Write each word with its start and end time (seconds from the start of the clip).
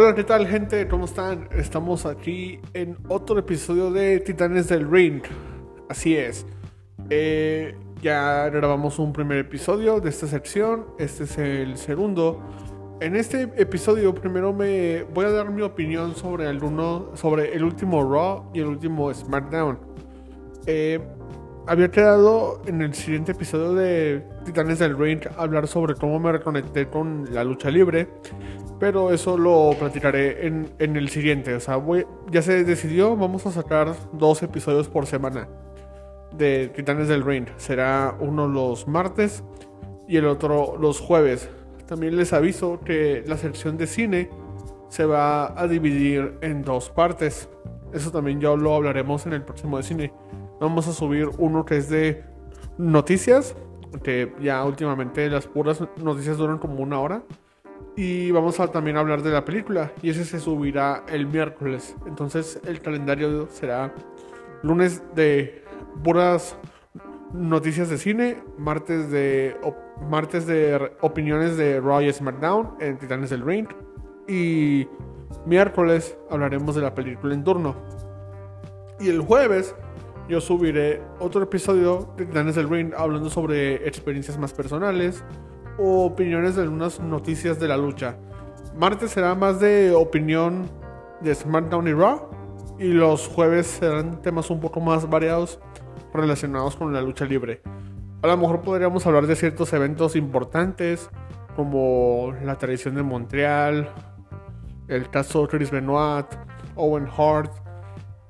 Hola, 0.00 0.14
¿qué 0.14 0.22
tal 0.22 0.46
gente? 0.46 0.86
¿Cómo 0.86 1.06
están? 1.06 1.48
Estamos 1.50 2.06
aquí 2.06 2.60
en 2.72 2.96
otro 3.08 3.36
episodio 3.36 3.90
de 3.90 4.20
Titanes 4.20 4.68
del 4.68 4.88
Ring. 4.88 5.22
Así 5.88 6.14
es. 6.14 6.46
Eh, 7.10 7.74
ya 8.00 8.48
grabamos 8.48 9.00
un 9.00 9.12
primer 9.12 9.38
episodio 9.38 9.98
de 9.98 10.10
esta 10.10 10.28
sección. 10.28 10.86
Este 11.00 11.24
es 11.24 11.36
el 11.38 11.76
segundo. 11.78 12.40
En 13.00 13.16
este 13.16 13.50
episodio 13.56 14.14
primero 14.14 14.52
me 14.52 15.02
voy 15.02 15.24
a 15.24 15.32
dar 15.32 15.50
mi 15.50 15.62
opinión 15.62 16.14
sobre 16.14 16.48
el, 16.48 16.62
uno, 16.62 17.10
sobre 17.14 17.52
el 17.56 17.64
último 17.64 18.00
Raw 18.08 18.52
y 18.54 18.60
el 18.60 18.66
último 18.66 19.12
SmackDown. 19.12 19.80
Eh, 20.66 21.00
había 21.68 21.90
quedado 21.90 22.62
en 22.66 22.80
el 22.80 22.94
siguiente 22.94 23.32
episodio 23.32 23.74
de 23.74 24.24
Titanes 24.44 24.78
del 24.78 24.98
Ring 24.98 25.20
hablar 25.36 25.68
sobre 25.68 25.94
cómo 25.94 26.18
me 26.18 26.32
reconecté 26.32 26.88
con 26.88 27.26
la 27.32 27.44
lucha 27.44 27.70
libre, 27.70 28.08
pero 28.80 29.12
eso 29.12 29.36
lo 29.36 29.76
platicaré 29.78 30.46
en, 30.46 30.70
en 30.78 30.96
el 30.96 31.10
siguiente. 31.10 31.54
O 31.54 31.60
sea, 31.60 31.78
ya 32.30 32.40
se 32.40 32.64
decidió, 32.64 33.16
vamos 33.16 33.44
a 33.46 33.52
sacar 33.52 33.94
dos 34.12 34.42
episodios 34.42 34.88
por 34.88 35.06
semana 35.06 35.46
de 36.32 36.68
Titanes 36.68 37.08
del 37.08 37.22
Ring. 37.22 37.46
Será 37.58 38.16
uno 38.18 38.48
los 38.48 38.88
martes 38.88 39.44
y 40.08 40.16
el 40.16 40.26
otro 40.26 40.78
los 40.78 41.00
jueves. 41.00 41.50
También 41.86 42.16
les 42.16 42.32
aviso 42.32 42.80
que 42.80 43.22
la 43.26 43.36
sección 43.36 43.76
de 43.76 43.86
cine 43.86 44.30
se 44.88 45.04
va 45.04 45.60
a 45.60 45.68
dividir 45.68 46.38
en 46.40 46.62
dos 46.62 46.88
partes. 46.88 47.48
Eso 47.92 48.10
también 48.10 48.40
ya 48.40 48.54
lo 48.54 48.74
hablaremos 48.74 49.26
en 49.26 49.34
el 49.34 49.42
próximo 49.42 49.76
de 49.76 49.82
cine. 49.82 50.12
Vamos 50.60 50.88
a 50.88 50.92
subir 50.92 51.28
uno 51.38 51.64
que 51.64 51.76
es 51.76 51.88
de 51.88 52.24
noticias, 52.78 53.54
que 54.02 54.34
ya 54.40 54.64
últimamente 54.64 55.28
las 55.28 55.46
puras 55.46 55.82
noticias 56.02 56.36
duran 56.36 56.58
como 56.58 56.82
una 56.82 57.00
hora. 57.00 57.22
Y 57.96 58.30
vamos 58.30 58.60
a 58.60 58.68
también 58.68 58.96
hablar 58.96 59.22
de 59.22 59.30
la 59.30 59.44
película. 59.44 59.92
Y 60.02 60.10
ese 60.10 60.24
se 60.24 60.40
subirá 60.40 61.04
el 61.08 61.26
miércoles. 61.26 61.96
Entonces 62.06 62.60
el 62.66 62.80
calendario 62.80 63.48
será 63.50 63.94
lunes 64.62 65.02
de 65.14 65.64
puras 66.02 66.56
noticias 67.32 67.88
de 67.88 67.98
cine, 67.98 68.42
martes 68.56 69.10
de, 69.10 69.56
martes 70.08 70.46
de 70.46 70.92
opiniones 71.00 71.56
de 71.56 71.80
Raw 71.80 72.00
y 72.00 72.12
SmackDown 72.12 72.76
en 72.80 72.98
Titanes 72.98 73.30
del 73.30 73.44
Ring. 73.44 73.68
Y 74.26 74.88
miércoles 75.46 76.16
hablaremos 76.30 76.74
de 76.74 76.82
la 76.82 76.94
película 76.94 77.34
en 77.34 77.44
turno. 77.44 77.76
Y 79.00 79.08
el 79.08 79.20
jueves 79.20 79.74
yo 80.28 80.42
subiré 80.42 81.00
otro 81.20 81.42
episodio 81.42 82.12
de 82.16 82.26
Titanes 82.26 82.54
del 82.54 82.68
Ring 82.68 82.92
hablando 82.94 83.30
sobre 83.30 83.88
experiencias 83.88 84.38
más 84.38 84.52
personales 84.52 85.24
o 85.78 86.04
opiniones 86.04 86.54
de 86.54 86.62
algunas 86.62 87.00
noticias 87.00 87.58
de 87.58 87.66
la 87.66 87.78
lucha. 87.78 88.16
Martes 88.76 89.12
será 89.12 89.34
más 89.34 89.58
de 89.58 89.92
opinión 89.94 90.68
de 91.22 91.34
SmackDown 91.34 91.88
y 91.88 91.92
Raw 91.94 92.28
y 92.78 92.88
los 92.88 93.26
jueves 93.26 93.66
serán 93.66 94.20
temas 94.20 94.50
un 94.50 94.60
poco 94.60 94.80
más 94.80 95.08
variados 95.08 95.60
relacionados 96.12 96.76
con 96.76 96.92
la 96.92 97.00
lucha 97.00 97.24
libre. 97.24 97.62
A 98.22 98.26
lo 98.26 98.36
mejor 98.36 98.60
podríamos 98.60 99.06
hablar 99.06 99.26
de 99.26 99.34
ciertos 99.34 99.72
eventos 99.72 100.14
importantes 100.14 101.08
como 101.56 102.34
la 102.44 102.56
tradición 102.58 102.96
de 102.96 103.02
Montreal, 103.02 103.88
el 104.88 105.08
caso 105.08 105.48
Chris 105.48 105.70
Benoit, 105.70 106.26
Owen 106.76 107.08
Hart 107.16 107.67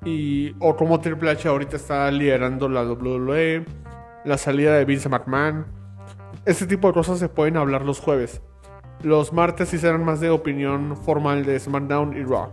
y, 0.05 0.55
o 0.61 0.77
como 0.77 1.01
Triple 1.01 1.31
H 1.31 1.49
ahorita 1.49 1.77
está 1.77 2.11
liderando 2.11 2.69
la 2.69 2.85
WWE, 2.85 3.65
la 4.25 4.39
salida 4.39 4.75
de 4.77 4.85
Vince 4.85 5.09
McMahon. 5.09 5.67
Este 6.45 6.67
tipo 6.67 6.89
de 6.89 6.95
cosas 6.95 7.19
se 7.19 7.29
pueden 7.29 7.57
hablar 7.57 7.85
los 7.85 8.01
jueves. 8.01 8.41
Los 9.03 9.33
martes 9.33 9.69
sí 9.69 9.79
serán 9.79 10.05
más 10.05 10.21
de 10.21 10.31
opinión 10.31 10.97
formal 10.97 11.45
de 11.45 11.59
SmackDown 11.59 12.17
y 12.17 12.23
Raw. 12.25 12.51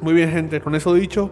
Muy 0.00 0.14
bien, 0.14 0.30
gente, 0.30 0.60
con 0.60 0.74
eso 0.74 0.94
dicho, 0.94 1.30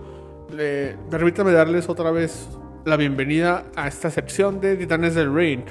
permítame 1.11 1.53
darles 1.53 1.89
otra 1.89 2.11
vez 2.11 2.49
la 2.85 2.97
bienvenida 2.97 3.65
a 3.77 3.89
esta 3.89 4.11
sección 4.11 4.61
de 4.61 4.77
Titanes 4.77 5.15
del 5.15 5.35
Ring. 5.35 5.63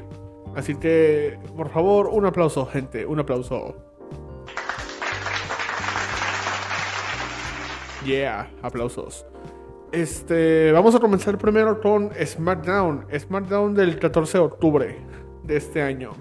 Así 0.55 0.75
que, 0.75 1.37
por 1.55 1.69
favor, 1.69 2.07
un 2.07 2.25
aplauso, 2.25 2.65
gente, 2.65 3.05
un 3.05 3.19
aplauso. 3.19 3.75
Yeah, 8.05 8.49
aplausos. 8.61 9.25
Este, 9.91 10.71
vamos 10.71 10.95
a 10.95 10.99
comenzar 10.99 11.37
primero 11.37 11.81
con 11.81 12.11
SmackDown, 12.13 13.05
SmackDown 13.17 13.73
del 13.73 13.99
14 13.99 14.37
de 14.37 14.43
octubre 14.43 14.97
de 15.43 15.57
este 15.57 15.81
año. 15.81 16.11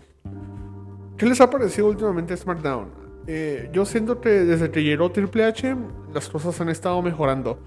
¿Qué 1.16 1.26
les 1.26 1.40
ha 1.40 1.50
parecido 1.50 1.88
últimamente 1.88 2.36
SmackDown? 2.36 2.88
Eh, 3.26 3.68
yo 3.72 3.84
siento 3.84 4.20
que 4.20 4.30
desde 4.30 4.70
que 4.70 4.82
llegó 4.82 5.12
Triple 5.12 5.44
H, 5.44 5.76
las 6.14 6.28
cosas 6.28 6.60
han 6.60 6.70
estado 6.70 7.00
mejorando. 7.02 7.58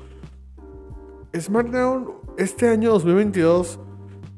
SmackDown 1.37 2.11
este 2.37 2.67
año 2.67 2.91
2022 2.91 3.79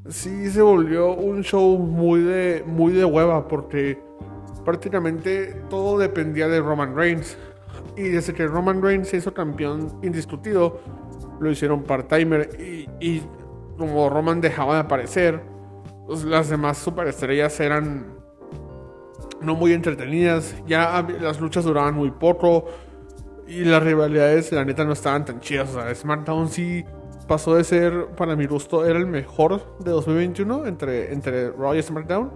sí 0.09 0.49
se 0.49 0.61
volvió 0.61 1.13
un 1.13 1.43
show 1.43 1.77
muy 1.77 2.21
de, 2.21 2.63
muy 2.67 2.93
de 2.93 3.05
hueva 3.05 3.47
porque 3.47 3.99
prácticamente 4.65 5.63
todo 5.69 5.97
dependía 5.97 6.47
de 6.47 6.59
Roman 6.59 6.95
Reigns. 6.95 7.37
Y 7.95 8.09
desde 8.09 8.33
que 8.33 8.47
Roman 8.47 8.81
Reigns 8.81 9.09
se 9.09 9.17
hizo 9.17 9.33
campeón 9.33 9.99
indiscutido, 10.01 10.79
lo 11.39 11.51
hicieron 11.51 11.83
part-timer. 11.83 12.49
Y, 12.99 13.21
como 13.77 14.09
Roman 14.09 14.41
dejaba 14.41 14.75
de 14.75 14.79
aparecer, 14.81 15.41
pues 16.05 16.23
las 16.23 16.49
demás 16.49 16.77
superestrellas 16.77 17.59
eran 17.59 18.17
no 19.41 19.55
muy 19.55 19.73
entretenidas. 19.73 20.55
Ya 20.65 21.05
las 21.21 21.39
luchas 21.39 21.65
duraban 21.65 21.93
muy 21.95 22.11
poco. 22.11 22.65
Y 23.47 23.65
las 23.65 23.83
rivalidades, 23.83 24.51
la 24.51 24.63
neta, 24.63 24.85
no 24.85 24.93
estaban 24.93 25.25
tan 25.25 25.39
chidas. 25.39 25.69
O 25.69 25.73
sea, 25.73 25.93
SmackDown 25.93 26.49
sí 26.49 26.85
pasó 27.27 27.55
de 27.55 27.63
ser, 27.63 28.07
para 28.17 28.35
mi 28.35 28.45
gusto, 28.45 28.85
era 28.85 28.97
el 28.97 29.07
mejor 29.07 29.77
de 29.79 29.91
2021 29.91 30.65
entre, 30.65 31.13
entre 31.13 31.51
Raw 31.51 31.75
y 31.75 31.81
SmackDown 31.81 32.31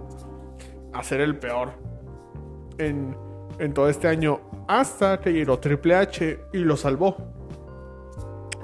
a 0.92 1.02
ser 1.02 1.20
el 1.20 1.36
peor 1.36 1.72
en, 2.78 3.16
en 3.58 3.74
todo 3.74 3.88
este 3.88 4.08
año. 4.08 4.40
Hasta 4.66 5.20
que 5.20 5.32
llegó 5.32 5.58
Triple 5.58 5.94
H 5.94 6.40
y 6.52 6.58
lo 6.58 6.76
salvó. 6.76 7.16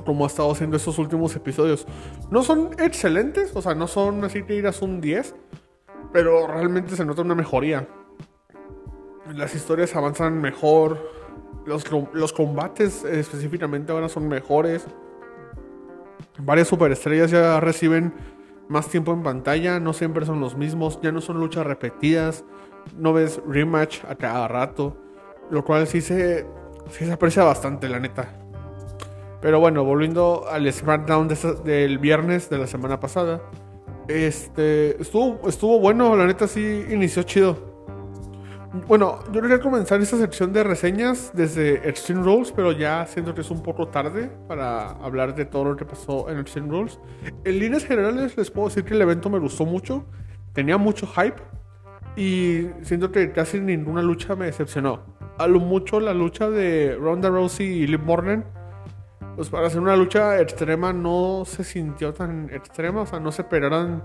Como 0.04 0.24
ha 0.24 0.26
estado 0.26 0.52
haciendo 0.52 0.76
estos 0.76 0.98
últimos 0.98 1.34
episodios. 1.34 1.86
No 2.30 2.42
son 2.42 2.70
excelentes, 2.78 3.54
o 3.56 3.62
sea, 3.62 3.74
no 3.74 3.86
son 3.86 4.24
así 4.24 4.42
que 4.42 4.54
irás 4.54 4.82
un 4.82 5.00
10. 5.00 5.34
Pero 6.12 6.46
realmente 6.46 6.96
se 6.96 7.04
nota 7.04 7.22
una 7.22 7.34
mejoría. 7.34 7.88
Las 9.34 9.54
historias 9.54 9.96
avanzan 9.96 10.40
mejor 10.40 11.14
los, 11.66 12.32
combates 12.32 13.04
eh, 13.04 13.20
específicamente 13.20 13.92
ahora 13.92 14.08
son 14.08 14.28
mejores. 14.28 14.86
Varias 16.38 16.68
superestrellas 16.68 17.30
ya 17.30 17.60
reciben 17.60 18.12
más 18.68 18.88
tiempo 18.88 19.12
en 19.12 19.22
pantalla, 19.22 19.78
no 19.78 19.92
siempre 19.92 20.26
son 20.26 20.40
los 20.40 20.56
mismos, 20.56 20.98
ya 21.02 21.12
no 21.12 21.20
son 21.20 21.38
luchas 21.38 21.66
repetidas, 21.66 22.44
no 22.96 23.12
ves 23.12 23.40
rematch 23.46 24.04
a 24.08 24.14
cada 24.14 24.48
rato, 24.48 24.96
lo 25.50 25.64
cual 25.64 25.86
sí 25.86 26.00
se, 26.00 26.46
sí 26.90 27.04
se 27.04 27.12
aprecia 27.12 27.44
bastante, 27.44 27.88
la 27.88 28.00
neta. 28.00 28.28
Pero 29.40 29.60
bueno, 29.60 29.84
volviendo 29.84 30.46
al 30.50 30.72
SmackDown 30.72 31.28
del 31.64 31.98
viernes 31.98 32.48
de 32.48 32.58
la 32.58 32.66
semana 32.66 32.98
pasada, 32.98 33.42
este 34.08 35.00
estuvo, 35.00 35.48
estuvo 35.48 35.80
bueno, 35.80 36.16
la 36.16 36.26
neta 36.26 36.46
sí 36.46 36.84
inició 36.90 37.22
chido. 37.24 37.74
Bueno, 38.88 39.20
yo 39.30 39.40
quería 39.40 39.60
comenzar 39.60 40.00
esta 40.00 40.16
sección 40.16 40.52
de 40.52 40.64
reseñas 40.64 41.30
desde 41.32 41.88
Extreme 41.88 42.24
Rules, 42.24 42.50
pero 42.50 42.72
ya 42.72 43.06
siento 43.06 43.32
que 43.32 43.42
es 43.42 43.50
un 43.50 43.62
poco 43.62 43.86
tarde 43.86 44.30
para 44.48 44.90
hablar 44.90 45.34
de 45.34 45.44
todo 45.44 45.64
lo 45.64 45.76
que 45.76 45.84
pasó 45.84 46.28
en 46.28 46.38
Extreme 46.40 46.68
Rules. 46.68 46.98
En 47.44 47.58
líneas 47.60 47.84
generales 47.84 48.36
les 48.36 48.50
puedo 48.50 48.68
decir 48.68 48.84
que 48.84 48.94
el 48.94 49.02
evento 49.02 49.30
me 49.30 49.38
gustó 49.38 49.64
mucho, 49.64 50.04
tenía 50.54 50.76
mucho 50.76 51.06
hype 51.06 51.40
y 52.16 52.68
siento 52.82 53.10
que 53.10 53.32
casi 53.32 53.60
ninguna 53.60 54.02
lucha 54.02 54.36
me 54.36 54.46
decepcionó. 54.46 55.00
A 55.38 55.46
lo 55.46 55.60
mucho 55.60 55.98
la 56.00 56.14
lucha 56.14 56.48
de 56.48 56.96
Ronda 57.00 57.28
Rousey 57.28 57.66
y 57.66 57.86
Liv 57.86 58.02
Morgan, 58.04 58.44
pues 59.36 59.48
para 59.48 59.66
hacer 59.66 59.80
una 59.80 59.96
lucha 59.96 60.40
extrema 60.40 60.92
no 60.92 61.42
se 61.44 61.64
sintió 61.64 62.12
tan 62.12 62.50
extrema, 62.50 63.02
o 63.02 63.06
sea, 63.06 63.18
no 63.18 63.32
se 63.32 63.42
esperaban, 63.42 64.04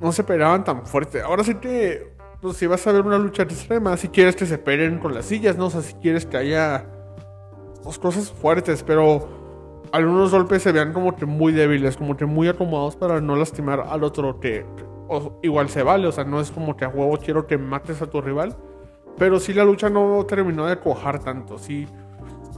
no 0.00 0.12
se 0.12 0.22
esperaban 0.22 0.64
tan 0.64 0.86
fuerte. 0.86 1.20
Ahora 1.20 1.44
sí 1.44 1.56
que 1.56 2.12
pues 2.40 2.56
si 2.56 2.66
vas 2.66 2.84
a 2.88 2.92
ver 2.92 3.02
una 3.02 3.18
lucha 3.18 3.44
extrema, 3.44 3.96
si 3.96 4.08
quieres 4.08 4.34
que 4.34 4.46
se 4.46 4.58
peleen 4.58 4.98
con 4.98 5.14
las 5.14 5.26
sillas, 5.26 5.56
¿no? 5.56 5.66
O 5.66 5.70
sea, 5.70 5.80
si 5.80 5.94
quieres 5.94 6.26
que 6.26 6.36
haya 6.36 6.86
pues, 7.84 8.00
cosas 8.00 8.32
fuertes, 8.32 8.82
pero 8.82 9.28
algunos 9.92 10.32
golpes 10.32 10.62
se 10.62 10.72
vean 10.72 10.92
como 10.92 11.14
que 11.14 11.24
muy 11.24 11.52
débiles, 11.52 11.96
como 11.96 12.16
que 12.16 12.26
muy 12.26 12.48
acomodados 12.48 12.96
para 12.96 13.20
no 13.20 13.36
lastimar 13.36 13.86
al 13.88 14.02
otro 14.02 14.40
que 14.40 14.66
igual 15.42 15.68
se 15.68 15.82
vale, 15.82 16.06
o 16.06 16.12
sea, 16.12 16.24
no 16.24 16.40
es 16.40 16.50
como 16.50 16.76
que 16.76 16.84
a 16.84 16.88
huevo 16.88 17.16
quiero 17.18 17.46
que 17.46 17.58
mates 17.58 18.02
a 18.02 18.10
tu 18.10 18.20
rival, 18.20 18.56
pero 19.18 19.40
sí 19.40 19.52
la 19.52 19.64
lucha 19.64 19.90
no 19.90 20.24
terminó 20.26 20.66
de 20.66 20.78
cojar 20.78 21.18
tanto, 21.18 21.58
sí, 21.58 21.86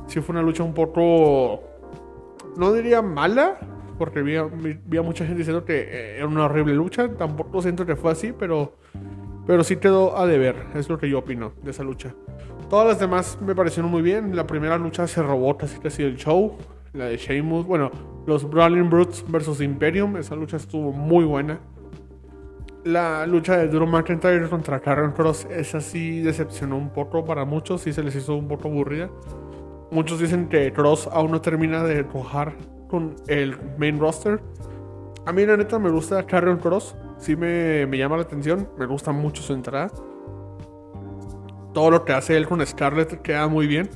sí 0.06 0.20
fue 0.20 0.32
una 0.34 0.42
lucha 0.42 0.62
un 0.62 0.74
poco, 0.74 1.62
no 2.56 2.72
diría 2.72 3.02
mala, 3.02 3.58
porque 3.98 4.22
vi, 4.22 4.34
vi 4.86 5.00
mucha 5.00 5.24
gente 5.24 5.38
diciendo 5.38 5.64
que 5.64 5.80
eh, 5.80 6.16
era 6.18 6.26
una 6.26 6.46
horrible 6.46 6.74
lucha, 6.74 7.08
tampoco 7.14 7.62
siento 7.62 7.86
que 7.86 7.96
fue 7.96 8.12
así, 8.12 8.32
pero 8.32 8.74
Pero 9.46 9.62
sí 9.62 9.76
quedó 9.76 10.16
a 10.16 10.26
deber, 10.26 10.56
es 10.74 10.88
lo 10.88 10.96
que 10.96 11.06
yo 11.06 11.18
opino 11.18 11.52
de 11.62 11.70
esa 11.70 11.82
lucha. 11.82 12.14
Todas 12.70 12.88
las 12.88 12.98
demás 12.98 13.38
me 13.42 13.54
parecieron 13.54 13.90
muy 13.90 14.00
bien. 14.00 14.34
La 14.34 14.46
primera 14.46 14.78
lucha 14.78 15.06
se 15.06 15.22
robó 15.22 15.58
casi 15.58 15.78
casi 15.80 16.02
el 16.02 16.16
show. 16.16 16.56
La 16.94 17.04
de 17.06 17.18
Sheamus, 17.18 17.66
bueno, 17.66 17.90
los 18.26 18.48
Brawling 18.48 18.88
Brutes 18.88 19.22
versus 19.28 19.60
Imperium, 19.60 20.16
esa 20.16 20.34
lucha 20.34 20.56
estuvo 20.56 20.92
muy 20.92 21.26
buena. 21.26 21.58
La 22.84 23.26
lucha 23.26 23.56
de 23.56 23.68
Drew 23.68 23.86
McIntyre 23.86 24.46
contra 24.50 24.78
Karen 24.78 25.12
Cross, 25.12 25.46
esa 25.50 25.80
sí 25.80 26.20
decepcionó 26.20 26.76
un 26.76 26.90
poco 26.90 27.24
para 27.24 27.46
muchos, 27.46 27.80
sí 27.80 27.94
se 27.94 28.02
les 28.02 28.14
hizo 28.14 28.34
un 28.36 28.46
poco 28.46 28.68
aburrida. 28.68 29.08
Muchos 29.90 30.18
dicen 30.18 30.50
que 30.50 30.70
Cross 30.70 31.08
aún 31.10 31.30
no 31.30 31.40
termina 31.40 31.82
de 31.82 32.06
cojar 32.06 32.52
con 32.88 33.16
el 33.26 33.56
main 33.78 33.98
roster. 33.98 34.42
A 35.24 35.32
mí 35.32 35.46
la 35.46 35.56
neta 35.56 35.78
me 35.78 35.88
gusta 35.88 36.26
Karen 36.26 36.58
Cross, 36.58 36.94
sí 37.16 37.36
me, 37.36 37.86
me 37.86 37.96
llama 37.96 38.16
la 38.16 38.24
atención, 38.24 38.68
me 38.78 38.84
gusta 38.84 39.12
mucho 39.12 39.42
su 39.42 39.54
entrada. 39.54 39.90
Todo 41.72 41.90
lo 41.90 42.04
que 42.04 42.12
hace 42.12 42.36
él 42.36 42.46
con 42.46 42.64
Scarlett 42.66 43.22
queda 43.22 43.48
muy 43.48 43.66
bien. 43.66 43.88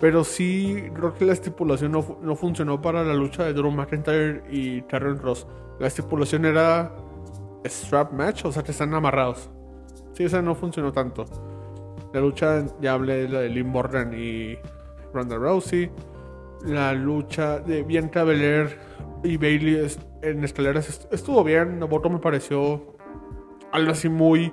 Pero 0.00 0.22
sí, 0.22 0.90
creo 0.94 1.12
que 1.12 1.24
la 1.24 1.32
estipulación 1.32 1.90
no, 1.90 2.18
no 2.22 2.36
funcionó 2.36 2.80
para 2.80 3.02
la 3.02 3.14
lucha 3.14 3.42
de 3.42 3.52
Drew 3.52 3.72
McIntyre 3.72 4.44
y 4.48 4.82
Karen 4.82 5.16
Cross. 5.16 5.48
La 5.80 5.88
estipulación 5.88 6.44
era 6.44 6.92
strap 7.64 8.12
match, 8.12 8.44
o 8.44 8.52
sea 8.52 8.62
que 8.62 8.72
están 8.72 8.92
amarrados. 8.94 9.50
Sí, 10.14 10.24
esa 10.24 10.42
no 10.42 10.54
funcionó 10.54 10.92
tanto. 10.92 11.24
La 12.12 12.20
lucha, 12.20 12.64
ya 12.80 12.92
hablé 12.92 13.26
de 13.26 13.28
la 13.28 13.42
Lynn 13.42 13.68
Morgan 13.68 14.12
y 14.14 14.58
Ronda 15.12 15.36
Rousey. 15.36 15.90
La 16.64 16.92
lucha 16.92 17.58
de 17.58 17.82
Bianca 17.82 18.22
Belair 18.22 18.78
y 19.24 19.36
Bailey 19.36 19.88
en 20.22 20.44
escaleras 20.44 21.08
estuvo 21.10 21.42
bien. 21.42 21.78
Noboto 21.78 22.10
me 22.10 22.18
pareció 22.18 22.96
algo 23.72 23.92
así 23.92 24.08
muy 24.08 24.52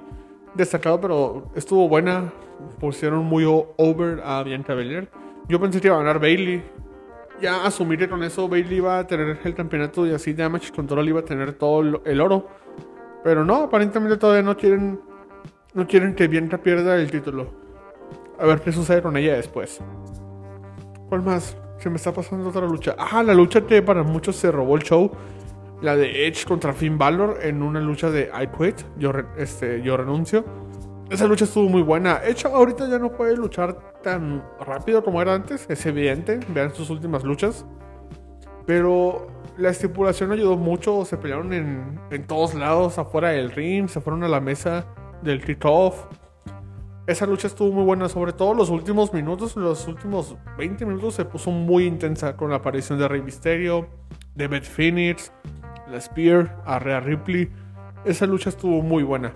destacado, 0.56 1.02
pero 1.02 1.52
estuvo 1.56 1.88
buena. 1.90 2.32
Pusieron 2.80 3.26
muy 3.26 3.46
over 3.46 4.22
a 4.24 4.42
Bianca 4.44 4.74
Belair. 4.74 5.10
Yo 5.48 5.60
pensé 5.60 5.82
que 5.82 5.88
iba 5.88 5.98
a 5.98 6.00
ganar 6.00 6.20
Bailey. 6.20 6.64
Ya 7.42 7.66
asumí 7.66 7.98
que 7.98 8.10
con 8.10 8.24
eso 8.24 8.50
Bailey 8.50 8.78
iba 8.78 9.00
a 9.00 9.08
tener 9.08 9.40
el 9.44 9.56
campeonato 9.56 10.06
y 10.06 10.14
así 10.14 10.34
Damage 10.34 10.72
Control 10.72 11.08
iba 11.08 11.22
a 11.22 11.26
tener 11.26 11.54
todo 11.54 12.02
el 12.06 12.22
oro. 12.22 12.48
Pero 13.24 13.45
no, 13.45 13.63
aparentemente 13.63 14.18
todavía 14.18 14.44
no 14.44 14.56
quieren. 14.56 15.01
No 15.74 15.88
quieren 15.88 16.16
que 16.16 16.27
Bianca 16.27 16.57
pierda 16.57 16.95
el 16.95 17.12
título. 17.12 17.48
A 18.39 18.45
ver 18.45 18.62
qué 18.62 18.71
sucede 18.71 19.01
con 19.01 19.18
ella 19.18 19.36
después. 19.36 19.81
¿Cuál 21.10 21.24
más? 21.24 21.57
Se 21.77 21.89
me 21.89 21.98
está 21.98 22.13
pasando 22.13 22.50
otra 22.50 22.66
lucha. 22.66 22.95
Ah, 22.98 23.21
la 23.24 23.33
lucha 23.33 23.62
que 23.62 23.81
para 23.81 24.04
muchos 24.04 24.36
se 24.36 24.51
robó 24.51 24.75
el 24.75 24.83
show. 24.83 25.12
La 25.81 25.95
de 25.95 26.27
Edge 26.27 26.45
contra 26.45 26.74
Finn 26.74 26.98
Balor 26.98 27.39
en 27.42 27.62
una 27.62 27.80
lucha 27.80 28.10
de 28.10 28.30
I 28.33 28.48
Quit. 28.48 28.81
Yo, 28.98 29.12
este, 29.38 29.81
yo 29.81 29.95
renuncio. 29.95 30.44
Esa 31.10 31.25
lucha 31.27 31.45
estuvo 31.45 31.69
muy 31.69 31.81
buena. 31.81 32.21
Edge 32.24 32.45
ahorita 32.45 32.88
ya 32.89 33.00
no 33.00 33.12
puede 33.12 33.36
luchar 33.36 33.94
tan 34.01 34.44
rápido 34.60 35.04
como 35.04 35.21
era 35.21 35.33
antes. 35.33 35.66
Es 35.69 35.86
evidente. 35.86 36.39
Vean 36.50 36.74
sus 36.74 36.89
últimas 36.89 37.24
luchas. 37.24 37.66
Pero 38.69 39.25
la 39.57 39.69
estipulación 39.69 40.31
ayudó 40.31 40.56
mucho. 40.56 41.04
Se 41.04 41.18
pelearon 41.18 41.54
en, 41.54 42.00
en 42.12 42.27
todos 42.27 42.54
lados, 42.54 43.00
afuera 43.00 43.30
del 43.30 43.50
ring. 43.50 43.88
Se 43.88 44.00
fueron 44.00 44.24
a 44.24 44.27
la 44.27 44.39
mesa 44.39 44.86
del 45.24 45.44
kickoff. 45.44 46.06
Esa 47.07 47.25
lucha 47.25 47.48
estuvo 47.48 47.71
muy 47.71 47.83
buena, 47.83 48.07
sobre 48.10 48.31
todo 48.31 48.54
los 48.54 48.69
últimos 48.69 49.12
minutos, 49.12 49.56
los 49.56 49.88
últimos 49.88 50.36
20 50.60 50.86
minutos 50.86 51.16
se 51.16 51.25
puso 51.25 51.50
muy 51.50 51.88
intensa 51.88 52.38
con 52.38 52.51
la 52.51 52.57
aparición 52.57 53.00
de 53.00 53.07
Rey 53.07 53.24
Mysterio, 53.24 53.89
de 54.36 54.48
Beth 54.48 54.66
Phoenix, 54.66 55.31
la 55.89 56.00
Spear, 56.00 56.62
a 56.63 56.77
Rhea 56.77 57.00
Ripley. 57.00 57.50
Esa 58.06 58.27
lucha 58.27 58.50
estuvo 58.50 58.83
muy 58.83 59.01
buena. 59.01 59.33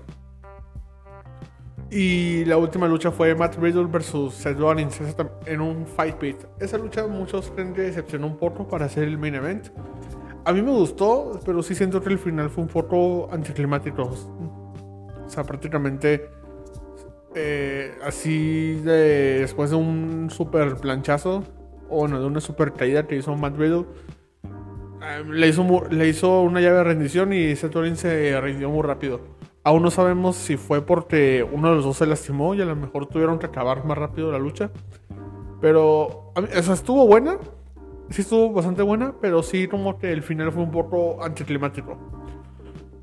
Y 1.96 2.44
la 2.46 2.58
última 2.58 2.88
lucha 2.88 3.12
fue 3.12 3.36
Matt 3.36 3.56
Riddle 3.58 3.86
versus 3.86 4.34
Seth 4.34 4.58
Rollins 4.58 5.00
en 5.46 5.62
un 5.62 5.86
fight 5.86 6.16
pit. 6.16 6.38
Esa 6.60 6.80
lucha 6.80 7.06
muchos 7.06 7.52
creen 7.52 7.72
que 7.76 7.82
decepcionó 7.84 8.26
un 8.26 8.38
poco 8.38 8.68
para 8.68 8.86
hacer 8.86 9.04
el 9.04 9.20
main 9.20 9.36
event. 9.36 9.68
A 10.44 10.52
mí 10.54 10.64
me 10.64 10.72
gustó, 10.72 11.40
pero 11.46 11.62
sí 11.62 11.76
siento 11.76 12.02
que 12.02 12.10
el 12.10 12.18
final 12.18 12.50
fue 12.50 12.64
un 12.64 12.70
poco 12.70 13.30
anticlimático. 13.32 14.10
O 15.24 15.30
sea, 15.30 15.44
prácticamente 15.44 16.30
eh, 17.36 17.94
así 18.04 18.74
de, 18.84 19.42
después 19.42 19.70
de 19.70 19.76
un 19.76 20.32
super 20.32 20.76
planchazo, 20.78 21.44
o 21.90 22.08
no, 22.08 22.20
de 22.20 22.26
una 22.26 22.42
super 22.42 22.74
caída 22.74 23.06
que 23.06 23.18
hizo 23.18 23.36
Matt 23.36 23.56
Riddle, 23.56 23.86
eh, 25.04 25.24
le, 25.30 25.48
hizo, 25.48 25.88
le 25.92 26.08
hizo 26.08 26.42
una 26.42 26.60
llave 26.60 26.78
de 26.78 26.84
rendición 26.86 27.34
y 27.34 27.56
Seth 27.56 27.76
Rollins 27.76 28.00
se 28.00 28.42
rindió 28.42 28.72
muy 28.72 28.82
rápido. 28.82 29.22
Aún 29.64 29.82
no 29.82 29.92
sabemos 29.92 30.36
si 30.36 30.58
fue 30.58 30.82
porque 30.82 31.48
uno 31.50 31.70
de 31.70 31.76
los 31.76 31.86
dos 31.86 31.98
se 31.98 32.06
lastimó 32.06 32.54
y 32.54 32.62
a 32.62 32.66
lo 32.66 32.76
mejor 32.76 33.06
tuvieron 33.06 33.40
que 33.40 33.46
acabar 33.46 33.86
más 33.86 33.98
rápido 33.98 34.32
la 34.32 34.40
lucha. 34.40 34.72
Pero, 35.62 36.34
esa 36.54 36.74
estuvo 36.74 37.08
buena. 37.08 37.38
Sí 38.10 38.22
estuvo 38.22 38.52
bastante 38.52 38.82
buena, 38.82 39.16
pero 39.22 39.42
sí 39.42 39.68
como 39.68 39.98
que 39.98 40.12
el 40.12 40.22
final 40.22 40.52
fue 40.52 40.64
un 40.64 40.72
poco 40.72 41.24
anticlimático. 41.24 41.98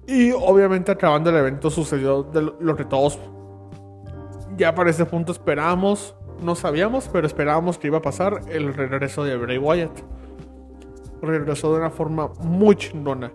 Y 0.07 0.33
obviamente 0.33 0.93
acabando 0.93 1.31
el 1.31 1.37
evento 1.37 1.71
sucedió 1.71 2.31
lo 2.61 2.77
que 2.77 2.85
todos 2.85 3.19
ya 4.61 4.75
para 4.75 4.91
ese 4.91 5.07
punto 5.07 5.33
esperábamos, 5.33 6.15
no 6.43 6.55
sabíamos, 6.55 7.09
pero 7.09 7.27
esperábamos 7.27 7.79
que 7.79 7.87
iba 7.87 7.99
a 7.99 8.03
pasar 8.03 8.43
el 8.51 8.75
regreso 8.75 9.25
de 9.25 9.37
Bray 9.37 9.57
Wyatt. 9.57 9.99
Regresó 11.23 11.73
de 11.73 11.79
una 11.79 11.91
forma 11.91 12.29
muy 12.43 12.77
chingona 12.77 13.33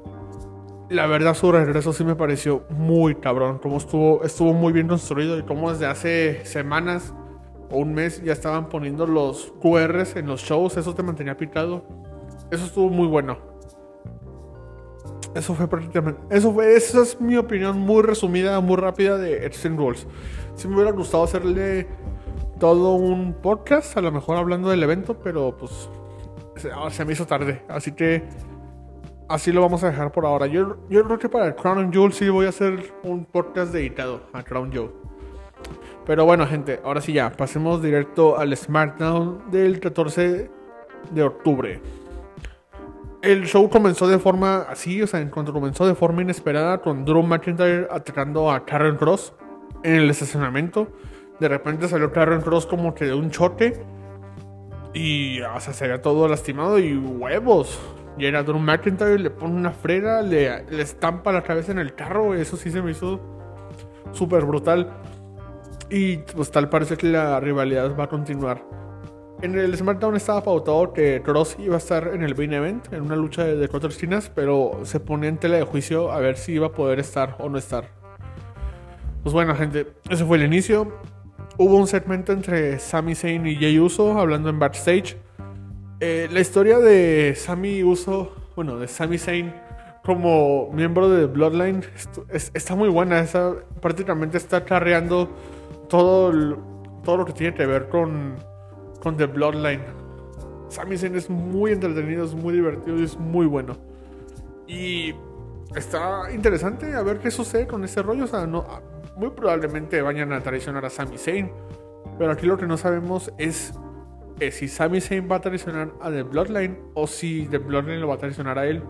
la 0.90 1.08
verdad 1.08 1.34
su 1.34 1.52
regreso 1.52 1.94
sí 1.94 2.04
me 2.04 2.16
pareció 2.16 2.64
muy 2.70 3.16
cabrón. 3.16 3.60
Como 3.60 3.78
estuvo, 3.78 4.24
estuvo 4.24 4.54
muy 4.54 4.74
bien 4.74 4.88
construido 4.88 5.38
y 5.38 5.44
como 5.44 5.72
desde 5.72 5.88
hace 5.88 6.46
semanas 6.46 7.14
o 7.72 7.78
un 7.78 7.94
mes 7.94 8.24
ya 8.24 8.34
estaban 8.34 8.70
poniendo 8.70 9.08
los 9.08 9.54
QRs 9.62 10.16
en 10.16 10.28
los 10.28 10.42
shows. 10.42 10.78
Eso 10.78 10.94
te 10.94 11.04
mantenía 11.04 11.38
picado. 11.38 11.84
Eso 12.52 12.66
estuvo 12.66 12.90
muy 12.90 13.08
bueno. 13.08 13.38
Eso 15.34 15.54
fue 15.56 15.68
prácticamente. 15.68 16.22
Eso 16.30 16.54
fue. 16.54 16.76
Esa 16.76 17.02
es 17.02 17.20
mi 17.20 17.36
opinión 17.36 17.80
muy 17.80 18.04
resumida, 18.04 18.60
muy 18.62 18.78
rápida 18.78 19.18
de 19.18 19.46
Extreme 19.46 19.78
Rules. 19.78 20.08
Si 20.54 20.68
me 20.68 20.76
hubiera 20.76 20.92
gustado 20.92 21.24
hacerle 21.24 21.88
todo 22.60 22.94
un 22.94 23.34
podcast, 23.34 23.98
a 23.98 24.02
lo 24.02 24.12
mejor 24.12 24.38
hablando 24.38 24.70
del 24.70 24.82
evento, 24.82 25.20
pero 25.20 25.58
pues 25.58 25.90
se 26.92 27.06
me 27.06 27.14
hizo 27.14 27.26
tarde. 27.26 27.64
Así 27.68 27.92
que 27.92 28.24
así 29.30 29.52
lo 29.52 29.62
vamos 29.62 29.84
a 29.84 29.88
dejar 29.88 30.12
por 30.12 30.26
ahora. 30.26 30.48
Yo, 30.48 30.78
yo 30.90 31.04
creo 31.04 31.20
que 31.20 31.30
para 31.30 31.48
el 31.48 31.56
Crown 31.56 31.92
Jewel 31.92 32.14
sí 32.14 32.30
voy 32.30 32.46
a 32.46 32.50
hacer 32.50 32.94
un 33.04 33.26
podcast 33.26 33.72
dedicado 33.72 34.22
a 34.34 34.44
Crown 34.44 34.72
Jewel. 34.72 34.92
Pero 36.06 36.26
bueno, 36.26 36.46
gente, 36.46 36.80
ahora 36.84 37.02
sí 37.02 37.14
ya, 37.14 37.32
pasemos 37.32 37.82
directo 37.82 38.38
al 38.38 38.56
SmackDown 38.56 39.50
del 39.50 39.80
14 39.80 40.50
de 41.12 41.24
octubre. 41.24 41.82
El 43.22 43.46
show 43.48 43.68
comenzó 43.70 44.08
de 44.08 44.20
forma 44.20 44.68
así, 44.70 45.02
o 45.02 45.08
sea, 45.08 45.20
en 45.20 45.30
cuanto 45.30 45.52
comenzó 45.52 45.88
de 45.88 45.96
forma 45.96 46.22
inesperada 46.22 46.78
con 46.80 47.06
Drew 47.06 47.24
McIntyre 47.24 47.88
atacando 47.90 48.52
a 48.52 48.66
Karen 48.66 48.98
Cross 48.98 49.34
en 49.84 49.96
el 49.96 50.10
estacionamiento. 50.12 50.88
De 51.40 51.48
repente 51.48 51.88
salió 51.88 52.12
Karen 52.12 52.42
Cross 52.42 52.68
como 52.68 52.94
que 52.94 53.06
de 53.06 53.16
un 53.16 53.32
choque 53.32 53.82
y, 54.94 55.42
o 55.42 55.60
sea, 55.60 55.74
se 55.74 55.88
veía 55.88 56.04
todo 56.04 56.28
lastimado 56.28 56.78
y 56.78 56.96
huevos. 56.96 57.80
Y 58.18 58.26
era 58.26 58.44
Drew 58.44 58.60
McIntyre, 58.60 59.20
le 59.20 59.30
pone 59.30 59.56
una 59.56 59.72
frega, 59.72 60.22
le, 60.22 60.64
le 60.66 60.82
estampa 60.82 61.32
la 61.32 61.42
cabeza 61.42 61.72
en 61.72 61.80
el 61.80 61.96
carro. 61.96 62.34
Eso 62.34 62.58
sí 62.58 62.72
se 62.72 62.82
me 62.82 62.92
hizo 62.92 63.20
súper 64.12 64.46
brutal. 64.46 64.90
Y 65.90 66.18
pues 66.18 66.52
tal 66.52 66.70
parece 66.70 66.98
que 66.98 67.08
la 67.08 67.40
rivalidad 67.40 67.96
va 67.98 68.06
a 68.06 68.10
continuar. 68.10 68.64
En 69.42 69.58
el 69.60 69.76
SmackDown 69.76 70.16
estaba 70.16 70.42
pautado 70.44 70.94
que 70.94 71.22
Cross 71.22 71.58
iba 71.60 71.76
a 71.76 71.78
estar 71.78 72.12
en 72.14 72.24
el 72.24 72.36
main 72.36 72.54
event, 72.54 72.94
en 72.94 73.02
una 73.02 73.18
lucha 73.18 73.44
de, 73.44 73.68
cuatro 73.68 73.90
esquinas, 73.90 74.32
pero 74.34 74.80
se 74.84 75.02
pone 75.02 75.28
en 75.28 75.38
tela 75.38 75.58
de 75.58 75.64
juicio 75.64 76.12
a 76.12 76.20
ver 76.20 76.38
si 76.38 76.54
iba 76.54 76.68
a 76.68 76.72
poder 76.72 77.00
estar 77.00 77.36
o 77.40 77.50
no 77.50 77.58
estar. 77.58 77.90
Pues 79.24 79.34
bueno, 79.34 79.54
gente, 79.56 79.88
ese 80.10 80.24
fue 80.24 80.38
el 80.38 80.44
inicio. 80.44 81.00
Hubo 81.58 81.76
un 81.76 81.88
segmento 81.88 82.32
entre 82.32 82.80
Sami 82.80 83.14
Zayn 83.14 83.46
y 83.46 83.56
Jey 83.56 83.78
Uso 83.78 84.18
hablando 84.18 84.50
en 84.50 84.58
backstage. 84.58 85.18
Eh, 86.00 86.28
la 86.32 86.42
historia 86.42 86.80
de 86.80 87.36
Sami 87.36 87.84
Uso, 87.84 88.34
bueno, 88.56 88.78
de 88.78 88.88
Sami 88.88 89.18
Zayn 89.18 89.54
como 90.04 90.70
miembro 90.72 91.10
de 91.10 91.26
Bloodline 91.26 91.84
está 92.30 92.76
muy 92.76 92.90
buena. 92.90 93.26
prácticamente 93.82 94.38
está 94.38 94.66
carreando 94.66 95.30
todo, 95.90 96.58
todo 97.04 97.18
lo 97.18 97.26
que 97.26 97.34
tiene 97.34 97.56
que 97.56 97.66
ver 97.66 97.88
con, 97.90 98.36
con 99.02 99.16
The 99.16 99.26
Bloodline. 99.26 99.82
Sami 100.68 100.98
Zayn 100.98 101.16
es 101.16 101.30
muy 101.30 101.72
entretenido, 101.72 102.26
es 102.26 102.36
muy 102.36 102.54
divertido 102.54 103.00
y 103.00 103.04
es 103.04 103.18
muy 103.18 103.46
bueno. 103.46 103.78
Y 104.68 105.16
está 105.76 106.32
interesante 106.34 106.94
a 106.94 107.02
ver 107.04 107.20
qué 107.20 107.32
sucede 107.32 107.68
con 107.68 107.84
ese 107.86 108.02
rollo. 108.02 108.26
O 108.26 108.28
sea, 108.28 108.46
no, 108.46 108.66
muy 109.16 109.30
probablemente 109.30 110.02
vayan 110.02 110.34
a 110.34 110.42
traicionar 110.42 110.84
a 110.86 110.90
Sami 110.90 111.18
Zayn. 111.18 111.52
Pero 112.20 112.32
aquí 112.32 112.46
lo 112.46 112.58
que 112.58 112.68
no 112.68 112.78
sabemos 112.78 113.32
es 113.38 113.74
si 114.52 114.68
Sami 114.68 115.00
Zayn 115.00 115.30
va 115.32 115.38
a 115.38 115.42
traicionar 115.42 115.94
a 116.02 116.12
The 116.12 116.24
Bloodline 116.24 116.78
o 116.94 117.08
si 117.08 117.48
The 117.50 117.58
Bloodline 117.58 118.02
lo 118.02 118.08
va 118.08 118.16
a 118.16 118.18
traicionar 118.18 118.60
a 118.60 118.68
él. 118.68 118.84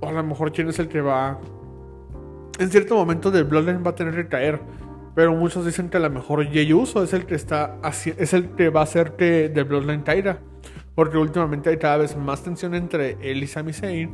O 0.00 0.08
a 0.08 0.12
lo 0.12 0.22
mejor 0.24 0.52
quién 0.52 0.68
es 0.68 0.78
el 0.78 0.88
que 0.88 1.00
va... 1.00 1.38
En 2.58 2.70
cierto 2.70 2.96
momento 2.96 3.30
The 3.30 3.42
Bloodline 3.42 3.82
va 3.84 3.90
a 3.90 3.94
tener 3.94 4.14
que 4.14 4.28
caer. 4.28 4.60
Pero 5.14 5.32
muchos 5.34 5.64
dicen 5.64 5.88
que 5.90 5.98
la 6.00 6.08
mejor 6.08 6.44
Jey 6.46 6.72
Uso 6.72 7.04
es 7.04 7.12
el 7.12 7.24
que 7.24 7.36
está 7.36 7.78
es 7.84 8.32
el 8.32 8.50
que 8.56 8.68
va 8.68 8.82
a 8.82 8.86
ser 8.86 9.12
que 9.12 9.48
de 9.48 9.62
Bloodline 9.62 10.02
Tyra. 10.02 10.38
Porque 10.96 11.18
últimamente 11.18 11.70
hay 11.70 11.76
cada 11.76 11.98
vez 11.98 12.16
más 12.16 12.42
tensión 12.42 12.74
entre 12.74 13.16
él 13.20 13.42
y 13.42 13.46
Sami 13.46 13.72
Zayn. 13.72 14.12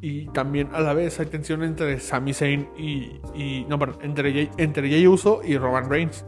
Y 0.00 0.26
también 0.26 0.68
a 0.72 0.80
la 0.80 0.92
vez 0.92 1.18
hay 1.18 1.26
tensión 1.26 1.62
entre 1.62 1.98
Sami 1.98 2.34
Zayn 2.34 2.68
y. 2.76 3.64
no, 3.68 3.78
perdón, 3.78 4.00
entre 4.02 4.32
Jey, 4.32 4.50
entre 4.58 5.08
Uso 5.08 5.40
y 5.42 5.56
Roman 5.56 5.88
Reigns. 5.88 6.26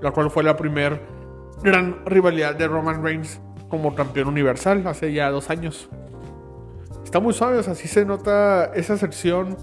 La 0.00 0.10
cual 0.10 0.30
fue 0.30 0.42
la 0.42 0.56
primera 0.56 0.98
gran 1.62 2.04
rivalidad 2.06 2.54
de 2.54 2.68
Roman 2.68 3.02
Reigns 3.02 3.40
como 3.68 3.94
campeón 3.94 4.28
universal 4.28 4.86
hace 4.86 5.12
ya 5.12 5.30
dos 5.30 5.50
años. 5.50 5.88
Está 7.04 7.20
muy 7.20 7.32
suave, 7.32 7.58
o 7.58 7.62
sea, 7.62 7.74
sí 7.74 7.88
se 7.88 8.04
nota 8.04 8.66
esa 8.74 8.96
sección 8.96 9.56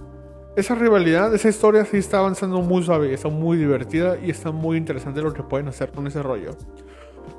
esa 0.56 0.74
rivalidad, 0.74 1.34
esa 1.36 1.50
historia 1.50 1.84
sí 1.84 1.98
está 1.98 2.20
avanzando 2.20 2.62
muy 2.62 2.82
suave, 2.82 3.14
está 3.14 3.28
muy 3.28 3.58
divertida 3.58 4.18
y 4.18 4.30
está 4.30 4.52
muy 4.52 4.78
interesante 4.78 5.22
lo 5.22 5.34
que 5.34 5.44
pueden 5.44 5.68
hacer 5.68 5.92
con 5.92 6.08
ese 6.08 6.24
rollo. 6.24 6.52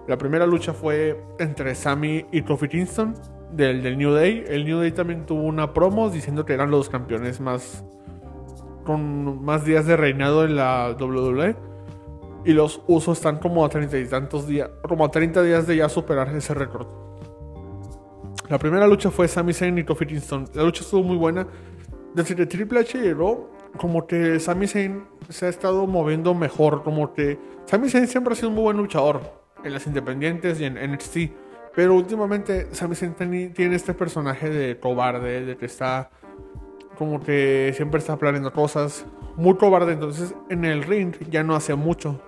La 0.07 0.19
primera 0.19 0.47
lucha 0.47 0.75
fue 0.75 1.19
entre 1.39 1.75
Sammy 1.75 2.27
y 2.31 2.43
Kofi 2.43 2.69
Kingston 2.69 3.15
del, 3.53 3.83
del, 3.83 3.97
New 3.97 4.13
Day. 4.13 4.45
El 4.47 4.67
New 4.67 4.81
Day 4.81 4.93
también 4.93 5.25
tuvo 5.25 5.45
una 5.45 5.73
promo 5.73 6.11
diciendo 6.11 6.45
que 6.45 6.53
eran 6.53 6.71
los 6.71 6.91
campeones 6.91 7.41
más 7.41 7.85
con 8.85 9.43
más 9.43 9.65
días 9.65 9.87
de 9.87 9.97
reinado 9.97 10.45
en 10.45 10.57
la 10.57 10.95
WWE. 11.01 11.57
Y 12.47 12.55
los 12.55 12.81
usos 12.87 13.19
están 13.19 13.39
como 13.39 13.63
a 13.65 13.69
30 13.69 13.99
y 13.99 14.07
tantos 14.07 14.47
días, 14.47 14.71
como 14.89 15.05
a 15.05 15.11
30 15.11 15.43
días 15.43 15.67
de 15.67 15.77
ya 15.77 15.91
superar 15.91 16.35
ese 16.35 16.55
récord. 16.55 16.87
La 18.49 18.59
primera 18.59 18.87
lucha 18.87 19.11
fue 19.11 19.29
Sami 19.29 19.53
Zayn 19.53 19.77
y 19.77 19.85
Kofi 19.85 20.07
Kingston. 20.07 20.47
La 20.55 20.63
lucha 20.63 20.83
estuvo 20.83 21.03
muy 21.03 21.17
buena 21.17 21.47
desde 22.17 22.47
Triple 22.47 22.81
H 22.81 22.99
llegó, 22.99 23.51
como 23.77 24.07
que 24.07 24.41
Sami 24.41 24.67
Zayn 24.67 25.05
se 25.29 25.47
ha 25.47 25.49
estado 25.51 25.87
moviendo 25.87 26.33
mejor. 26.35 26.83
Como 26.83 27.13
que 27.13 27.39
Sami 27.67 27.91
Zayn 27.91 28.07
siempre 28.07 28.33
ha 28.33 28.37
sido 28.37 28.49
un 28.49 28.55
muy 28.55 28.65
buen 28.65 28.79
luchador 28.79 29.21
en 29.63 29.75
las 29.75 29.87
independientes 29.87 30.59
y 30.59 30.65
en 30.65 30.75
NXT. 30.75 31.17
Pero 31.75 31.95
últimamente 31.95 32.75
Sami 32.75 32.95
Zayn 32.95 33.53
tiene 33.53 33.77
este 33.77 33.93
personaje 33.93 34.49
de 34.49 34.81
cobarde, 34.81 35.45
de 35.45 35.57
que 35.59 35.67
está 35.67 36.11
como 36.97 37.21
que 37.21 37.75
siempre 37.77 37.99
está 37.99 38.17
planeando 38.17 38.51
cosas. 38.51 39.05
Muy 39.37 39.57
cobarde, 39.57 39.93
entonces 39.93 40.35
en 40.49 40.65
el 40.65 40.85
ring 40.85 41.15
ya 41.29 41.43
no 41.43 41.55
hace 41.55 41.75
mucho. 41.75 42.19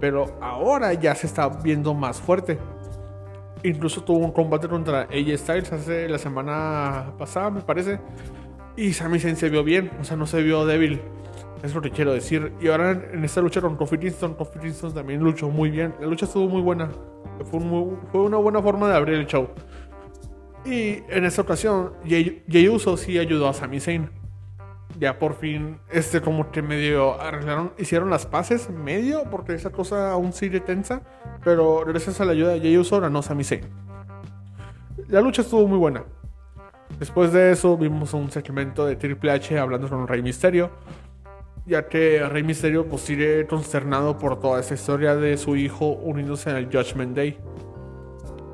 Pero 0.00 0.38
ahora 0.40 0.92
ya 0.94 1.14
se 1.14 1.26
está 1.26 1.48
viendo 1.48 1.94
más 1.94 2.20
fuerte. 2.20 2.58
Incluso 3.62 4.02
tuvo 4.04 4.18
un 4.18 4.32
combate 4.32 4.68
contra 4.68 5.02
AJ 5.02 5.38
Styles 5.38 5.72
hace 5.72 6.08
la 6.08 6.18
semana 6.18 7.12
pasada, 7.18 7.50
me 7.50 7.60
parece 7.60 7.98
y 8.78 8.92
Sami 8.92 9.18
Zayn 9.18 9.34
se 9.34 9.48
vio 9.48 9.64
bien, 9.64 9.90
o 10.00 10.04
sea, 10.04 10.16
no 10.16 10.24
se 10.24 10.40
vio 10.40 10.64
débil. 10.64 11.00
Es 11.64 11.74
lo 11.74 11.82
que 11.82 11.90
quiero 11.90 12.12
decir. 12.12 12.52
Y 12.60 12.68
ahora 12.68 12.92
en 12.92 13.24
esta 13.24 13.40
lucha 13.40 13.60
con 13.60 13.76
Kofi 13.76 13.98
Kingston, 13.98 14.34
Kofi 14.34 14.60
Kingston 14.60 14.94
también 14.94 15.20
luchó 15.20 15.48
muy 15.48 15.68
bien. 15.68 15.92
La 16.00 16.06
lucha 16.06 16.26
estuvo 16.26 16.48
muy 16.48 16.62
buena. 16.62 16.88
Fue, 17.50 17.58
una 18.20 18.36
buena 18.36 18.62
forma 18.62 18.88
de 18.88 18.94
abrir 18.94 19.16
el 19.16 19.26
show. 19.26 19.48
Y 20.64 21.02
en 21.08 21.24
esta 21.24 21.42
ocasión, 21.42 21.94
Jey, 22.04 22.68
Uso 22.68 22.96
sí 22.96 23.18
ayudó 23.18 23.48
a 23.48 23.52
Sami 23.52 23.80
Zayn. 23.80 24.08
Ya 24.98 25.18
por 25.18 25.34
fin, 25.34 25.78
este 25.90 26.20
como 26.20 26.50
que 26.50 26.60
medio 26.60 27.20
arreglaron, 27.20 27.72
hicieron 27.78 28.10
las 28.10 28.26
paces, 28.26 28.68
medio, 28.68 29.24
porque 29.30 29.54
esa 29.54 29.70
cosa 29.70 30.10
aún 30.10 30.32
sigue 30.32 30.60
tensa. 30.60 31.02
Pero 31.44 31.84
gracias 31.86 32.20
a 32.20 32.24
la 32.24 32.32
ayuda 32.32 32.54
de 32.54 32.60
Jey 32.60 32.76
Uso 32.76 33.00
ganó 33.00 33.22
Sami 33.22 33.44
Zayn. 33.44 33.62
La 35.06 35.20
lucha 35.20 35.42
estuvo 35.42 35.66
muy 35.68 35.78
buena. 35.78 36.04
Después 36.98 37.32
de 37.32 37.52
eso 37.52 37.76
vimos 37.76 38.12
un 38.12 38.30
segmento 38.30 38.86
de 38.86 38.96
Triple 38.96 39.30
H 39.30 39.56
hablando 39.56 39.88
con 39.88 40.08
Rey 40.08 40.20
Misterio, 40.20 40.70
ya 41.64 41.86
que 41.86 42.26
Rey 42.28 42.42
Misterio 42.42 42.88
pues 42.88 43.02
sigue 43.02 43.46
consternado 43.46 44.18
por 44.18 44.40
toda 44.40 44.58
esa 44.58 44.74
historia 44.74 45.14
de 45.14 45.36
su 45.36 45.54
hijo 45.54 45.90
uniéndose 45.90 46.50
en 46.50 46.56
el 46.56 46.66
Judgment 46.66 47.14
Day. 47.14 47.38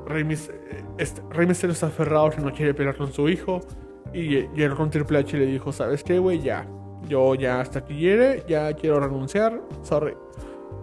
Rey, 0.05 0.27
este, 0.99 1.21
Rey 1.31 1.47
Misterio 1.47 1.73
está 1.73 1.87
aferrado 1.87 2.29
que 2.29 2.39
no 2.39 2.53
quiere 2.53 2.75
pelear 2.75 2.95
con 2.95 3.11
su 3.11 3.27
hijo 3.29 3.61
y 4.15 4.47
llegó 4.55 4.77
con 4.77 4.89
Triple 4.89 5.19
H 5.19 5.37
le 5.37 5.45
dijo, 5.45 5.73
¿sabes 5.73 6.01
qué, 6.01 6.19
güey? 6.19 6.39
Ya, 6.39 6.65
yo 7.09 7.35
ya 7.35 7.59
hasta 7.59 7.79
aquí 7.79 7.95
llegué, 7.95 8.45
ya 8.47 8.73
quiero 8.73 9.01
renunciar, 9.01 9.61
sorry. 9.83 10.13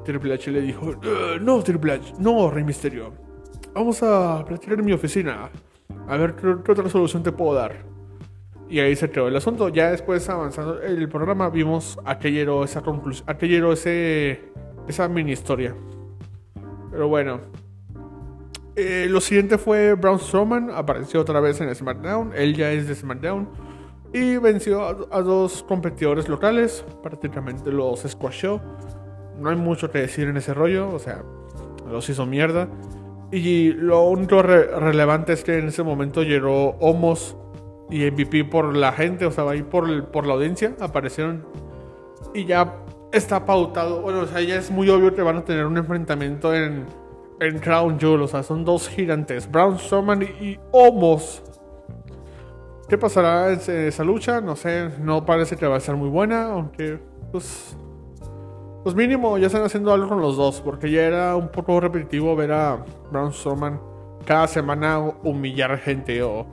Triple 0.04 0.34
H 0.34 0.50
le 0.50 0.60
dijo, 0.60 0.90
eh, 1.02 1.38
no, 1.40 1.62
Triple 1.62 1.92
H, 1.92 2.14
no, 2.18 2.50
Rey 2.50 2.62
Misterio, 2.62 3.14
vamos 3.72 4.02
a 4.02 4.44
platicar 4.46 4.78
en 4.78 4.84
mi 4.84 4.92
oficina. 4.92 5.50
A 6.08 6.16
ver 6.18 6.34
¿qué, 6.34 6.72
otra 6.72 6.90
solución 6.90 7.22
te 7.22 7.32
puedo 7.32 7.54
dar. 7.54 7.86
Y 8.68 8.80
ahí 8.80 8.94
se 8.96 9.10
quedó 9.10 9.28
el 9.28 9.36
asunto. 9.36 9.70
Ya 9.70 9.90
después 9.90 10.28
avanzando 10.28 10.82
el 10.82 11.08
programa 11.08 11.48
vimos 11.48 11.98
a 12.04 12.18
qué 12.18 12.32
llegó 12.32 12.64
esa 12.64 12.82
conclusión, 12.82 13.28
a 13.28 13.72
ese, 13.72 14.40
esa 14.88 15.08
mini 15.08 15.32
historia. 15.32 15.74
Pero 16.90 17.08
bueno. 17.08 17.40
Eh, 18.74 19.06
lo 19.10 19.20
siguiente 19.20 19.58
fue 19.58 19.94
Braun 19.94 20.18
Strowman, 20.18 20.70
apareció 20.70 21.20
otra 21.20 21.40
vez 21.40 21.60
en 21.60 21.74
SmackDown, 21.74 22.32
él 22.34 22.54
ya 22.54 22.72
es 22.72 22.88
de 22.88 22.94
SmackDown. 22.94 23.48
Y 24.14 24.36
venció 24.36 24.82
a, 25.10 25.22
dos 25.22 25.64
competidores 25.66 26.28
locales, 26.28 26.84
prácticamente 27.02 27.70
los 27.70 28.00
squashó. 28.00 28.60
No 29.38 29.48
hay 29.48 29.56
mucho 29.56 29.90
que 29.90 30.00
decir 30.00 30.28
en 30.28 30.36
ese 30.36 30.52
rollo, 30.52 30.90
o 30.90 30.98
sea, 30.98 31.22
los 31.90 32.08
hizo 32.08 32.26
mierda. 32.26 32.68
Y 33.30 33.72
lo 33.72 34.02
único 34.02 34.42
relevante 34.42 35.32
es 35.32 35.42
que 35.42 35.58
en 35.58 35.68
ese 35.68 35.82
momento 35.82 36.22
llegó 36.22 36.76
Homos 36.80 37.36
y 37.90 38.10
MVP 38.10 38.44
por 38.44 38.76
la 38.76 38.92
gente, 38.92 39.24
o 39.24 39.30
sea, 39.30 39.48
ahí 39.48 39.62
por, 39.62 40.10
por 40.10 40.26
la 40.26 40.34
audiencia, 40.34 40.76
aparecieron. 40.80 41.46
Y 42.34 42.44
ya 42.44 42.74
está 43.12 43.46
pautado, 43.46 44.02
bueno, 44.02 44.20
o 44.20 44.26
sea, 44.26 44.42
ya 44.42 44.56
es 44.56 44.70
muy 44.70 44.90
obvio 44.90 45.14
que 45.14 45.22
van 45.22 45.38
a 45.38 45.44
tener 45.44 45.64
un 45.64 45.78
enfrentamiento 45.78 46.54
en, 46.54 46.84
en 47.42 47.58
Crown 47.58 47.98
Jewel, 47.98 48.22
o 48.22 48.28
sea, 48.28 48.42
son 48.42 48.64
dos 48.64 48.88
gigantes, 48.88 49.50
Brown 49.50 49.78
Strowman 49.78 50.22
y, 50.22 50.58
Homos. 50.70 51.42
¿Qué 52.88 52.96
pasará 52.96 53.52
en 53.52 53.86
esa 53.86 54.04
lucha? 54.04 54.40
No 54.40 54.54
sé, 54.54 54.90
no 55.00 55.24
parece 55.24 55.56
que 55.56 55.66
va 55.66 55.76
a 55.76 55.80
ser 55.80 55.96
muy 55.96 56.08
buena, 56.08 56.52
aunque 56.52 56.98
pues 57.30 57.76
pues 58.82 58.96
mínimo 58.96 59.38
ya 59.38 59.46
están 59.46 59.62
haciendo 59.62 59.92
algo 59.92 60.08
con 60.08 60.20
los 60.20 60.36
dos, 60.36 60.60
porque 60.60 60.90
ya 60.90 61.02
era 61.02 61.36
un 61.36 61.48
poco 61.48 61.80
repetitivo 61.80 62.34
ver 62.34 62.52
a 62.52 62.84
Braun 63.10 63.32
Strowman 63.32 63.80
cada 64.24 64.46
semana 64.48 64.98
humillar 65.22 65.78
gente 65.78 66.22
o, 66.22 66.46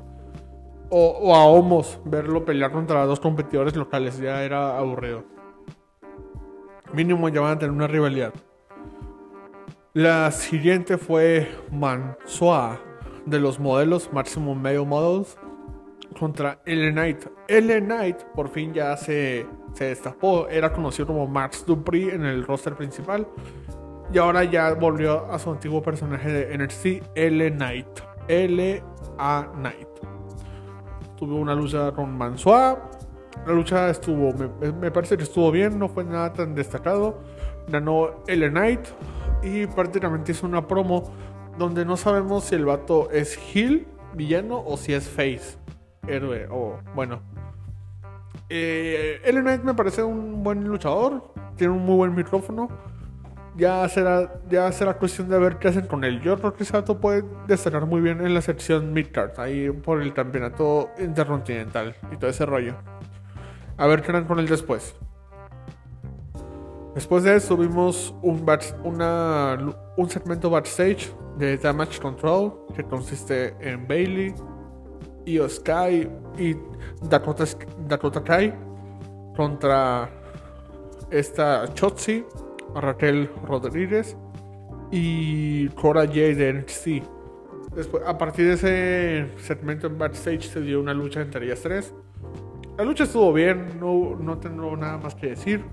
o, 0.89 1.36
a 1.36 1.46
Homos 1.46 2.00
verlo 2.05 2.46
pelear 2.46 2.72
contra 2.72 3.05
dos 3.05 3.19
competidores 3.19 3.75
locales, 3.75 4.19
ya 4.19 4.43
era 4.43 4.77
aburrido. 4.77 5.24
Mínimo 6.93 7.29
ya 7.29 7.41
van 7.41 7.53
a 7.58 7.60
tener 7.60 7.75
una 7.75 7.88
rivalidad. 7.88 8.34
La 9.96 10.29
siguiente 10.29 11.00
fue 11.00 11.50
Mansoa 11.72 12.79
de 13.25 13.39
los 13.39 13.60
modelos 13.60 14.13
Maximum 14.13 14.62
Male 14.62 14.86
Models 14.86 15.36
contra 16.19 16.60
Ellen 16.67 16.93
Knight. 16.93 17.25
Ellen 17.48 17.86
Knight 17.86 18.17
por 18.36 18.50
fin 18.50 18.72
ya 18.72 18.96
se, 18.98 19.48
se 19.74 19.86
destapó. 19.86 20.48
Era 20.48 20.72
conocido 20.72 21.08
como 21.08 21.25
Max 21.25 21.65
Dupree 21.65 22.13
en 22.13 22.24
el 22.24 22.46
roster 22.46 22.75
principal. 22.75 23.27
Y 24.13 24.19
ahora 24.19 24.43
ya 24.43 24.74
volvió 24.75 25.25
a 25.25 25.39
su 25.39 25.50
antiguo 25.50 25.81
personaje 25.81 26.31
de 26.31 26.55
NXT, 26.55 26.86
Ellen 27.15 27.55
Knight. 27.55 27.88
L.A. 28.27 29.51
Knight. 29.55 29.88
Tuvo 31.17 31.36
una 31.38 31.55
lucha 31.55 31.91
con 31.93 32.15
Mansoa. 32.15 32.91
La 33.48 33.53
lucha 33.53 33.89
estuvo, 33.89 34.34
me, 34.34 34.72
me, 34.72 34.91
parece 34.91 35.17
que 35.17 35.24
estuvo 35.24 35.50
bien, 35.50 35.79
no 35.79 35.89
fue 35.89 36.03
nada 36.03 36.31
tan 36.31 36.53
destacado. 36.53 37.17
Ganó 37.67 38.24
Ellen 38.27 38.51
Knight 38.51 38.81
y 39.43 39.67
prácticamente 39.67 40.31
hizo 40.31 40.46
una 40.46 40.67
promo 40.67 41.12
donde 41.58 41.86
no 41.86 41.98
sabemos 41.98 42.46
si 42.46 42.55
el 42.55 42.65
vato 42.65 43.10
es 43.12 43.38
heel, 43.53 43.88
villano 44.13 44.63
o 44.65 44.77
si 44.77 44.93
es 44.93 45.08
face 45.08 45.58
héroe 46.08 46.48
o 46.50 46.79
bueno. 46.96 47.22
Eh, 48.50 49.22
Ellen 49.24 49.43
Knight 49.43 49.63
me 49.63 49.74
parece 49.74 50.01
un 50.01 50.43
buen 50.43 50.63
luchador, 50.67 51.31
tiene 51.55 51.74
un 51.74 51.86
muy 51.86 51.96
buen 51.96 52.15
micrófono. 52.15 52.69
Ya 53.55 53.88
será, 53.89 54.39
ya 54.50 54.72
será 54.72 54.93
cuestión 54.93 55.27
de 55.27 55.38
ver 55.38 55.58
qué 55.58 55.67
hacen 55.67 55.86
con 55.86 56.03
él. 56.03 56.22
Yo 56.22 56.38
creo 56.38 56.53
que 56.53 56.63
Sato 56.63 57.00
puede 57.00 57.25
destacar 57.46 57.86
muy 57.86 58.00
bien 58.00 58.25
en 58.25 58.34
la 58.34 58.41
sección 58.41 58.93
midcard, 58.93 59.38
ahí 59.38 59.69
por 59.69 60.01
el 60.01 60.13
campeonato 60.13 60.89
intercontinental 60.98 61.96
y 62.12 62.15
todo 62.15 62.29
ese 62.29 62.46
rollo. 62.46 62.75
A 63.77 63.86
ver 63.88 64.01
qué 64.01 64.12
harán 64.12 64.25
con 64.25 64.39
él 64.39 64.48
después. 64.48 64.96
Después 66.96 67.24
de 67.24 67.36
eso 67.36 67.55
vimos 67.55 68.15
un, 68.22 68.46
una, 68.84 69.58
un 69.96 70.10
segmento 70.10 70.50
backstage 70.50 71.13
de 71.38 71.58
Damage 71.58 72.00
Control 72.00 72.53
que 72.75 72.84
consiste 72.84 73.55
en 73.62 73.88
Bailey, 73.88 74.34
Io 75.25 75.48
Sky 75.48 76.10
y 76.38 76.55
Dakota, 77.03 77.46
Dakota 77.88 78.24
Kai 78.24 78.53
contra 79.36 80.10
esta 81.12 81.72
Chotzi, 81.74 82.25
Raquel 82.75 83.29
Rodríguez 83.46 84.17
y 84.91 85.69
Cora 85.69 86.05
J 86.05 86.13
de 86.13 86.53
NXT. 86.53 86.88
Después, 87.75 88.03
a 88.05 88.17
partir 88.17 88.48
de 88.48 88.53
ese 88.53 89.38
segmento 89.38 89.88
en 89.88 89.98
backstage 89.98 90.50
se 90.50 90.62
dio 90.62 90.79
una 90.79 90.93
lucha 90.93 91.22
entre 91.22 91.46
ellas 91.46 91.62
tres. 91.62 91.93
La 92.77 92.84
lucha 92.84 93.03
estuvo 93.03 93.31
bien, 93.31 93.79
no, 93.79 94.17
no 94.19 94.38
tengo 94.39 94.75
nada 94.75 94.98
más 94.98 95.13
que 95.13 95.27
decir. 95.27 95.63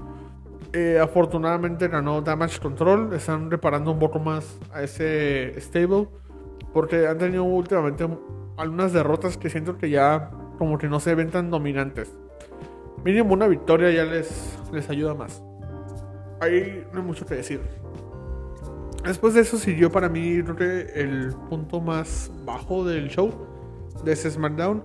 Eh, 0.73 0.99
afortunadamente 1.01 1.89
ganó 1.89 2.21
Damage 2.21 2.61
Control. 2.61 3.13
Están 3.13 3.51
reparando 3.51 3.93
un 3.93 3.99
poco 3.99 4.19
más 4.19 4.59
a 4.73 4.83
ese 4.83 5.55
stable. 5.61 6.09
Porque 6.73 7.07
han 7.07 7.19
tenido 7.19 7.45
últimamente 7.45 8.07
algunas 8.57 8.93
derrotas 8.93 9.37
que 9.37 9.49
siento 9.49 9.77
que 9.79 9.91
ya 9.91 10.31
como 10.59 10.79
que 10.79 10.89
no 10.89 11.01
se 11.01 11.15
ven 11.15 11.31
tan 11.31 11.51
dominantes. 11.51 12.13
Mínimo 13.05 13.35
una 13.35 13.47
victoria 13.47 13.91
ya 13.91 14.05
les, 14.05 14.59
les 14.73 14.89
ayuda 14.91 15.15
más. 15.15 15.43
Ahí 16.41 16.85
no 16.93 17.01
hay 17.01 17.07
mucho 17.07 17.25
que 17.25 17.37
decir. 17.37 17.61
Después 19.05 19.35
de 19.35 19.41
eso 19.41 19.57
siguió 19.57 19.91
para 19.91 20.09
mí 20.09 20.43
creo 20.43 20.57
que 20.57 21.01
el 21.01 21.33
punto 21.49 21.81
más 21.81 22.31
bajo 22.45 22.85
del 22.85 23.09
show 23.09 23.31
de 24.05 24.13
ese 24.13 24.31
SmackDown, 24.31 24.83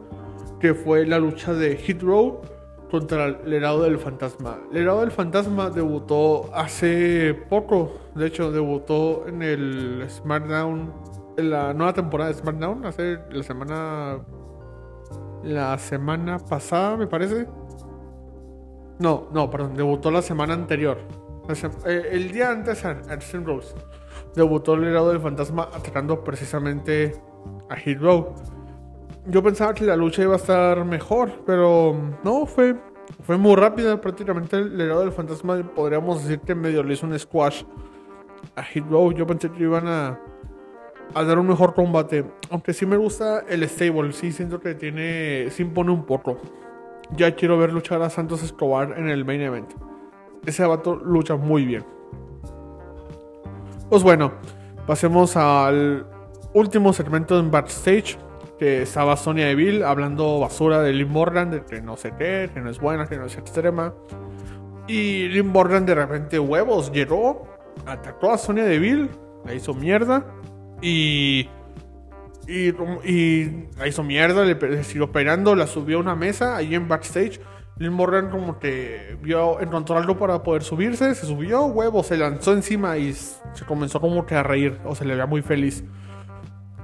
que 0.59 0.73
fue 0.73 1.05
la 1.07 1.17
lucha 1.17 1.53
de 1.53 1.75
Hit 1.75 2.01
Row 2.03 2.41
contra 2.91 3.27
el 3.27 3.53
Herado 3.53 3.83
del 3.83 3.97
Fantasma. 3.97 4.59
El 4.71 4.79
Herado 4.79 4.99
del 4.99 5.11
Fantasma 5.11 5.69
debutó 5.69 6.53
hace 6.53 7.33
poco, 7.49 7.93
de 8.13 8.27
hecho 8.27 8.51
debutó 8.51 9.25
en 9.27 9.41
el 9.41 10.05
SmackDown, 10.09 10.93
en 11.37 11.49
la 11.49 11.73
nueva 11.73 11.93
temporada 11.93 12.31
de 12.31 12.37
SmackDown, 12.37 12.85
hace 12.85 13.19
la 13.31 13.43
semana, 13.43 14.19
la 15.43 15.77
semana 15.77 16.37
pasada 16.37 16.97
me 16.97 17.07
parece. 17.07 17.47
No, 18.99 19.29
no, 19.31 19.49
perdón, 19.49 19.73
debutó 19.75 20.11
la 20.11 20.21
semana 20.21 20.53
anterior. 20.53 20.97
Eh, 21.85 22.09
el 22.11 22.31
día 22.31 22.51
antes 22.51 22.85
a 22.85 22.91
Anderson 22.91 23.45
Rose 23.45 23.73
debutó 24.35 24.75
el 24.75 24.83
Herado 24.83 25.09
del 25.09 25.19
Fantasma 25.21 25.69
atacando 25.73 26.23
precisamente 26.23 27.15
a 27.69 27.75
Hit 27.77 27.99
Row 27.99 28.35
yo 29.27 29.43
pensaba 29.43 29.73
que 29.73 29.85
la 29.85 29.95
lucha 29.95 30.23
iba 30.23 30.33
a 30.33 30.37
estar 30.37 30.83
mejor, 30.85 31.31
pero 31.45 31.95
no, 32.23 32.45
fue, 32.45 32.75
fue 33.23 33.37
muy 33.37 33.55
rápida. 33.55 33.99
Prácticamente 34.01 34.57
el 34.57 34.77
legado 34.77 35.01
del 35.01 35.11
fantasma, 35.11 35.61
podríamos 35.75 36.23
decir 36.23 36.39
que 36.39 36.55
medio 36.55 36.83
le 36.83 36.93
hizo 36.93 37.05
un 37.05 37.17
squash 37.17 37.63
a 38.55 38.63
Hit 38.63 38.85
Row. 38.89 39.11
Yo 39.11 39.27
pensé 39.27 39.51
que 39.51 39.63
iban 39.63 39.87
a, 39.87 40.19
a 41.13 41.23
dar 41.23 41.37
un 41.37 41.47
mejor 41.47 41.73
combate. 41.73 42.25
Aunque 42.49 42.73
sí 42.73 42.85
me 42.85 42.97
gusta 42.97 43.41
el 43.47 43.67
stable, 43.69 44.11
sí 44.13 44.31
siento 44.31 44.59
que 44.59 44.73
tiene, 44.73 45.47
sí 45.51 45.63
impone 45.63 45.91
un 45.91 46.05
poco. 46.05 46.37
Ya 47.15 47.35
quiero 47.35 47.57
ver 47.57 47.73
luchar 47.73 48.01
a 48.01 48.09
Santos 48.09 48.41
Escobar 48.41 48.97
en 48.97 49.09
el 49.09 49.25
main 49.25 49.41
event. 49.41 49.71
Ese 50.45 50.65
vato 50.65 50.95
lucha 50.95 51.35
muy 51.35 51.65
bien. 51.65 51.85
Pues 53.89 54.01
bueno, 54.01 54.31
pasemos 54.87 55.35
al 55.35 56.07
último 56.53 56.93
segmento 56.93 57.37
en 57.37 57.51
backstage 57.51 58.17
estaba 58.61 59.17
Sonia 59.17 59.47
Deville 59.47 59.83
hablando 59.83 60.39
basura 60.39 60.81
de 60.81 60.93
Lynn 60.93 61.11
Morgan, 61.11 61.51
de 61.51 61.65
que 61.65 61.81
no 61.81 61.97
sé 61.97 62.13
qué, 62.17 62.49
que 62.53 62.61
no 62.61 62.69
es 62.69 62.79
buena, 62.79 63.07
que 63.07 63.17
no 63.17 63.25
es 63.25 63.37
extrema. 63.37 63.93
Y 64.87 65.27
Lynn 65.29 65.47
Morgan 65.47 65.85
de 65.85 65.95
repente 65.95 66.39
huevos 66.39 66.91
llegó, 66.91 67.47
atacó 67.85 68.31
a 68.31 68.37
Sonia 68.37 68.65
Deville, 68.65 69.09
la 69.45 69.53
hizo 69.53 69.73
mierda 69.73 70.25
y 70.81 71.49
y, 72.47 72.71
la 73.77 73.87
hizo 73.87 74.03
mierda, 74.03 74.43
le 74.43 74.83
siguió 74.83 75.05
operando, 75.05 75.55
la 75.55 75.67
subió 75.67 75.97
a 75.97 76.01
una 76.01 76.15
mesa 76.15 76.55
ahí 76.57 76.75
en 76.75 76.87
backstage. 76.87 77.39
Lynn 77.77 77.93
Morgan 77.93 78.29
como 78.29 78.59
que 78.59 79.17
vio, 79.21 79.59
encontró 79.59 79.97
algo 79.97 80.17
para 80.17 80.43
poder 80.43 80.61
subirse, 80.61 81.15
se 81.15 81.25
subió, 81.25 81.65
huevos, 81.65 82.07
se 82.07 82.17
lanzó 82.17 82.53
encima 82.53 82.97
y 82.97 83.13
se 83.13 83.65
comenzó 83.65 83.99
como 83.99 84.25
que 84.25 84.35
a 84.35 84.43
reír, 84.43 84.79
o 84.85 84.93
se 84.93 85.05
le 85.05 85.13
veía 85.13 85.25
muy 85.25 85.41
feliz. 85.41 85.83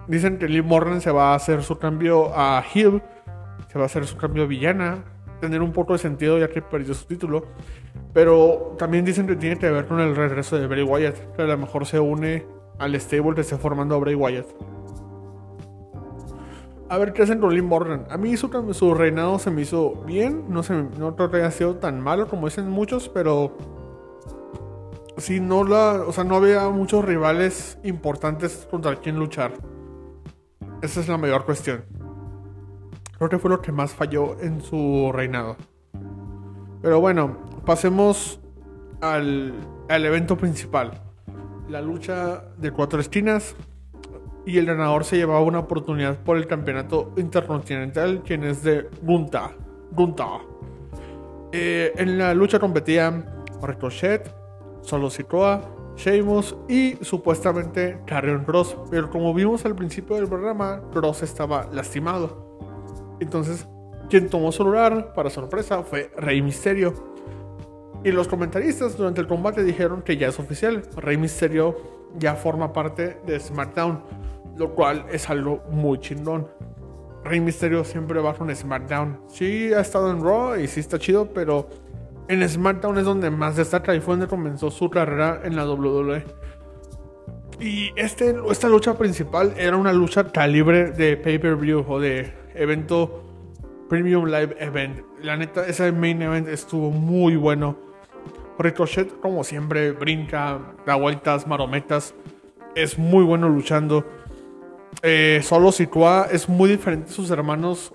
Dicen 0.08 0.38
que 0.38 0.48
Liv 0.48 0.64
Morgan 0.64 1.02
se 1.02 1.12
va 1.12 1.34
a 1.34 1.36
hacer 1.36 1.64
su 1.64 1.78
cambio 1.78 2.32
a 2.34 2.64
Hill, 2.74 3.02
se 3.68 3.78
va 3.78 3.84
a 3.84 3.88
hacer 3.88 4.06
su 4.06 4.18
cambio 4.18 4.44
a 4.44 4.46
villana, 4.46 5.04
tener 5.42 5.62
un 5.62 5.74
poco 5.74 5.94
de 5.94 6.00
sentido 6.00 6.38
ya 6.38 6.48
que 6.48 6.62
perdió 6.62 6.94
su 6.94 7.06
título. 7.06 7.46
Pero 8.14 8.76
también 8.78 9.06
dicen 9.06 9.28
que 9.28 9.36
tiene 9.36 9.58
que 9.58 9.70
ver 9.70 9.86
con 9.86 10.00
el 10.00 10.16
regreso 10.16 10.58
de 10.58 10.68
Bray 10.68 10.84
Wyatt, 10.84 11.36
que 11.36 11.42
a 11.42 11.46
lo 11.46 11.58
mejor 11.58 11.86
se 11.86 12.00
une 12.00 12.46
al 12.80 12.96
stable 13.00 13.36
que 13.36 13.42
está 13.42 13.58
formando 13.58 14.00
Bray 14.00 14.16
Wyatt. 14.16 14.48
A 16.90 16.98
ver 16.98 17.12
qué 17.12 17.24
hacen 17.24 17.40
con 17.40 17.54
Liv 17.54 17.66
Morgan. 17.66 18.06
A 18.10 18.18
mí 18.18 18.38
su, 18.38 18.50
su 18.72 18.94
reinado 18.94 19.40
se 19.40 19.52
me 19.52 19.64
hizo 19.64 20.04
bien, 20.06 20.46
no, 20.48 20.64
se, 20.64 20.74
no 20.74 21.16
creo 21.18 21.30
que 21.30 21.38
haya 21.38 21.52
sido 21.52 21.76
tan 21.76 22.00
malo 22.00 22.30
como 22.30 22.48
dicen 22.48 22.70
muchos, 22.70 23.10
pero 23.10 23.58
sí, 25.18 25.42
no 25.42 25.66
la, 25.66 26.04
o 26.08 26.14
sea, 26.14 26.24
no 26.24 26.38
había 26.38 26.70
muchos 26.70 27.04
rivales 27.04 27.78
importantes 27.84 28.66
contra 28.72 28.96
quien 28.96 29.20
luchar. 29.20 29.52
Esa 30.82 31.00
es 31.00 31.08
la 31.08 31.18
mayor 31.18 31.46
cuestión. 31.46 31.84
Creo 33.18 33.30
que 33.30 33.40
fue 33.40 33.50
lo 33.50 33.62
que 33.62 33.72
más 33.72 33.94
falló 33.94 34.40
en 34.40 34.62
su 34.62 35.12
reinado. 35.12 35.58
Pero 36.82 37.02
bueno, 37.02 37.38
pasemos 37.66 38.40
al, 39.02 39.54
al 39.90 40.06
evento 40.06 40.38
principal. 40.38 41.02
La 41.68 41.82
lucha 41.82 42.44
de 42.58 42.72
cuatro 42.72 43.00
esquinas. 43.00 43.56
Y 44.46 44.60
el 44.60 44.66
ganador 44.66 45.04
se 45.04 45.18
llevaba 45.18 45.42
una 45.42 45.60
oportunidad 45.60 46.18
por 46.24 46.38
el 46.38 46.48
campeonato 46.48 47.12
intercontinental, 47.18 48.22
quien 48.24 48.46
es 48.46 48.64
de 48.64 48.90
Gunta. 49.02 49.52
Gunta. 49.92 50.26
Eh, 51.52 51.92
en 51.98 52.18
la 52.18 52.34
lucha 52.34 52.60
competían 52.60 53.26
Ricochet, 53.62 54.34
Solo 54.82 55.10
Sikoa, 55.10 55.62
Sheamus 55.98 56.56
y 56.70 56.96
supuestamente 57.02 58.00
Carrion 58.06 58.46
Cross. 58.46 58.78
Pero 58.90 59.10
como 59.10 59.34
vimos 59.34 59.66
al 59.66 59.76
principio 59.76 60.16
del 60.16 60.28
programa, 60.28 60.82
Cross 60.94 61.24
estaba 61.24 61.68
lastimado. 61.74 63.18
Entonces, 63.20 63.68
quien 64.10 64.30
tomó 64.30 64.52
su 64.52 64.64
lugar, 64.64 65.14
para 65.14 65.30
sorpresa, 65.30 65.84
fue 65.84 66.12
Rey 66.16 66.42
Misterio. 66.42 66.94
Y 68.04 68.12
los 68.12 68.28
comentaristas 68.28 68.96
durante 68.96 69.22
el 69.22 69.28
combate 69.28 69.64
dijeron 69.64 70.02
que 70.02 70.18
ya 70.18 70.28
es 70.28 70.40
oficial. 70.40 70.84
Rey 70.96 71.18
Misterio 71.18 71.76
ya 72.18 72.36
forma 72.36 72.72
parte 72.72 73.18
de 73.26 73.40
SmackDown, 73.40 74.02
lo 74.56 74.74
cual 74.76 75.06
es 75.12 75.30
algo 75.30 75.64
muy 75.72 76.00
chingón. 76.00 76.48
Rey 77.24 77.42
Misterio 77.42 77.84
siempre 77.84 78.22
va 78.22 78.34
con 78.34 78.56
SmackDown. 78.56 79.20
Sí 79.28 79.74
ha 79.74 79.82
estado 79.82 80.12
en 80.12 80.24
Raw 80.24 80.56
y 80.58 80.68
sí 80.68 80.80
está 80.80 81.00
chido, 81.00 81.34
pero 81.34 81.68
en 82.28 82.48
SmackDown 82.48 82.98
es 82.98 83.06
donde 83.06 83.30
más 83.30 83.56
destaca 83.56 83.96
y 83.96 84.02
fue 84.02 84.14
donde 84.14 84.28
comenzó 84.28 84.70
su 84.72 84.90
carrera 84.90 85.42
en 85.44 85.56
la 85.56 85.70
WWE. 85.70 86.24
Y 87.60 87.92
este, 87.96 88.36
esta 88.50 88.70
lucha 88.70 88.98
principal 88.98 89.54
era 89.58 89.78
una 89.78 89.94
lucha 89.94 90.32
calibre 90.32 90.92
de 90.92 91.18
pay-per-view 91.18 91.86
o 91.88 92.00
de 92.00 92.32
evento 92.54 93.24
Premium 93.90 94.26
Live 94.26 94.56
Event. 94.60 95.02
La 95.22 95.38
neta, 95.38 95.66
ese 95.66 95.92
main 95.92 96.22
event 96.22 96.48
estuvo 96.48 96.92
muy 96.92 97.36
bueno. 97.36 97.78
Ricochet, 98.60 99.20
como 99.22 99.44
siempre, 99.44 99.92
brinca, 99.92 100.60
da 100.86 100.96
vueltas, 100.96 101.48
marometas. 101.48 102.14
Es 102.76 103.00
muy 103.00 103.24
bueno 103.24 103.50
luchando. 103.50 104.06
Eh, 105.02 105.42
solo 105.44 105.72
Sikoa 105.72 106.28
es 106.32 106.50
muy 106.50 106.70
diferente 106.70 107.12
a 107.12 107.14
sus 107.14 107.30
hermanos 107.30 107.94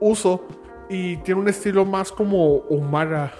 Uso 0.00 0.46
y 0.88 1.16
tiene 1.18 1.40
un 1.40 1.48
estilo 1.48 1.84
más 1.84 2.12
como 2.12 2.56
Umara 2.68 3.32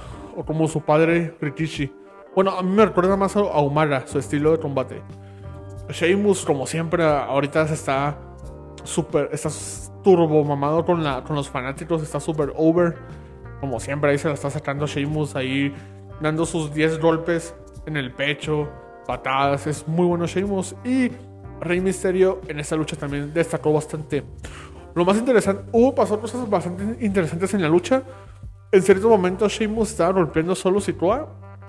como 0.47 0.69
su 0.69 0.81
padre 0.81 1.37
Rikishi. 1.41 1.93
Bueno, 2.35 2.51
a 2.53 2.63
mí 2.63 2.71
me 2.71 2.85
recuerda 2.85 3.17
más 3.17 3.37
a 3.37 3.61
Umara, 3.61 4.07
su 4.07 4.19
estilo 4.19 4.53
de 4.53 4.59
combate. 4.59 5.03
Sheamus, 5.89 6.45
como 6.45 6.67
siempre, 6.67 7.05
ahorita 7.05 7.63
está 7.63 8.19
súper, 8.83 9.29
está 9.33 9.51
turbo 10.03 10.45
mamado 10.45 10.85
con, 10.85 11.03
la, 11.03 11.23
con 11.23 11.37
los 11.37 11.49
fanáticos, 11.49 12.03
está 12.03 12.21
súper 12.21 12.53
over. 12.57 12.97
Como 13.61 13.81
siempre, 13.81 14.11
ahí 14.11 14.19
se 14.19 14.29
la 14.29 14.35
está 14.35 14.51
sacando 14.51 14.87
Sheamus, 14.87 15.37
ahí 15.37 15.75
dando 16.21 16.45
sus 16.47 16.73
10 16.73 17.01
golpes 17.01 17.55
en 17.87 17.97
el 17.97 18.13
pecho, 18.13 18.69
patadas. 19.07 19.67
Es 19.67 19.87
muy 19.87 20.07
bueno 20.07 20.27
Sheamus. 20.27 20.75
Y 20.85 21.11
Rey 21.61 21.81
Misterio 21.81 22.41
en 22.49 22.61
esta 22.61 22.77
lucha 22.77 22.97
también 22.97 23.33
destacó 23.33 23.73
bastante. 23.73 24.25
Lo 24.95 25.05
más 25.05 25.17
interesante, 25.17 25.65
hubo 25.73 25.95
pasó 25.95 26.21
cosas 26.21 26.49
bastante 26.49 27.05
interesantes 27.05 27.53
en 27.55 27.63
la 27.63 27.69
lucha. 27.69 28.03
En 28.75 28.83
cierto 28.83 29.09
momento 29.09 29.49
Sheamus 29.49 29.93
estaba 29.93 30.15
golpeando 30.15 30.53
solo 30.57 30.81
Sikoa 30.81 31.29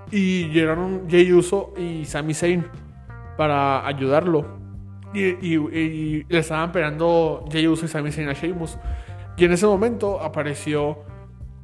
y 0.09 0.49
llegaron 0.49 1.03
Jay 1.07 1.31
Uso 1.31 1.71
y 1.77 2.03
Sami 2.03 2.33
Zayn 2.33 2.65
para 3.37 3.85
ayudarlo. 3.85 4.43
Y, 5.13 6.23
le 6.23 6.39
estaban 6.39 6.71
pegando 6.71 7.45
Jay 7.51 7.67
Uso 7.67 7.85
y 7.85 7.89
Sami 7.89 8.11
Zayn 8.11 8.27
a 8.29 8.33
Sheamus. 8.33 8.79
Y 9.37 9.45
en 9.45 9.51
ese 9.51 9.67
momento 9.67 10.19
apareció, 10.19 10.97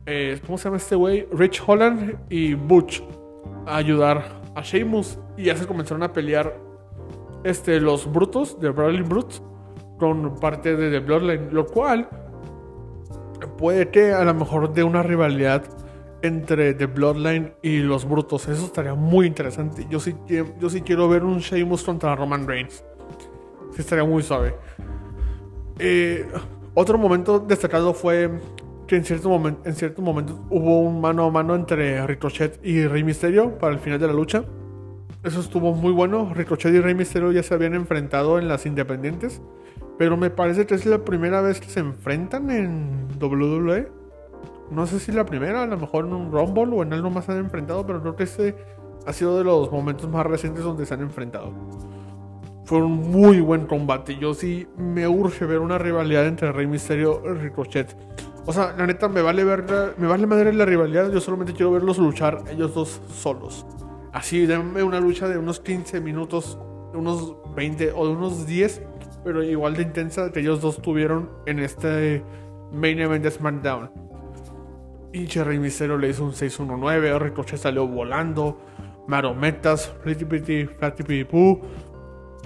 eh, 0.05 0.39
¿cómo 0.45 0.59
se 0.59 0.65
llama 0.65 0.77
este 0.77 0.95
güey? 0.95 1.27
Rich 1.33 1.63
Holland 1.65 2.19
y 2.29 2.53
Butch 2.53 3.01
a 3.65 3.77
ayudar 3.77 4.23
a 4.53 4.61
Sheamus. 4.61 5.17
Y 5.37 5.45
ya 5.45 5.55
se 5.55 5.65
comenzaron 5.65 6.03
a 6.03 6.13
pelear 6.13 6.55
este, 7.43 7.81
los 7.81 8.05
brutos 8.05 8.59
de 8.59 8.69
Brawling 8.69 9.09
Brutes 9.09 9.41
con 9.97 10.35
parte 10.35 10.75
de 10.75 10.91
The 10.91 10.99
Bloodline. 10.99 11.51
Lo 11.51 11.65
cual 11.65 12.07
puede 13.61 13.89
que 13.89 14.11
a 14.11 14.23
lo 14.25 14.33
mejor 14.33 14.73
de 14.73 14.83
una 14.83 15.03
rivalidad 15.03 15.63
entre 16.23 16.73
The 16.73 16.87
Bloodline 16.87 17.53
y 17.61 17.77
los 17.77 18.09
Brutos. 18.09 18.47
Eso 18.47 18.65
estaría 18.65 18.95
muy 18.95 19.27
interesante. 19.27 19.85
Yo 19.87 19.99
sí, 19.99 20.15
yo 20.59 20.69
sí 20.69 20.81
quiero 20.81 21.07
ver 21.07 21.23
un 21.23 21.37
Sheamus 21.37 21.83
contra 21.83 22.15
Roman 22.15 22.47
Reigns. 22.47 22.83
Sí 23.71 23.81
estaría 23.81 24.03
muy 24.03 24.23
suave. 24.23 24.55
Eh, 25.77 26.27
otro 26.73 26.97
momento 26.97 27.39
destacado 27.39 27.93
fue 27.93 28.31
que 28.87 28.95
en 28.95 29.05
cierto, 29.05 29.29
momento, 29.29 29.61
en 29.63 29.75
cierto 29.75 30.01
momento 30.01 30.43
hubo 30.49 30.81
un 30.81 30.99
mano 30.99 31.25
a 31.25 31.31
mano 31.31 31.53
entre 31.53 32.05
Ricochet 32.07 32.59
y 32.65 32.87
Rey 32.87 33.03
Mysterio 33.03 33.59
para 33.59 33.73
el 33.73 33.79
final 33.79 33.99
de 33.99 34.07
la 34.07 34.13
lucha. 34.13 34.43
Eso 35.23 35.39
estuvo 35.39 35.73
muy 35.73 35.91
bueno. 35.91 36.33
Ricochet 36.33 36.73
y 36.73 36.79
Rey 36.79 36.95
Mysterio 36.95 37.31
ya 37.31 37.43
se 37.43 37.53
habían 37.53 37.75
enfrentado 37.75 38.39
en 38.39 38.47
las 38.47 38.65
independientes. 38.65 39.39
Pero 39.97 40.17
me 40.17 40.29
parece 40.29 40.65
que 40.65 40.75
es 40.75 40.85
la 40.85 41.03
primera 41.05 41.41
vez 41.41 41.59
que 41.59 41.69
se 41.69 41.79
enfrentan 41.79 42.49
en 42.49 43.07
WWE. 43.19 43.91
No 44.71 44.87
sé 44.87 44.99
si 44.99 45.11
la 45.11 45.25
primera, 45.25 45.63
a 45.63 45.67
lo 45.67 45.77
mejor 45.77 46.05
en 46.05 46.13
un 46.13 46.31
Rumble 46.31 46.75
o 46.75 46.83
en 46.83 46.93
algo 46.93 47.09
más 47.09 47.29
han 47.29 47.37
enfrentado, 47.37 47.85
pero 47.85 48.01
creo 48.01 48.15
que 48.15 48.23
este 48.23 48.55
ha 49.05 49.13
sido 49.13 49.37
de 49.37 49.43
los 49.43 49.71
momentos 49.71 50.09
más 50.09 50.25
recientes 50.25 50.63
donde 50.63 50.85
se 50.85 50.93
han 50.93 51.01
enfrentado. 51.01 51.51
Fue 52.65 52.81
un 52.81 53.11
muy 53.11 53.41
buen 53.41 53.65
combate. 53.65 54.17
Yo 54.17 54.33
sí 54.33 54.67
me 54.77 55.07
urge 55.07 55.45
ver 55.45 55.59
una 55.59 55.77
rivalidad 55.77 56.25
entre 56.25 56.51
Rey 56.51 56.67
Mysterio 56.67 57.21
y 57.25 57.29
Ricochet. 57.39 57.95
O 58.45 58.53
sea, 58.53 58.73
la 58.77 58.87
neta 58.87 59.07
me 59.09 59.21
vale 59.21 59.43
ver, 59.43 59.65
me 59.97 60.07
vale 60.07 60.25
madre 60.25 60.53
la 60.53 60.65
rivalidad. 60.65 61.11
Yo 61.11 61.19
solamente 61.19 61.53
quiero 61.53 61.71
verlos 61.71 61.97
luchar 61.97 62.43
ellos 62.49 62.73
dos 62.73 63.01
solos. 63.13 63.65
Así, 64.13 64.45
denme 64.45 64.83
una 64.83 64.99
lucha 64.99 65.27
de 65.27 65.37
unos 65.37 65.59
15 65.59 66.01
minutos, 66.01 66.57
de 66.91 66.97
unos 66.97 67.35
20 67.55 67.91
o 67.93 68.07
de 68.07 68.13
unos 68.13 68.45
10, 68.45 68.81
pero 69.23 69.43
igual 69.43 69.75
de 69.75 69.83
intensa 69.83 70.31
que 70.31 70.39
ellos 70.39 70.61
dos 70.61 70.81
tuvieron 70.81 71.29
en 71.45 71.59
este 71.59 72.23
main 72.71 72.99
event 72.99 73.23
de 73.23 73.31
SmackDown. 73.31 73.91
Pinche 75.11 75.43
Rey 75.43 75.59
Mysterio 75.59 75.97
le 75.97 76.09
hizo 76.09 76.23
un 76.23 76.33
619, 76.33 77.19
Ricochet 77.19 77.59
salió 77.59 77.87
volando, 77.87 78.59
marometas, 79.07 79.93
Pitty, 80.03 80.65
Flatty 80.65 81.03
Pitty 81.03 81.23
Poo 81.25 81.61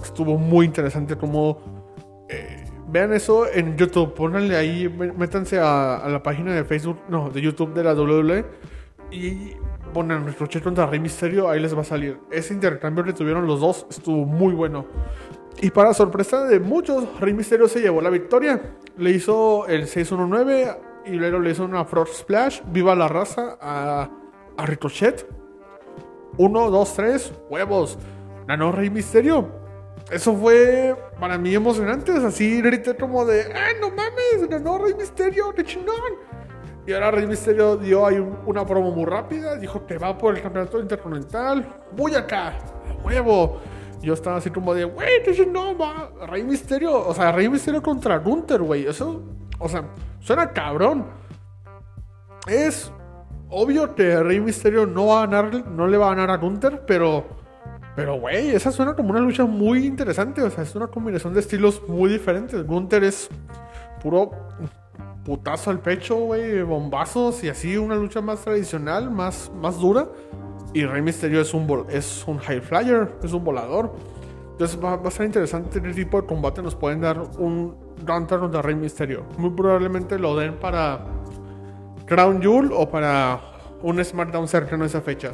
estuvo 0.01 0.37
muy 0.37 0.65
interesante 0.65 1.15
como... 1.15 2.25
Eh, 2.29 2.65
vean 2.87 3.13
eso 3.13 3.47
en 3.51 3.77
YouTube, 3.77 4.13
pónganle 4.13 4.55
ahí, 4.55 4.89
métanse 4.89 5.59
a, 5.59 6.07
la 6.07 6.21
página 6.23 6.53
de 6.53 6.63
Facebook, 6.63 6.99
no, 7.09 7.29
de 7.29 7.41
YouTube 7.41 7.73
de 7.73 7.83
la 7.83 7.93
WWE 7.93 8.45
y 9.11 9.53
ponen 9.93 10.25
Ricochet 10.25 10.63
contra 10.63 10.85
Rey 10.85 10.99
Misterio, 10.99 11.49
ahí 11.49 11.59
les 11.59 11.75
va 11.75 11.81
a 11.81 11.85
salir. 11.85 12.19
Ese 12.31 12.53
intercambio 12.53 13.03
que 13.03 13.13
tuvieron 13.13 13.47
los 13.47 13.59
dos 13.59 13.85
estuvo 13.89 14.25
muy 14.25 14.53
bueno. 14.53 14.85
Y 15.61 15.71
para 15.71 15.93
sorpresa 15.93 16.45
de 16.45 16.59
muchos, 16.59 17.19
Rey 17.19 17.33
Misterio 17.33 17.67
se 17.67 17.79
llevó 17.79 18.01
la 18.01 18.09
victoria. 18.09 18.75
Le 18.97 19.11
hizo 19.11 19.67
el 19.67 19.87
619 19.87 20.77
y 21.05 21.11
luego 21.11 21.39
le 21.39 21.51
hizo 21.51 21.63
una 21.63 21.85
Frog 21.85 22.07
Splash, 22.07 22.61
viva 22.67 22.95
la 22.95 23.07
raza, 23.07 23.57
a, 23.61 24.09
a 24.57 24.65
Ricochet. 24.65 25.27
1, 26.37 26.69
2, 26.69 26.93
3, 26.93 27.33
huevos. 27.49 27.97
Ganó 28.47 28.71
Rey 28.71 28.89
Misterio 28.89 29.65
eso 30.11 30.35
fue 30.35 30.95
para 31.19 31.37
mí 31.37 31.55
emocionante. 31.55 32.11
así 32.11 32.61
grité 32.61 32.95
como 32.95 33.25
de, 33.25 33.51
¡ay, 33.53 33.75
no 33.81 33.89
mames! 33.89 34.47
Ganó 34.47 34.77
Rey 34.77 34.93
Misterio, 34.93 35.51
¡qué 35.53 35.63
chingón! 35.63 35.95
Y 36.85 36.93
ahora 36.93 37.09
Rey 37.09 37.25
Misterio 37.25 37.77
dio 37.77 38.05
ahí 38.05 38.23
una 38.45 38.65
promo 38.65 38.91
muy 38.91 39.05
rápida. 39.05 39.55
Dijo 39.55 39.85
que 39.87 39.97
va 39.97 40.15
por 40.15 40.35
el 40.35 40.43
campeonato 40.43 40.79
intercontinental. 40.79 41.67
¡Voy 41.93 42.13
acá! 42.13 42.49
¡A 42.49 43.03
huevo! 43.03 43.59
Yo 44.01 44.13
estaba 44.13 44.37
así 44.37 44.49
como 44.49 44.73
de, 44.73 44.85
güey, 44.85 45.23
chingón, 45.33 45.77
va. 45.79 46.11
Rey 46.27 46.43
Misterio, 46.43 47.07
o 47.07 47.13
sea, 47.13 47.31
Rey 47.31 47.49
Misterio 47.49 47.81
contra 47.81 48.17
Gunter, 48.19 48.61
güey. 48.61 48.85
Eso, 48.85 49.23
o 49.59 49.69
sea, 49.69 49.85
suena 50.19 50.51
cabrón. 50.51 51.05
Es 52.47 52.91
obvio 53.49 53.95
que 53.95 54.21
Rey 54.21 54.39
Misterio 54.39 54.85
no 54.85 55.07
va 55.07 55.23
a 55.23 55.27
ganar, 55.27 55.67
no 55.67 55.87
le 55.87 55.97
va 55.97 56.07
a 56.07 56.09
ganar 56.15 56.31
a 56.31 56.37
Gunter, 56.37 56.83
pero 56.85 57.25
pero, 57.95 58.19
güey, 58.19 58.49
esa 58.49 58.71
suena 58.71 58.93
como 58.93 59.11
una 59.11 59.21
lucha 59.21 59.45
muy 59.45 59.85
interesante. 59.85 60.41
O 60.41 60.49
sea, 60.49 60.63
es 60.63 60.75
una 60.75 60.87
combinación 60.87 61.33
de 61.33 61.39
estilos 61.39 61.81
muy 61.87 62.11
diferentes. 62.11 62.65
Gunther 62.67 63.05
es 63.05 63.29
puro 64.01 64.31
putazo 65.23 65.71
al 65.71 65.79
pecho, 65.79 66.15
güey, 66.17 66.61
bombazos 66.61 67.43
y 67.43 67.49
así, 67.49 67.77
una 67.77 67.95
lucha 67.95 68.21
más 68.21 68.41
tradicional, 68.41 69.09
más, 69.09 69.49
más 69.55 69.79
dura. 69.79 70.07
Y 70.75 70.85
Rey 70.85 71.01
Mysterio 71.01 71.41
es 71.41 71.53
un, 71.55 71.87
es 71.89 72.23
un 72.27 72.37
high 72.37 72.61
flyer, 72.61 73.09
es 73.23 73.33
un 73.33 73.43
volador. 73.43 73.95
Entonces 74.51 74.79
va, 74.81 74.93
a 74.93 75.11
ser 75.11 75.25
interesante 75.25 75.79
el 75.79 75.95
tipo 75.95 76.21
de 76.21 76.27
combate. 76.27 76.61
Nos 76.61 76.75
pueden 76.75 77.01
dar 77.01 77.19
un 77.39 77.75
Gunter 78.05 78.39
contra 78.39 78.61
Rey 78.61 78.75
Mysterio. 78.75 79.25
Muy 79.39 79.49
probablemente 79.49 80.19
lo 80.19 80.35
den 80.35 80.55
para 80.55 81.03
Crown 82.05 82.39
Jewel 82.39 82.69
o 82.71 82.87
para 82.87 83.41
un 83.81 84.03
SmackDown 84.03 84.47
cercano 84.47 84.83
a 84.83 84.87
esa 84.87 85.01
fecha 85.01 85.31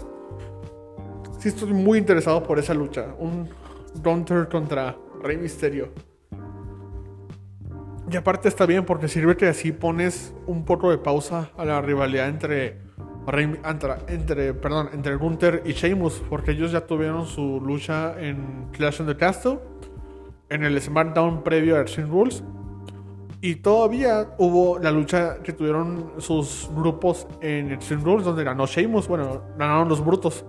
sí 1.41 1.49
estoy 1.49 1.73
muy 1.73 1.97
interesado 1.97 2.43
por 2.43 2.59
esa 2.59 2.73
lucha. 2.73 3.15
Un 3.17 3.49
Gunter 3.95 4.47
contra 4.47 4.95
Rey 5.23 5.37
Misterio. 5.37 5.89
Y 8.11 8.15
aparte 8.15 8.47
está 8.47 8.65
bien 8.65 8.85
porque 8.85 9.07
sirve 9.07 9.35
que 9.35 9.47
así 9.47 9.71
pones 9.71 10.33
un 10.45 10.65
poco 10.65 10.91
de 10.91 10.97
pausa 10.97 11.49
a 11.57 11.65
la 11.65 11.81
rivalidad 11.81 12.29
entre 12.29 12.77
Rey, 13.27 13.59
entre, 14.07 14.53
perdón, 14.53 14.89
entre 14.93 15.15
Gunther 15.15 15.63
y 15.65 15.73
Sheamus, 15.73 16.21
porque 16.29 16.51
ellos 16.51 16.71
ya 16.71 16.85
tuvieron 16.87 17.25
su 17.25 17.61
lucha 17.61 18.19
en 18.19 18.67
Clash 18.71 19.01
in 19.01 19.07
the 19.07 19.15
Castle, 19.15 19.59
en 20.49 20.63
el 20.63 20.81
SmackDown 20.81 21.43
previo 21.43 21.77
a 21.77 21.81
Extreme 21.81 22.09
Rules, 22.09 22.43
y 23.43 23.55
todavía 23.55 24.35
hubo 24.37 24.77
la 24.77 24.91
lucha 24.91 25.41
que 25.41 25.51
tuvieron 25.51 26.11
sus 26.19 26.69
grupos 26.75 27.27
en 27.41 27.71
Extreme 27.71 28.03
Rules, 28.03 28.23
donde 28.23 28.43
ganó 28.43 28.67
Sheamus, 28.67 29.07
bueno, 29.07 29.41
ganaron 29.57 29.89
los 29.89 30.05
brutos. 30.05 30.45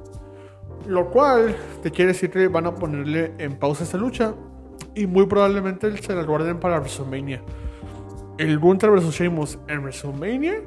Lo 0.86 1.08
cual 1.10 1.56
te 1.82 1.90
quiere 1.90 2.12
decir 2.12 2.30
que 2.30 2.48
van 2.48 2.66
a 2.66 2.74
ponerle 2.74 3.32
en 3.38 3.58
pausa 3.58 3.84
esta 3.84 3.96
lucha. 3.96 4.34
Y 4.94 5.06
muy 5.06 5.24
probablemente 5.26 5.96
se 6.02 6.14
la 6.14 6.22
guarden 6.24 6.60
para 6.60 6.80
WrestleMania. 6.80 7.42
El 8.36 8.58
Gunther 8.58 8.90
vs 8.90 9.14
Sheamus 9.14 9.58
en 9.68 9.80
WrestleMania 9.80 10.62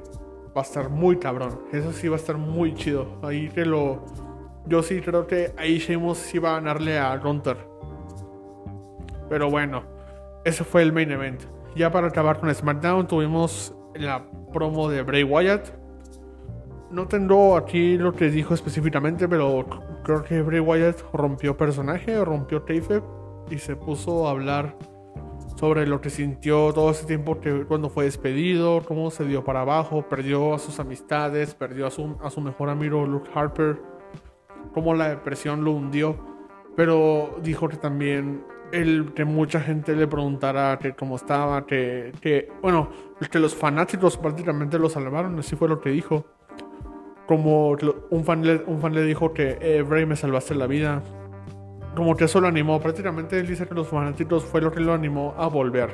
va 0.56 0.62
a 0.62 0.64
estar 0.64 0.90
muy 0.90 1.18
cabrón. 1.18 1.60
Eso 1.72 1.92
sí 1.92 2.08
va 2.08 2.16
a 2.16 2.20
estar 2.20 2.38
muy 2.38 2.74
chido. 2.74 3.20
Ahí 3.24 3.50
que 3.50 3.66
lo. 3.66 4.06
Yo 4.68 4.82
sí 4.82 5.02
creo 5.02 5.28
que 5.28 5.54
ahí 5.58 5.78
Sheamus 5.78 6.18
sí 6.18 6.40
va 6.40 6.52
a 6.52 6.54
ganarle 6.56 6.98
a 6.98 7.16
Gunther. 7.18 7.58
Pero 9.30 9.50
bueno, 9.50 9.84
ese 10.44 10.64
fue 10.64 10.82
el 10.82 10.94
main 10.94 11.12
event. 11.12 11.42
Ya 11.76 11.92
para 11.92 12.08
acabar 12.08 12.40
con 12.40 12.54
SmackDown, 12.54 13.08
tuvimos 13.08 13.76
la 13.96 14.26
promo 14.52 14.90
de 14.90 15.04
Bray 15.04 15.24
Wyatt 15.24 15.86
no 16.96 17.08
tengo 17.08 17.58
aquí 17.58 17.98
lo 17.98 18.14
que 18.14 18.30
dijo 18.30 18.54
específicamente, 18.54 19.28
pero 19.28 19.66
creo 20.04 20.24
que 20.24 20.42
Bray 20.42 20.60
Wyatt 20.60 21.02
rompió 21.14 21.58
personaje, 21.58 22.24
rompió 22.24 22.62
tape 22.62 23.02
y 23.50 23.58
se 23.58 23.76
puso 23.76 24.28
a 24.28 24.32
hablar 24.32 24.78
sobre 25.56 25.88
lo 25.88 26.02
que 26.02 26.10
sintió 26.10 26.74
todo 26.74 26.92
ese 26.92 27.06
tiempo 27.06 27.40
que 27.40 27.66
cuando 27.66 27.90
fue 27.90 28.06
despedido, 28.06 28.84
cómo 28.86 29.10
se 29.12 29.26
dio 29.26 29.44
para 29.44 29.62
abajo, 29.62 30.04
perdió 30.08 30.54
a 30.54 30.60
sus 30.60 30.80
amistades, 30.80 31.56
perdió 31.56 31.88
a 31.88 31.92
su, 31.92 32.18
a 32.22 32.30
su 32.30 32.42
mejor 32.42 32.70
amigo 32.70 33.06
Luke 33.06 33.30
Harper, 33.34 33.82
cómo 34.74 34.94
la 34.94 35.10
depresión 35.10 35.64
lo 35.64 35.72
hundió, 35.72 36.18
pero 36.76 37.40
dijo 37.42 37.70
que 37.70 37.78
también 37.78 38.44
el 38.72 39.14
que 39.14 39.24
mucha 39.24 39.62
gente 39.62 39.96
le 39.96 40.08
preguntara 40.08 40.78
que 40.80 40.94
cómo 40.94 41.16
estaba, 41.16 41.66
que, 41.66 42.12
que 42.20 42.50
bueno, 42.62 42.90
que 43.32 43.40
los 43.40 43.56
fanáticos 43.56 44.18
prácticamente 44.18 44.78
lo 44.78 44.90
salvaron, 44.90 45.40
así 45.40 45.56
fue 45.56 45.70
lo 45.70 45.80
que 45.80 45.90
dijo 45.90 46.26
como 47.26 47.76
un 48.10 48.24
fan 48.24 48.46
le, 48.46 48.64
un 48.68 48.80
fan 48.80 48.94
le 48.94 49.04
dijo 49.04 49.34
que 49.34 49.58
eh, 49.62 49.82
Bray 49.82 50.06
me 50.06 50.16
salvaste 50.16 50.56
la 50.56 50.68
vida. 50.68 51.02
Como 51.96 52.16
que 52.16 52.26
eso 52.26 52.42
lo 52.42 52.48
animó. 52.48 52.80
Prácticamente 52.80 53.40
él 53.40 53.48
dice 53.48 53.68
que 53.68 53.74
los 53.74 53.88
fanáticos 53.88 54.44
fue 54.44 54.62
lo 54.62 54.72
que 54.72 54.80
lo 54.80 54.94
animó 54.94 55.34
a 55.38 55.48
volver. 55.48 55.92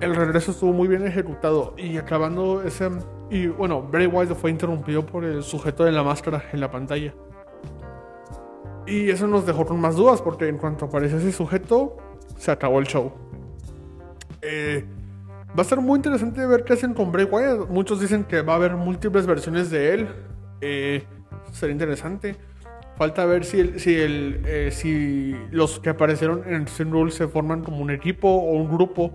El 0.00 0.14
regreso 0.14 0.52
estuvo 0.52 0.72
muy 0.72 0.88
bien 0.88 1.06
ejecutado. 1.06 1.74
Y 1.76 1.96
acabando 1.96 2.62
ese. 2.62 2.88
Y 3.30 3.48
bueno, 3.48 3.82
Bray 3.82 4.06
Wyatt 4.06 4.36
fue 4.36 4.50
interrumpido 4.50 5.04
por 5.04 5.24
el 5.24 5.42
sujeto 5.42 5.84
de 5.84 5.92
la 5.92 6.02
máscara 6.02 6.44
en 6.52 6.60
la 6.60 6.70
pantalla. 6.70 7.12
Y 8.86 9.10
eso 9.10 9.26
nos 9.26 9.44
dejó 9.44 9.66
con 9.66 9.80
más 9.80 9.96
dudas. 9.96 10.22
Porque 10.22 10.48
en 10.48 10.58
cuanto 10.58 10.86
aparece 10.86 11.16
ese 11.16 11.32
sujeto, 11.32 11.96
se 12.36 12.50
acabó 12.50 12.78
el 12.78 12.86
show. 12.86 13.12
Eh, 14.40 14.84
Va 15.56 15.62
a 15.62 15.64
ser 15.64 15.80
muy 15.80 15.96
interesante 15.96 16.46
ver 16.46 16.64
qué 16.64 16.74
hacen 16.74 16.94
con 16.94 17.10
Bray 17.10 17.24
Wyatt. 17.24 17.68
Muchos 17.68 18.00
dicen 18.00 18.24
que 18.24 18.42
va 18.42 18.52
a 18.52 18.56
haber 18.56 18.76
múltiples 18.76 19.26
versiones 19.26 19.70
de 19.70 19.94
él. 19.94 20.08
Eh, 20.60 21.04
sería 21.52 21.72
interesante. 21.72 22.36
Falta 22.98 23.24
ver 23.26 23.44
si, 23.44 23.60
el, 23.60 23.78
si, 23.78 23.94
el, 23.94 24.42
eh, 24.44 24.70
si 24.72 25.36
los 25.52 25.78
que 25.78 25.90
aparecieron 25.90 26.42
en 26.52 26.66
Sin 26.66 26.90
Rule 26.90 27.12
se 27.12 27.28
forman 27.28 27.62
como 27.62 27.78
un 27.78 27.92
equipo 27.92 28.28
o 28.28 28.54
un 28.54 28.68
grupo. 28.68 29.12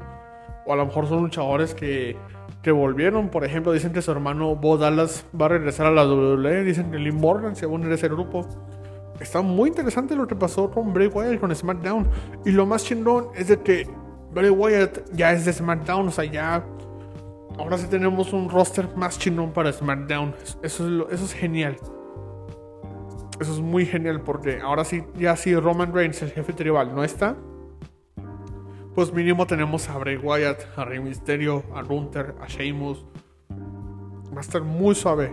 O 0.66 0.72
a 0.72 0.78
lo 0.78 0.86
mejor 0.86 1.10
son 1.10 1.24
luchadores 1.24 1.76
que, 1.76 2.16
volvieron. 2.66 3.28
Por 3.28 3.44
ejemplo, 3.44 3.74
dicen 3.74 3.92
que 3.92 4.02
su 4.02 4.10
hermano 4.12 4.56
Bo 4.56 4.78
Dallas 4.78 5.26
va 5.40 5.48
a 5.48 5.50
regresar 5.50 5.88
a 5.88 5.92
la 5.92 6.08
WWE. 6.08 6.64
Dicen 6.64 6.92
que 6.92 6.98
Lee 6.98 7.12
Morgan 7.12 7.58
se 7.58 7.66
va 7.66 7.74
a 7.74 7.76
unir 7.76 7.92
a 7.92 7.96
ese 7.96 8.08
grupo. 8.08 8.48
Está 9.20 9.42
muy 9.42 9.68
interesante 9.68 10.16
lo 10.16 10.28
que 10.28 10.36
pasó 10.36 10.72
con 10.72 10.94
Bray 10.94 11.08
Wyatt 11.08 11.42
con 11.42 11.54
SmackDown. 11.54 12.08
Y 12.46 12.52
lo 12.52 12.66
más 12.66 12.86
chingón 12.86 13.28
es 13.36 13.50
de 13.50 13.60
que 13.60 13.86
Bray 14.32 14.50
Wyatt 14.50 15.12
ya 15.12 15.34
es 15.34 15.44
de 15.44 15.52
SmackDown, 15.52 16.08
o 16.08 16.12
sea, 16.12 16.24
ya. 16.24 16.66
Ahora 17.58 17.78
sí 17.78 17.88
tenemos 17.88 18.32
un 18.32 18.50
roster 18.50 18.88
más 18.96 19.20
chingón 19.20 19.52
para 19.52 19.74
SmackDown. 19.74 20.34
Eso 20.62 20.88
es, 20.88 21.14
eso 21.16 21.26
es 21.26 21.34
genial. 21.34 21.76
Eso 23.40 23.54
es 23.54 23.60
muy 23.60 23.86
genial 23.86 24.22
porque 24.22 24.60
ahora 24.62 24.86
sí, 24.86 25.04
ya 25.18 25.36
si 25.36 25.56
Roman 25.56 25.94
Reigns, 25.94 26.22
el 26.22 26.32
jefe 26.32 26.54
tribal, 26.54 26.96
no 26.96 27.04
está, 27.04 27.36
pues 28.96 29.12
mínimo 29.12 29.48
tenemos 29.48 29.90
a 29.90 29.98
Bray 29.98 30.18
Wyatt, 30.18 30.78
a 30.78 30.86
Rey 30.86 31.00
Mysterio, 31.00 31.64
a 31.74 31.82
Gunther, 31.82 32.36
a 32.42 32.48
Sheamus, 32.48 33.06
Va 34.34 34.40
a 34.40 34.42
estar 34.42 34.64
muy 34.64 34.96
suave. 34.96 35.32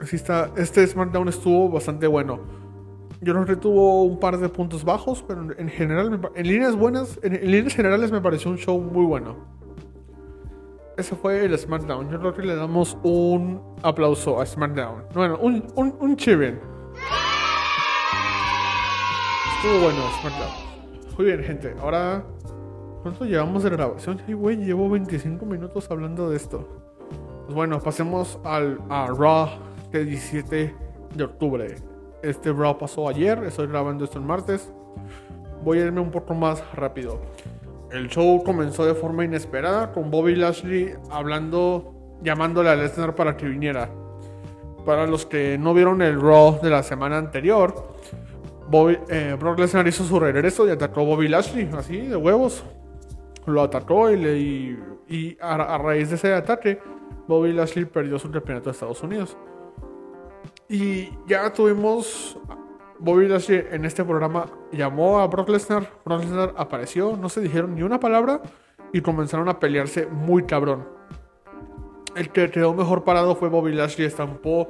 Así 0.00 0.16
está. 0.16 0.50
Este 0.56 0.84
SmackDown 0.84 1.28
estuvo 1.28 1.68
bastante 1.68 2.08
bueno. 2.08 2.40
Yo 3.20 3.34
creo 3.34 3.44
que 3.44 3.54
tuvo 3.54 4.02
un 4.02 4.18
par 4.18 4.38
de 4.38 4.48
puntos 4.48 4.84
bajos, 4.84 5.24
pero 5.26 5.46
en 5.56 5.68
general, 5.68 6.20
en 6.34 6.48
líneas 6.48 6.74
buenas, 6.74 7.20
en, 7.22 7.34
líneas 7.48 7.74
generales 7.74 8.10
me 8.10 8.20
pareció 8.20 8.50
un 8.50 8.58
show 8.58 8.80
muy 8.80 9.04
bueno. 9.04 9.36
Ese 11.02 11.16
fue 11.16 11.44
el 11.44 11.58
SmackDown. 11.58 12.08
Yo 12.10 12.20
creo 12.20 12.32
que 12.32 12.42
le 12.42 12.54
damos 12.54 12.96
un 13.02 13.60
aplauso 13.82 14.40
a 14.40 14.46
SmackDown. 14.46 15.06
Bueno, 15.12 15.36
un, 15.42 15.66
un, 15.74 15.96
un 15.98 16.16
cheering. 16.16 16.60
Estuvo 19.56 19.80
bueno 19.82 19.98
SmackDown. 20.20 21.16
Muy 21.16 21.26
bien, 21.26 21.42
gente. 21.42 21.74
Ahora, 21.80 22.24
¿cuánto 23.02 23.24
llevamos 23.24 23.64
de 23.64 23.70
grabación? 23.70 24.22
Ay, 24.28 24.34
güey, 24.34 24.58
llevo 24.58 24.88
25 24.90 25.44
minutos 25.44 25.90
hablando 25.90 26.30
de 26.30 26.36
esto. 26.36 26.68
Pues 27.46 27.54
bueno, 27.56 27.80
pasemos 27.80 28.38
al, 28.44 28.78
a 28.88 29.08
Raw 29.08 29.48
del 29.90 30.08
17 30.08 30.72
de 31.16 31.24
octubre. 31.24 31.74
Este 32.22 32.52
Raw 32.52 32.78
pasó 32.78 33.08
ayer, 33.08 33.42
estoy 33.42 33.66
grabando 33.66 34.04
esto 34.04 34.20
el 34.20 34.24
martes. 34.24 34.72
Voy 35.64 35.80
a 35.80 35.84
irme 35.84 36.00
un 36.00 36.12
poco 36.12 36.32
más 36.32 36.62
rápido. 36.76 37.20
El 37.92 38.08
show 38.08 38.42
comenzó 38.42 38.86
de 38.86 38.94
forma 38.94 39.24
inesperada 39.24 39.92
con 39.92 40.10
Bobby 40.10 40.34
Lashley 40.34 40.94
hablando, 41.10 42.18
llamándole 42.22 42.70
a 42.70 42.74
Lesnar 42.74 43.14
para 43.14 43.36
que 43.36 43.46
viniera. 43.46 43.90
Para 44.86 45.06
los 45.06 45.26
que 45.26 45.58
no 45.58 45.74
vieron 45.74 46.00
el 46.00 46.18
Raw 46.18 46.58
de 46.62 46.70
la 46.70 46.82
semana 46.82 47.18
anterior, 47.18 47.74
eh, 49.10 49.36
Brock 49.38 49.58
Lesnar 49.58 49.86
hizo 49.86 50.04
su 50.04 50.18
regreso 50.18 50.66
y 50.66 50.70
atacó 50.70 51.02
a 51.02 51.04
Bobby 51.04 51.28
Lashley, 51.28 51.68
así 51.76 51.98
de 51.98 52.16
huevos. 52.16 52.64
Lo 53.44 53.60
atacó 53.60 54.10
y, 54.10 54.16
le, 54.16 54.38
y, 54.38 55.36
a, 55.40 55.54
a, 55.54 55.78
raíz 55.78 56.08
de 56.08 56.14
ese 56.14 56.32
ataque, 56.32 56.80
Bobby 57.28 57.52
Lashley 57.52 57.84
perdió 57.84 58.18
su 58.18 58.30
campeonato 58.30 58.70
de 58.70 58.72
Estados 58.72 59.02
Unidos. 59.02 59.36
Y 60.66 61.10
ya 61.26 61.52
tuvimos 61.52 62.38
Bobby 63.02 63.26
Lashley 63.26 63.66
en 63.72 63.84
este 63.84 64.04
programa 64.04 64.46
llamó 64.70 65.18
a 65.18 65.26
Brock 65.26 65.48
Lesnar, 65.48 65.90
Brock 66.04 66.20
Lesnar 66.20 66.54
apareció, 66.56 67.16
no 67.16 67.28
se 67.28 67.40
dijeron 67.40 67.74
ni 67.74 67.82
una 67.82 67.98
palabra 67.98 68.40
y 68.92 69.00
comenzaron 69.00 69.48
a 69.48 69.58
pelearse 69.58 70.06
muy 70.06 70.44
cabrón. 70.44 70.86
El 72.14 72.30
que 72.30 72.48
quedó 72.52 72.74
mejor 72.74 73.02
parado 73.02 73.34
fue 73.34 73.48
Bobby 73.48 73.72
Lashley, 73.72 74.06
estampó 74.06 74.68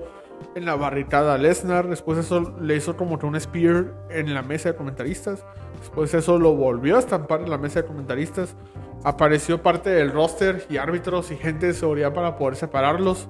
en 0.55 0.65
la 0.65 0.77
barricada 0.77 1.35
a 1.35 1.39
Lesnar, 1.39 1.89
después 1.89 2.17
eso 2.17 2.57
le 2.59 2.75
hizo 2.75 2.97
como 2.97 3.19
que 3.19 3.27
un 3.27 3.39
spear 3.39 3.93
en 4.09 4.33
la 4.33 4.41
mesa 4.41 4.71
de 4.71 4.77
comentaristas, 4.77 5.45
después 5.81 6.15
eso 6.15 6.39
lo 6.39 6.55
volvió 6.55 6.97
a 6.97 7.01
estampar 7.01 7.43
en 7.43 7.51
la 7.51 7.59
mesa 7.59 7.83
de 7.83 7.87
comentaristas, 7.87 8.57
apareció 9.05 9.63
parte 9.63 9.91
del 9.91 10.11
roster 10.11 10.65
y 10.71 10.79
árbitros 10.79 11.31
y 11.33 11.37
gente 11.37 11.67
de 11.67 11.75
seguridad 11.75 12.15
para 12.15 12.39
poder 12.39 12.57
separarlos. 12.57 13.29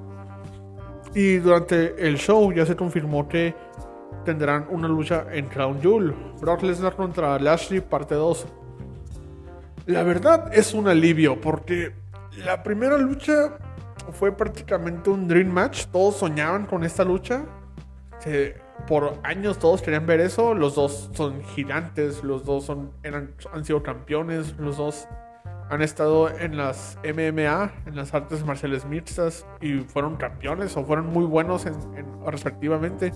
Y 1.15 1.37
durante 1.38 2.07
el 2.09 2.17
show 2.17 2.53
ya 2.53 2.65
se 2.65 2.75
confirmó 2.75 3.29
que 3.29 3.55
tendrán 4.24 4.66
una 4.70 4.88
lucha 4.88 5.26
en 5.30 5.46
Crown 5.46 5.80
Jewel. 5.80 6.14
Brock 6.40 6.62
Lesnar 6.62 6.96
contra 6.96 7.38
Lashley, 7.38 7.80
parte 7.80 8.14
2. 8.14 8.46
La 9.87 10.02
verdad 10.02 10.50
es 10.54 10.74
un 10.74 10.88
alivio 10.88 11.40
porque 11.40 11.92
la 12.44 12.62
primera 12.62 12.96
lucha 12.98 13.58
fue 14.12 14.32
prácticamente 14.32 15.11
un 15.11 15.28
dream 15.28 15.48
match. 15.48 15.87
Todos 15.87 16.16
soñaban 16.16 16.66
con 16.66 16.85
esta 16.85 17.04
lucha. 17.04 17.44
por 18.87 19.18
años 19.22 19.58
todos 19.58 19.82
querían 19.82 20.06
ver 20.06 20.20
eso. 20.20 20.54
Los 20.54 20.74
dos 20.74 21.11
son 21.12 21.42
gigantes, 21.42 22.22
los 22.22 22.44
dos 22.44 22.64
son, 22.64 22.92
eran, 23.02 23.35
han 23.52 23.64
sido 23.64 23.82
campeones, 23.82 24.56
los 24.58 24.76
dos 24.76 25.08
han 25.72 25.80
estado 25.80 26.28
en 26.28 26.56
las 26.58 26.98
MMA, 27.02 27.72
en 27.87 27.96
las 27.96 28.12
artes 28.12 28.44
marciales 28.44 28.85
mixtas 28.85 29.46
y 29.61 29.78
fueron 29.78 30.16
campeones 30.16 30.76
o 30.76 30.85
fueron 30.85 31.06
muy 31.06 31.24
buenos 31.24 31.66
respectivamente. 32.26 33.12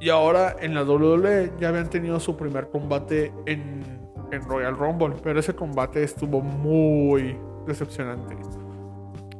Y 0.00 0.10
ahora 0.10 0.56
en 0.60 0.74
la 0.74 0.82
WWE 0.84 1.52
ya 1.58 1.68
habían 1.68 1.88
tenido 1.88 2.20
su 2.20 2.36
primer 2.36 2.68
combate 2.68 3.32
en, 3.46 3.82
en 4.30 4.42
Royal 4.42 4.76
Rumble, 4.76 5.16
pero 5.22 5.40
ese 5.40 5.54
combate 5.54 6.02
estuvo 6.02 6.40
muy 6.40 7.38
decepcionante. 7.66 8.36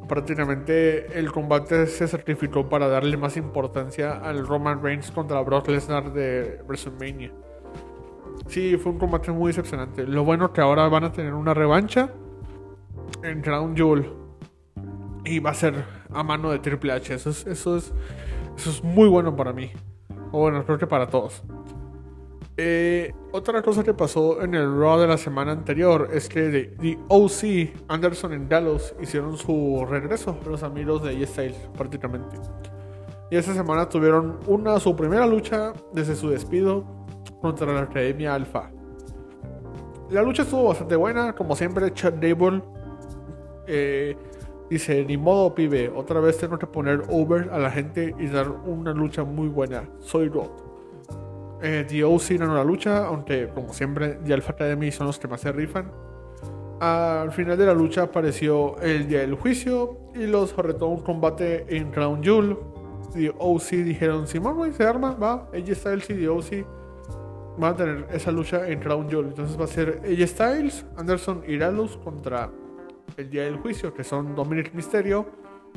Prácticamente 0.08 1.18
el 1.18 1.32
combate 1.32 1.86
se 1.86 2.06
certificó 2.06 2.68
para 2.68 2.88
darle 2.88 3.16
más 3.16 3.36
importancia 3.36 4.12
al 4.12 4.46
Roman 4.46 4.82
Reigns 4.82 5.10
contra 5.10 5.40
Brock 5.40 5.68
Lesnar 5.68 6.12
de 6.12 6.60
WrestleMania. 6.66 7.32
Sí, 8.46 8.76
fue 8.76 8.92
un 8.92 8.98
combate 8.98 9.32
muy 9.32 9.48
decepcionante. 9.48 10.06
Lo 10.06 10.24
bueno 10.24 10.52
que 10.52 10.60
ahora 10.60 10.88
van 10.88 11.04
a 11.04 11.12
tener 11.12 11.34
una 11.34 11.54
revancha 11.54 12.10
en 13.22 13.42
Crown 13.42 13.76
Jewel. 13.76 14.12
Y 15.24 15.40
va 15.40 15.50
a 15.50 15.54
ser 15.54 15.84
a 16.12 16.22
mano 16.22 16.50
de 16.50 16.60
Triple 16.60 16.92
H. 16.92 17.14
Eso 17.14 17.30
es, 17.30 17.46
eso 17.46 17.76
es, 17.76 17.92
eso 18.56 18.70
es 18.70 18.84
muy 18.84 19.08
bueno 19.08 19.34
para 19.34 19.52
mí. 19.52 19.72
Bueno, 20.36 20.64
creo 20.64 20.78
que 20.78 20.86
para 20.86 21.06
todos. 21.06 21.42
Eh, 22.58 23.12
otra 23.32 23.62
cosa 23.62 23.82
que 23.82 23.94
pasó 23.94 24.42
en 24.42 24.54
el 24.54 24.78
Raw 24.78 24.98
de 24.98 25.06
la 25.06 25.18
semana 25.18 25.52
anterior 25.52 26.08
es 26.12 26.28
que 26.28 26.76
The, 26.78 26.98
OC, 27.08 27.84
Anderson 27.88 28.32
y 28.34 28.46
Dallas 28.46 28.94
hicieron 29.00 29.36
su 29.36 29.86
regreso, 29.88 30.38
los 30.46 30.62
amigos 30.62 31.02
de 31.02 31.22
A-Styles 31.22 31.56
prácticamente. 31.76 32.36
Y 33.30 33.36
esta 33.36 33.54
semana 33.54 33.88
tuvieron 33.88 34.38
una 34.46 34.78
su 34.78 34.94
primera 34.94 35.26
lucha 35.26 35.72
desde 35.92 36.14
su 36.14 36.28
despido 36.28 36.84
contra 37.40 37.72
la 37.72 37.80
Academia 37.82 38.34
Alpha. 38.34 38.70
La 40.10 40.22
lucha 40.22 40.42
estuvo 40.42 40.68
bastante 40.68 40.96
buena, 40.96 41.34
como 41.34 41.56
siempre, 41.56 41.92
Chad 41.92 42.14
Gable 42.20 42.62
eh, 43.66 44.16
Dice, 44.68 45.04
ni 45.04 45.16
modo 45.16 45.54
pibe, 45.54 45.88
otra 45.94 46.18
vez 46.20 46.38
tengo 46.38 46.58
que 46.58 46.66
poner 46.66 47.02
over 47.08 47.50
a 47.52 47.58
la 47.58 47.70
gente 47.70 48.14
y 48.18 48.26
dar 48.26 48.50
una 48.50 48.92
lucha 48.92 49.22
muy 49.22 49.48
buena. 49.48 49.88
Soy 50.00 50.28
Rod. 50.28 50.50
Eh, 51.62 51.84
The 51.88 52.04
OC 52.04 52.38
ganó 52.38 52.54
la 52.54 52.64
lucha, 52.64 53.06
aunque 53.06 53.48
como 53.48 53.72
siempre 53.72 54.18
The 54.24 54.34
Alpha 54.34 54.52
Academy 54.52 54.90
son 54.90 55.06
los 55.06 55.18
que 55.18 55.28
más 55.28 55.40
se 55.40 55.52
rifan. 55.52 55.90
Al 56.80 57.30
final 57.32 57.56
de 57.56 57.66
la 57.66 57.74
lucha 57.74 58.02
apareció 58.02 58.78
el 58.80 59.08
día 59.08 59.20
del 59.20 59.34
juicio 59.34 59.98
y 60.14 60.26
los 60.26 60.54
retó 60.56 60.88
un 60.88 61.00
combate 61.00 61.64
en 61.74 61.90
Crown 61.90 62.22
Jewel. 62.22 62.56
The 63.14 63.32
OC 63.38 63.70
dijeron, 63.84 64.26
Simón, 64.26 64.56
güey, 64.56 64.72
se 64.72 64.84
arma, 64.84 65.14
va, 65.14 65.48
AJ 65.54 65.74
Styles 65.74 66.10
y 66.10 66.14
The 66.14 66.28
OC 66.28 66.66
van 67.58 67.72
a 67.72 67.76
tener 67.76 68.06
esa 68.12 68.30
lucha 68.30 68.68
en 68.68 68.80
Crown 68.80 69.08
Jewel. 69.08 69.28
Entonces 69.28 69.58
va 69.58 69.64
a 69.64 69.68
ser 69.68 70.02
AJ 70.04 70.26
Styles, 70.28 70.86
Anderson 70.96 71.42
y 71.46 71.56
Gallows 71.56 71.96
contra 72.04 72.50
el 73.16 73.30
día 73.30 73.44
del 73.44 73.56
juicio, 73.56 73.92
que 73.94 74.04
son 74.04 74.34
Dominic 74.34 74.72
Mysterio, 74.74 75.26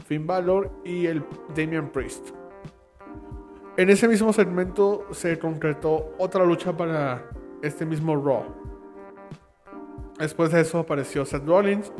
Finn 0.05 0.25
Balor 0.25 0.71
y 0.83 1.05
el 1.05 1.23
Damian 1.55 1.89
Priest. 1.89 2.29
En 3.77 3.89
ese 3.89 4.07
mismo 4.07 4.33
segmento 4.33 5.05
se 5.11 5.39
concretó 5.39 6.13
otra 6.17 6.43
lucha 6.43 6.75
para 6.75 7.29
este 7.61 7.85
mismo 7.85 8.15
Raw. 8.15 8.43
Después 10.17 10.51
de 10.51 10.61
eso 10.61 10.79
apareció 10.79 11.25
Seth 11.25 11.45
Rollins, 11.45 11.93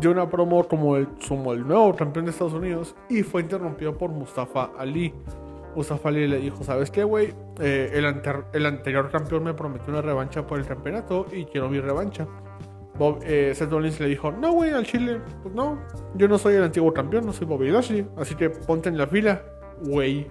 dio 0.00 0.10
una 0.10 0.28
promo 0.28 0.68
como 0.68 0.96
el, 0.96 1.08
como 1.26 1.54
el 1.54 1.66
nuevo 1.66 1.96
campeón 1.96 2.26
de 2.26 2.32
Estados 2.32 2.52
Unidos 2.52 2.94
y 3.08 3.22
fue 3.22 3.40
interrumpido 3.40 3.96
por 3.96 4.10
Mustafa 4.10 4.70
Ali. 4.76 5.14
Mustafa 5.74 6.10
Ali 6.10 6.26
le 6.28 6.38
dijo, 6.38 6.62
¿sabes 6.62 6.90
qué, 6.90 7.04
güey? 7.04 7.34
Eh, 7.58 7.90
el, 7.94 8.04
el 8.52 8.66
anterior 8.66 9.10
campeón 9.10 9.44
me 9.44 9.54
prometió 9.54 9.92
una 9.92 10.02
revancha 10.02 10.46
por 10.46 10.58
el 10.58 10.66
campeonato 10.66 11.26
y 11.32 11.46
quiero 11.46 11.70
mi 11.70 11.80
revancha. 11.80 12.26
Bob, 12.98 13.20
eh, 13.22 13.52
Seth 13.54 13.70
Rollins 13.70 14.00
le 14.00 14.08
dijo, 14.08 14.32
no, 14.32 14.52
güey, 14.52 14.72
al 14.72 14.84
Chile, 14.84 15.20
pues 15.42 15.54
no, 15.54 15.78
yo 16.14 16.28
no 16.28 16.36
soy 16.36 16.54
el 16.54 16.64
antiguo 16.64 16.92
campeón, 16.92 17.24
no 17.26 17.32
soy 17.32 17.46
Bobby 17.46 17.70
Lashley, 17.70 18.06
así 18.16 18.34
que 18.34 18.50
ponte 18.50 18.88
en 18.88 18.98
la 18.98 19.06
fila, 19.06 19.42
güey. 19.82 20.26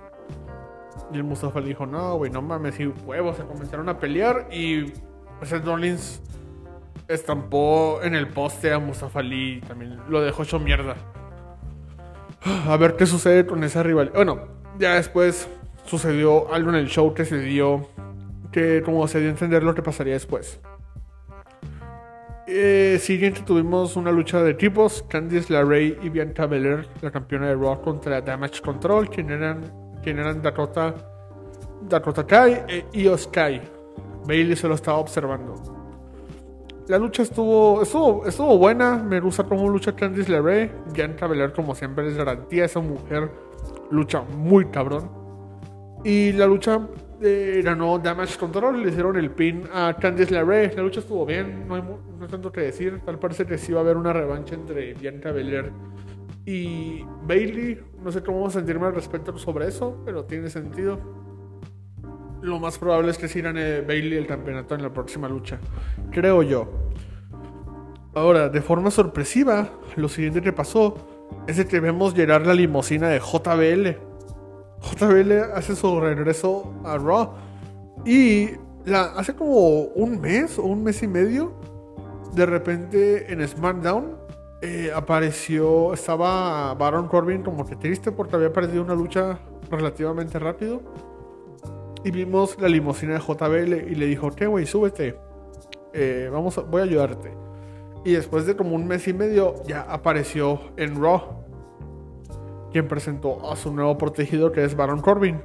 Y 1.14 1.16
el 1.16 1.24
Mustafa 1.24 1.62
le 1.62 1.68
dijo, 1.68 1.86
no, 1.86 2.18
güey, 2.18 2.30
no 2.30 2.42
mames, 2.42 2.80
y 2.80 2.88
huevos, 2.88 3.38
se 3.38 3.44
comenzaron 3.44 3.88
a 3.88 3.98
pelear 3.98 4.50
y 4.52 4.92
Seth 5.44 5.66
Rollins 5.66 6.22
estampó 7.08 8.02
en 8.04 8.16
el 8.16 8.28
poste 8.28 8.74
a 8.74 8.80
Mustafa 8.80 9.20
Ali, 9.20 9.62
también 9.62 9.98
lo 10.10 10.22
dejó 10.22 10.44
hecho 10.44 10.60
mierda. 10.60 10.96
A 12.68 12.76
ver 12.78 12.96
qué 12.96 13.06
sucede 13.06 13.46
con 13.46 13.64
esa 13.64 13.84
rival. 13.84 14.12
Bueno, 14.14 14.48
ya 14.78 14.96
después 14.96 15.48
sucedió 15.86 16.54
algo 16.54 16.70
en 16.70 16.76
el 16.76 16.88
show 16.88 17.14
que 17.14 17.24
se 17.24 17.40
dio, 17.40 17.88
que 18.52 18.82
como 18.84 19.08
se 19.08 19.20
dio 19.20 19.30
a 19.30 19.32
entender 19.32 19.64
lo 19.64 19.74
que 19.74 19.82
pasaría 19.82 20.14
después. 20.14 20.60
Eh, 22.50 22.98
siguiente 23.02 23.42
tuvimos 23.46 23.98
una 23.98 24.10
lucha 24.10 24.42
de 24.42 24.52
equipos, 24.52 25.04
Candice 25.10 25.52
LeRae 25.52 25.98
y 26.02 26.08
Bianca 26.08 26.46
Belair, 26.46 26.88
la 27.02 27.12
campeona 27.12 27.48
de 27.48 27.56
Raw 27.56 27.82
contra 27.82 28.22
Damage 28.22 28.62
Control, 28.62 29.10
quien 29.10 29.30
eran, 29.32 29.70
quien 30.02 30.18
eran 30.18 30.42
Dakota, 30.42 30.96
Dakota 31.90 32.26
Kai 32.26 32.64
e 32.70 32.86
Io 32.94 33.18
Sky. 33.18 33.60
Bailey 34.26 34.56
se 34.56 34.66
lo 34.66 34.76
estaba 34.76 34.98
observando. 34.98 35.56
La 36.88 36.98
lucha 36.98 37.24
estuvo, 37.24 37.82
estuvo, 37.82 38.26
estuvo 38.26 38.58
buena, 38.58 38.96
me 38.96 39.20
gusta 39.20 39.44
cómo 39.44 39.68
lucha 39.68 39.94
Candice 39.94 40.32
LeRae, 40.32 40.72
Bianca 40.94 41.28
Belair 41.28 41.52
como 41.52 41.76
siempre 41.76 42.08
es 42.08 42.16
garantía, 42.16 42.64
esa 42.64 42.80
mujer 42.80 43.30
lucha 43.92 44.22
muy 44.22 44.68
cabrón. 44.68 45.12
Y 46.06 46.32
la 46.32 46.46
lucha 46.46 46.80
eh, 47.22 47.62
ganó 47.64 47.98
Damage 47.98 48.38
Control, 48.38 48.82
le 48.82 48.90
hicieron 48.90 49.18
el 49.18 49.32
pin 49.32 49.64
a 49.74 49.96
Candice 50.00 50.32
LeRae. 50.32 50.76
La 50.76 50.84
lucha 50.84 51.00
estuvo 51.00 51.26
bien, 51.26 51.68
no 51.68 51.76
hay, 51.76 51.84
tanto 52.30 52.52
que 52.52 52.62
decir. 52.62 53.02
Tal 53.06 53.20
parece 53.20 53.46
que 53.46 53.58
sí 53.58 53.72
va 53.72 53.80
a 53.80 53.84
haber 53.84 53.98
una 53.98 54.14
revancha 54.14 54.56
entre 54.56 54.94
Bianca 54.94 55.32
Belair 55.32 55.72
Y 56.46 57.04
Bailey, 57.24 57.80
no 58.04 58.12
sé 58.12 58.22
cómo 58.22 58.50
sentirme 58.50 58.88
al 58.88 58.96
respecto 58.96 59.38
sobre 59.38 59.68
eso, 59.68 60.02
pero 60.06 60.26
tiene 60.26 60.50
sentido. 60.50 61.00
Lo 62.42 62.60
más 62.60 62.78
probable 62.78 63.12
es 63.12 63.18
que 63.18 63.28
se 63.28 63.42
gane 63.42 63.82
Bailey 63.82 64.18
el 64.18 64.28
campeonato 64.28 64.76
en 64.76 64.84
la 64.84 64.94
próxima 64.94 65.28
lucha. 65.28 65.60
Creo 66.12 66.44
yo. 66.44 66.92
Ahora, 68.14 68.50
de 68.50 68.62
forma 68.62 68.92
sorpresiva, 68.92 69.70
lo 69.96 70.08
siguiente 70.08 70.42
que 70.42 70.54
pasó 70.54 70.96
es 71.48 71.64
que 71.66 71.80
vemos 71.80 72.16
llegar 72.16 72.46
la 72.46 72.54
limusina 72.54 73.10
de 73.10 73.20
JBL. 73.20 74.07
JBL 74.82 75.54
hace 75.54 75.76
su 75.76 76.00
regreso 76.00 76.74
a 76.84 76.98
Raw. 76.98 77.34
Y 78.06 78.52
hace 78.94 79.36
como 79.36 79.82
un 79.82 80.20
mes 80.22 80.58
o 80.58 80.64
un 80.64 80.84
mes 80.84 81.04
y 81.04 81.08
medio, 81.08 81.54
de 82.34 82.46
repente 82.46 83.32
en 83.32 83.46
SmackDown 83.48 84.18
eh, 84.62 84.92
apareció, 84.94 85.94
estaba 85.94 86.74
Baron 86.74 87.08
Corbin 87.08 87.44
como 87.44 87.66
que 87.66 87.76
triste 87.76 88.12
porque 88.12 88.36
había 88.36 88.52
perdido 88.52 88.84
una 88.84 88.96
lucha 88.96 89.40
relativamente 89.70 90.40
rápido. 90.40 90.82
Y 92.04 92.12
vimos 92.12 92.60
la 92.60 92.70
limusina 92.70 93.14
de 93.14 93.20
JBL 93.20 93.92
y 93.92 93.96
le 93.96 94.06
dijo, 94.06 94.32
¿qué 94.32 94.48
güey? 94.48 94.66
Súbete. 94.66 95.18
Eh, 95.94 96.30
vamos 96.32 96.64
voy 96.70 96.82
a 96.82 96.84
ayudarte. 96.86 97.34
Y 98.06 98.14
después 98.14 98.46
de 98.46 98.56
como 98.56 98.76
un 98.76 98.88
mes 98.88 99.08
y 99.08 99.14
medio 99.14 99.56
ya 99.68 99.82
apareció 99.82 100.62
en 100.78 101.02
Raw. 101.02 101.47
Quien 102.78 102.88
presentó 102.88 103.52
a 103.52 103.56
su 103.56 103.74
nuevo 103.74 103.98
protegido 103.98 104.52
que 104.52 104.64
es 104.64 104.76
Baron 104.76 105.02
Corbin. 105.02 105.42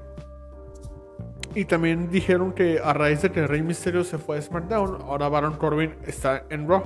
Y 1.55 1.65
también 1.65 2.11
dijeron 2.11 2.53
que 2.53 2.79
a 2.79 2.93
raíz 2.93 3.23
de 3.23 3.33
que 3.33 3.47
Rey 3.47 3.63
Mysterio 3.63 4.05
se 4.05 4.19
fue 4.19 4.37
a 4.37 4.43
SmackDown, 4.43 5.01
ahora 5.01 5.31
Baron 5.31 5.57
Corbin 5.57 5.95
está 6.07 6.45
en 6.51 6.69
Raw. 6.69 6.83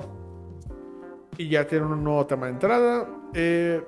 Y 1.37 1.49
ya 1.49 1.67
tiene 1.67 1.85
un 1.87 2.01
nuevo 2.01 2.25
tema 2.25 2.45
de 2.45 2.53
entrada. 2.53 3.09
Eh, 3.33 3.83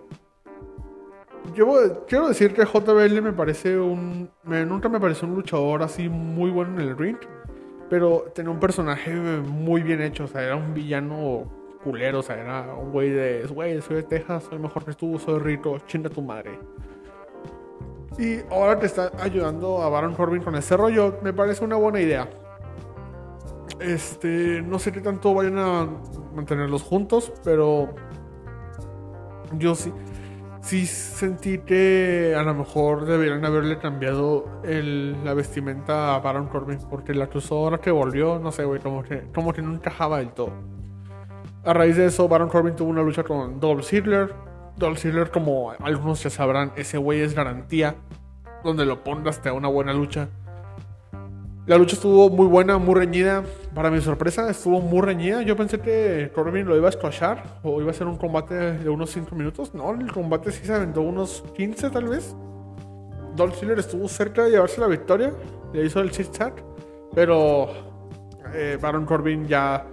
yo 1.55 2.05
quiero 2.09 2.27
decir 2.27 2.53
que 2.53 2.65
JBL 2.65 3.21
me 3.21 3.31
parece 3.31 3.79
un. 3.79 4.29
nunca 4.43 4.89
me 4.89 4.99
pareció 4.99 5.29
un 5.29 5.35
luchador 5.35 5.81
así 5.81 6.09
muy 6.09 6.51
bueno 6.51 6.81
en 6.81 6.89
el 6.89 6.97
ring. 6.97 7.19
Pero 7.89 8.33
tenía 8.35 8.51
un 8.51 8.59
personaje 8.59 9.13
muy 9.15 9.81
bien 9.81 10.01
hecho. 10.01 10.25
O 10.25 10.27
sea, 10.27 10.43
era 10.43 10.57
un 10.57 10.73
villano 10.73 11.49
culero. 11.83 12.19
O 12.19 12.23
sea, 12.23 12.37
era 12.37 12.73
un 12.73 12.91
güey 12.91 13.09
de. 13.09 13.45
Güey, 13.47 13.81
soy 13.81 13.97
de 13.97 14.03
Texas, 14.03 14.45
soy 14.49 14.59
mejor 14.59 14.85
que 14.85 14.93
tú, 14.93 15.19
soy 15.19 15.39
rico, 15.39 15.77
chinga 15.87 16.09
tu 16.09 16.21
madre. 16.21 16.59
Y 18.17 18.39
ahora 18.51 18.77
te 18.77 18.85
está 18.85 19.11
ayudando 19.19 19.81
a 19.81 19.89
Baron 19.89 20.13
Corbin 20.13 20.41
con 20.41 20.55
ese 20.55 20.75
rollo. 20.75 21.19
Me 21.21 21.33
parece 21.33 21.63
una 21.63 21.75
buena 21.75 22.01
idea. 22.01 22.29
Este, 23.79 24.61
no 24.61 24.77
sé 24.77 24.91
qué 24.91 24.99
tanto 24.99 25.33
vayan 25.33 25.57
a 25.57 25.87
mantenerlos 26.35 26.83
juntos, 26.83 27.31
pero 27.45 27.95
yo 29.57 29.73
sí, 29.73 29.93
sí 30.61 30.85
sentí 30.85 31.59
que 31.59 32.35
a 32.37 32.43
lo 32.43 32.53
mejor 32.53 33.05
deberían 33.05 33.45
haberle 33.45 33.77
cambiado 33.79 34.45
la 34.63 35.33
vestimenta 35.33 36.15
a 36.15 36.19
Baron 36.19 36.47
Corbin, 36.47 36.79
porque 36.89 37.13
la 37.13 37.27
cruzó 37.27 37.55
ahora 37.55 37.77
que 37.77 37.91
volvió, 37.91 38.37
no 38.37 38.51
sé, 38.51 38.65
güey, 38.65 38.81
como 38.81 39.01
que, 39.01 39.23
como 39.33 39.53
que 39.53 39.61
no 39.61 39.73
encajaba 39.73 40.17
del 40.17 40.33
todo. 40.33 40.51
A 41.63 41.73
raíz 41.73 41.97
de 41.97 42.05
eso, 42.05 42.27
Baron 42.27 42.49
Corbin 42.49 42.75
tuvo 42.75 42.89
una 42.89 43.01
lucha 43.01 43.23
con 43.23 43.59
Dolph 43.59 43.83
Ziggler 43.83 44.33
Dolph 44.79 44.97
Ziggler, 44.97 45.29
como 45.29 45.73
algunos 45.79 46.23
ya 46.23 46.29
sabrán, 46.29 46.71
ese 46.77 46.97
güey 46.97 47.19
es 47.19 47.35
garantía. 47.35 47.95
Donde 48.63 48.85
lo 48.85 49.03
pongas 49.03 49.41
te 49.41 49.49
da 49.49 49.53
una 49.53 49.67
buena 49.67 49.93
lucha. 49.93 50.29
La 51.65 51.77
lucha 51.77 51.95
estuvo 51.95 52.29
muy 52.29 52.47
buena, 52.47 52.77
muy 52.77 52.95
reñida. 52.95 53.43
Para 53.75 53.91
mi 53.91 54.01
sorpresa, 54.01 54.49
estuvo 54.49 54.81
muy 54.81 55.01
reñida. 55.01 55.41
Yo 55.43 55.55
pensé 55.55 55.79
que 55.79 56.31
Corbin 56.33 56.65
lo 56.65 56.75
iba 56.75 56.87
a 56.87 56.89
escuchar 56.89 57.59
o 57.61 57.81
iba 57.81 57.91
a 57.91 57.93
ser 57.93 58.07
un 58.07 58.17
combate 58.17 58.55
de 58.55 58.89
unos 58.89 59.11
5 59.11 59.35
minutos. 59.35 59.73
No, 59.73 59.91
el 59.91 60.11
combate 60.11 60.51
sí 60.51 60.65
se 60.65 60.73
aventó 60.73 61.01
unos 61.01 61.43
15 61.55 61.89
tal 61.89 62.07
vez. 62.07 62.35
Dolph 63.35 63.55
Ziggler 63.55 63.79
estuvo 63.79 64.07
cerca 64.07 64.43
de 64.43 64.51
llevarse 64.51 64.81
la 64.81 64.87
victoria. 64.87 65.33
Le 65.73 65.85
hizo 65.85 65.99
el 66.01 66.11
chit 66.11 66.31
chat. 66.31 66.53
Pero 67.13 67.69
eh, 68.53 68.77
Baron 68.81 69.05
Corbin 69.05 69.47
ya 69.47 69.85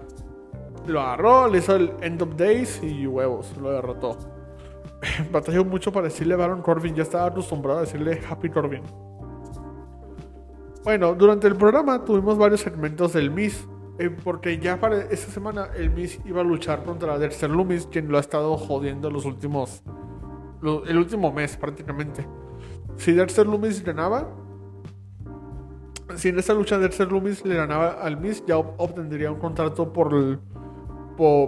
lo 0.87 1.01
agarró, 1.01 1.49
le 1.49 1.59
hizo 1.59 1.77
el 1.77 1.93
End 2.01 2.23
of 2.23 2.37
Days 2.37 2.83
y 2.83 3.07
huevos, 3.07 3.57
lo 3.59 3.71
derrotó. 3.71 4.17
batalló 5.33 5.65
mucho 5.65 5.93
para 5.93 6.09
decirle 6.09 6.37
Baron 6.37 6.63
Corbin. 6.63 6.95
Ya 6.95 7.03
estaba 7.03 7.27
acostumbrado 7.27 7.79
a 7.79 7.83
decirle 7.83 8.21
Happy 8.29 8.49
Corbin. 8.49 8.83
Bueno, 10.85 11.15
durante 11.15 11.47
el 11.49 11.57
programa 11.57 12.05
tuvimos 12.05 12.39
varios 12.39 12.61
segmentos 12.61 13.13
del 13.13 13.31
Miss. 13.31 13.67
Eh, 13.99 14.11
porque 14.11 14.59
ya 14.59 14.79
para 14.79 14.99
esta 14.99 15.33
semana 15.33 15.71
el 15.75 15.91
Miss 15.91 16.21
iba 16.27 16.43
a 16.43 16.45
luchar 16.45 16.85
contra 16.85 17.19
Dexter 17.19 17.49
Loomis, 17.49 17.87
quien 17.87 18.09
lo 18.09 18.19
ha 18.19 18.21
estado 18.21 18.57
jodiendo 18.59 19.11
los 19.11 19.25
últimos. 19.25 19.83
el 20.63 20.99
último 20.99 21.33
mes 21.33 21.57
prácticamente. 21.57 22.27
Si 22.97 23.13
Dexter 23.13 23.47
Loomis 23.47 23.83
ganaba. 23.83 24.29
Si 26.15 26.29
en 26.29 26.39
esta 26.39 26.55
lucha 26.55 26.79
Dexter 26.79 27.11
Loomis 27.11 27.45
le 27.45 27.57
ganaba 27.57 27.93
al 28.01 28.19
Miss, 28.19 28.45
ya 28.47 28.59
obtendría 28.59 29.33
un 29.33 29.41
contrato 29.41 29.93
por, 29.93 30.39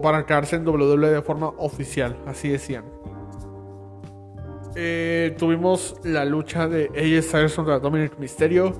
para 0.02 0.24
quedarse 0.26 0.56
en 0.56 0.66
WWE 0.66 1.10
de 1.10 1.22
forma 1.22 1.48
oficial. 1.58 2.16
Así 2.26 2.48
decían. 2.48 2.84
Eh, 4.74 5.34
tuvimos 5.38 5.96
la 6.04 6.24
lucha 6.24 6.68
de 6.68 6.86
AJ 6.94 7.24
Styles 7.28 7.54
contra 7.54 7.78
Dominic 7.78 8.18
Mysterio. 8.18 8.72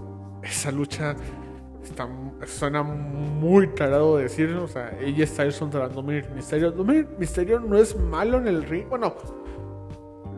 Esa 0.43 0.71
lucha 0.71 1.17
está, 1.83 2.09
suena 2.47 2.83
muy 2.83 3.67
tarado 3.69 4.17
de 4.17 4.25
decir. 4.25 4.51
O 4.55 4.69
sea, 4.69 4.97
AJ 5.01 5.27
Styles 5.27 5.59
contra 5.59 5.89
Dominic 5.89 6.31
Mysterio. 6.35 6.71
Dominic 6.71 7.09
Mysterio 7.19 7.61
no 7.61 7.77
es 7.77 7.97
malo 7.97 8.39
en 8.39 8.47
el 8.47 8.63
ring. 8.65 8.89
Bueno, 8.89 9.15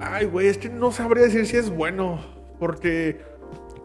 ay, 0.00 0.26
güey, 0.26 0.48
es 0.48 0.58
que 0.58 0.68
no 0.68 0.92
sabría 0.92 1.24
decir 1.24 1.46
si 1.46 1.56
es 1.56 1.68
bueno. 1.68 2.18
Porque 2.58 3.20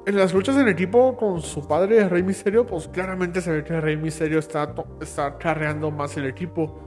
en 0.05 0.15
las 0.15 0.33
luchas 0.33 0.55
en 0.57 0.67
equipo 0.67 1.17
con 1.17 1.41
su 1.41 1.67
padre, 1.67 2.07
Rey 2.07 2.23
Mysterio, 2.23 2.65
pues 2.65 2.87
claramente 2.87 3.41
se 3.41 3.51
ve 3.51 3.63
que 3.63 3.79
Rey 3.81 3.97
Mysterio 3.97 4.39
está, 4.39 4.73
está 5.01 5.37
carreando 5.37 5.91
más 5.91 6.15
el 6.17 6.25
equipo. 6.25 6.79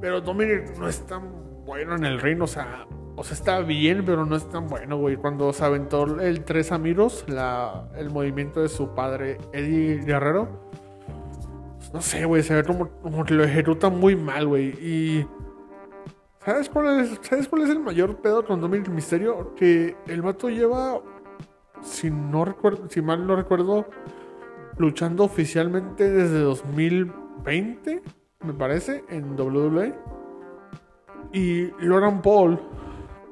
Pero 0.00 0.20
Dominic 0.20 0.76
no 0.78 0.88
es 0.88 1.06
tan 1.06 1.64
bueno 1.64 1.96
en 1.96 2.04
el 2.04 2.20
ring. 2.20 2.42
O 2.42 2.46
sea, 2.46 2.86
o 3.16 3.22
sea, 3.22 3.34
está 3.34 3.60
bien, 3.60 4.02
pero 4.04 4.26
no 4.26 4.36
es 4.36 4.48
tan 4.50 4.68
bueno, 4.68 4.98
güey. 4.98 5.16
Cuando 5.16 5.52
se 5.52 5.64
aventó 5.64 6.20
el 6.20 6.44
Tres 6.44 6.72
Amiros, 6.72 7.24
la, 7.28 7.88
el 7.96 8.10
movimiento 8.10 8.60
de 8.60 8.68
su 8.68 8.94
padre, 8.94 9.38
Eddie 9.52 10.02
Guerrero. 10.04 10.48
Pues, 11.78 11.94
no 11.94 12.02
sé, 12.02 12.24
güey, 12.24 12.42
se 12.42 12.54
ve 12.54 12.64
como, 12.64 13.24
que 13.24 13.34
lo 13.34 13.44
ejecuta 13.44 13.88
muy 13.88 14.16
mal, 14.16 14.46
güey. 14.46 14.68
Y. 14.80 15.26
¿Sabes 16.44 16.68
cuál, 16.68 17.00
es, 17.00 17.18
¿Sabes 17.22 17.48
cuál 17.48 17.62
es 17.62 17.70
el 17.70 17.80
mayor 17.80 18.20
pedo 18.20 18.44
con 18.44 18.60
Dominic 18.60 18.88
Misterio? 18.88 19.54
Que 19.54 19.96
el 20.08 20.20
vato 20.20 20.50
lleva, 20.50 21.00
si, 21.84 22.10
no 22.10 22.44
recuerdo, 22.44 22.88
si 22.88 23.02
mal 23.02 23.26
no 23.26 23.36
recuerdo, 23.36 23.86
luchando 24.78 25.24
oficialmente 25.24 26.10
desde 26.10 26.40
2020, 26.40 28.02
me 28.44 28.52
parece, 28.54 29.04
en 29.08 29.38
WWE. 29.38 29.94
Y 31.32 31.70
Logan 31.84 32.22
Paul 32.22 32.60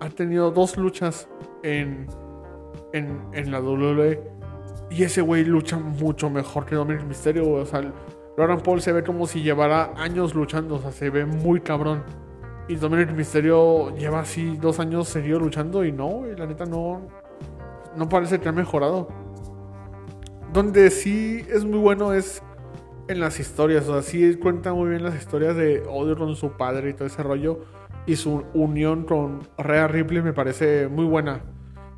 ha 0.00 0.08
tenido 0.08 0.50
dos 0.50 0.76
luchas 0.76 1.28
en, 1.62 2.06
en, 2.92 3.50
la 3.50 3.60
WWE. 3.60 4.20
Y 4.90 5.04
ese 5.04 5.22
güey 5.22 5.44
lucha 5.44 5.78
mucho 5.78 6.28
mejor 6.28 6.66
que 6.66 6.74
Dominic 6.74 7.04
Mysterio, 7.04 7.50
O 7.50 7.64
sea, 7.64 7.80
Logan 8.36 8.60
Paul 8.60 8.80
se 8.80 8.92
ve 8.92 9.04
como 9.04 9.26
si 9.26 9.42
llevara 9.42 9.92
años 9.96 10.34
luchando. 10.34 10.76
O 10.76 10.78
sea, 10.80 10.90
se 10.90 11.10
ve 11.10 11.24
muy 11.24 11.60
cabrón. 11.60 12.02
Y 12.68 12.74
Dominic 12.76 13.12
Mysterio 13.12 13.94
lleva 13.96 14.20
así 14.20 14.56
dos 14.56 14.80
años 14.80 15.08
seguido 15.08 15.38
luchando. 15.38 15.84
Y 15.84 15.92
no, 15.92 16.24
la 16.36 16.46
neta 16.46 16.66
no. 16.66 17.21
No 17.96 18.08
parece 18.08 18.40
que 18.40 18.48
ha 18.48 18.52
mejorado. 18.52 19.08
Donde 20.52 20.90
sí 20.90 21.44
es 21.48 21.64
muy 21.64 21.78
bueno 21.78 22.12
es 22.12 22.42
en 23.08 23.20
las 23.20 23.40
historias. 23.40 23.88
O 23.88 23.92
sea, 23.94 24.02
sí 24.02 24.34
cuenta 24.36 24.72
muy 24.72 24.90
bien 24.90 25.02
las 25.02 25.16
historias 25.16 25.56
de 25.56 25.82
odio 25.88 26.16
con 26.16 26.34
su 26.36 26.52
padre 26.52 26.90
y 26.90 26.92
todo 26.94 27.06
ese 27.06 27.22
rollo 27.22 27.60
y 28.06 28.16
su 28.16 28.44
unión 28.54 29.04
con 29.04 29.40
Rhea 29.58 29.88
Ripley 29.88 30.22
me 30.22 30.32
parece 30.32 30.88
muy 30.88 31.04
buena. 31.04 31.42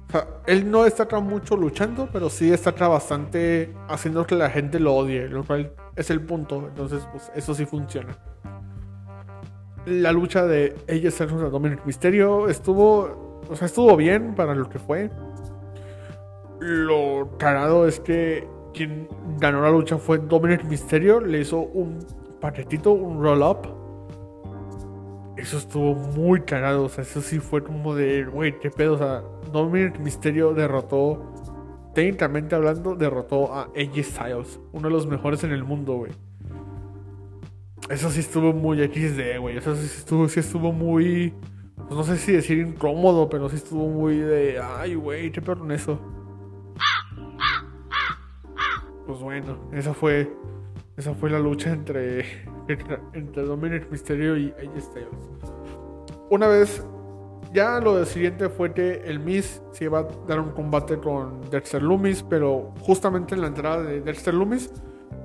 O 0.09 0.13
sea, 0.13 0.29
él 0.47 0.71
no 0.71 0.85
está 0.85 1.05
acá 1.05 1.21
mucho 1.21 1.57
luchando, 1.57 2.09
pero 2.13 2.29
sí 2.29 2.53
está 2.53 2.71
acá 2.71 2.89
bastante 2.89 3.73
haciendo 3.89 4.27
que 4.27 4.35
la 4.35 4.51
gente 4.51 4.79
lo 4.79 4.95
odie, 4.95 5.29
lo 5.29 5.45
cual 5.45 5.73
es 5.97 6.11
el 6.11 6.21
punto. 6.21 6.67
Entonces, 6.69 7.07
pues 7.11 7.33
eso 7.35 7.55
sí 7.55 7.65
funciona. 7.65 8.17
La 9.87 10.13
lucha 10.13 10.47
de 10.47 10.77
ella 10.87 11.11
contra 11.11 11.49
Dominic 11.49 11.85
Mysterio 11.85 12.49
estuvo, 12.49 13.41
o 13.49 13.57
sea, 13.57 13.67
estuvo 13.67 13.97
bien 13.97 14.35
para 14.35 14.55
lo 14.55 14.69
que 14.69 14.79
fue. 14.79 15.11
Lo 16.65 17.37
cagado 17.39 17.87
es 17.87 18.01
que 18.01 18.49
quien 18.73 19.07
ganó 19.39 19.61
la 19.61 19.71
lucha 19.71 19.99
fue 19.99 20.19
Dominic 20.19 20.65
Mysterio, 20.65 21.21
le 21.21 21.41
hizo 21.41 21.59
un 21.59 21.99
paquetito, 22.41 22.93
un 22.93 23.23
roll-up 23.23 23.85
eso 25.45 25.59
estuvo 25.59 25.95
muy 25.95 26.41
cagado. 26.41 26.85
O 26.85 26.89
sea, 26.89 27.03
eso 27.03 27.21
sí 27.21 27.39
fue 27.39 27.63
como 27.63 27.95
de, 27.95 28.25
güey, 28.25 28.59
qué 28.59 28.71
pedo. 28.71 28.95
O 28.95 28.99
sea, 28.99 29.23
Dominic 29.53 29.99
Mysterio 29.99 30.55
derrotó, 30.55 31.33
técnicamente 31.95 32.55
hablando, 32.55 32.95
derrotó 32.97 33.53
a 33.53 33.65
AJ 33.77 34.03
Styles, 34.03 34.61
uno 34.73 34.89
de 34.89 34.95
los 34.95 35.07
mejores 35.07 35.45
en 35.45 35.53
el 35.53 35.65
mundo, 35.65 35.95
güey. 35.95 36.13
Eso 37.91 38.11
sí 38.11 38.21
estuvo 38.21 38.53
muy 38.53 38.79
XD, 38.79 39.39
güey. 39.41 39.59
Eso 39.59 39.77
sí 39.77 39.85
estuvo, 39.85 40.29
sí 40.29 40.41
estuvo 40.41 40.73
muy, 40.73 41.35
pues 41.77 41.91
no 41.91 42.05
sé 42.05 42.17
si 42.17 42.33
decir 42.33 42.59
incómodo, 42.59 43.29
pero 43.29 43.49
sí 43.51 43.57
estuvo 43.57 43.89
muy 43.89 44.17
de, 44.17 44.59
ay, 44.59 44.95
güey, 44.95 45.31
qué 45.31 45.43
perro 45.43 45.65
en 45.65 45.73
eso. 45.73 46.01
Pues 49.07 49.21
bueno, 49.21 49.59
esa 49.73 49.95
fue, 49.95 50.33
esa 50.97 51.15
fue 51.15 51.31
la 51.31 51.39
lucha 51.39 51.73
entre, 51.73 52.25
entre 53.13 53.43
Dominic 53.43 53.91
Mysterio 53.91 54.37
y 54.37 54.51
AJ 54.53 54.81
Styles. 54.81 55.31
Una 56.31 56.49
vez, 56.49 56.87
ya 57.53 57.81
lo 57.81 58.05
siguiente 58.05 58.49
fue 58.49 58.73
que 58.73 59.03
el 59.05 59.21
Miz 59.21 59.63
se 59.73 59.85
iba 59.85 60.01
a 60.01 60.09
dar 60.27 60.41
un 60.41 60.51
combate 60.51 60.99
con 60.99 61.41
Dexter 61.51 61.83
Loomis, 61.83 62.23
pero 62.23 62.73
justamente 62.81 63.35
en 63.35 63.43
la 63.43 63.49
entrada 63.49 63.83
de 63.83 64.01
Dexter 64.01 64.35
Loomis, 64.35 64.73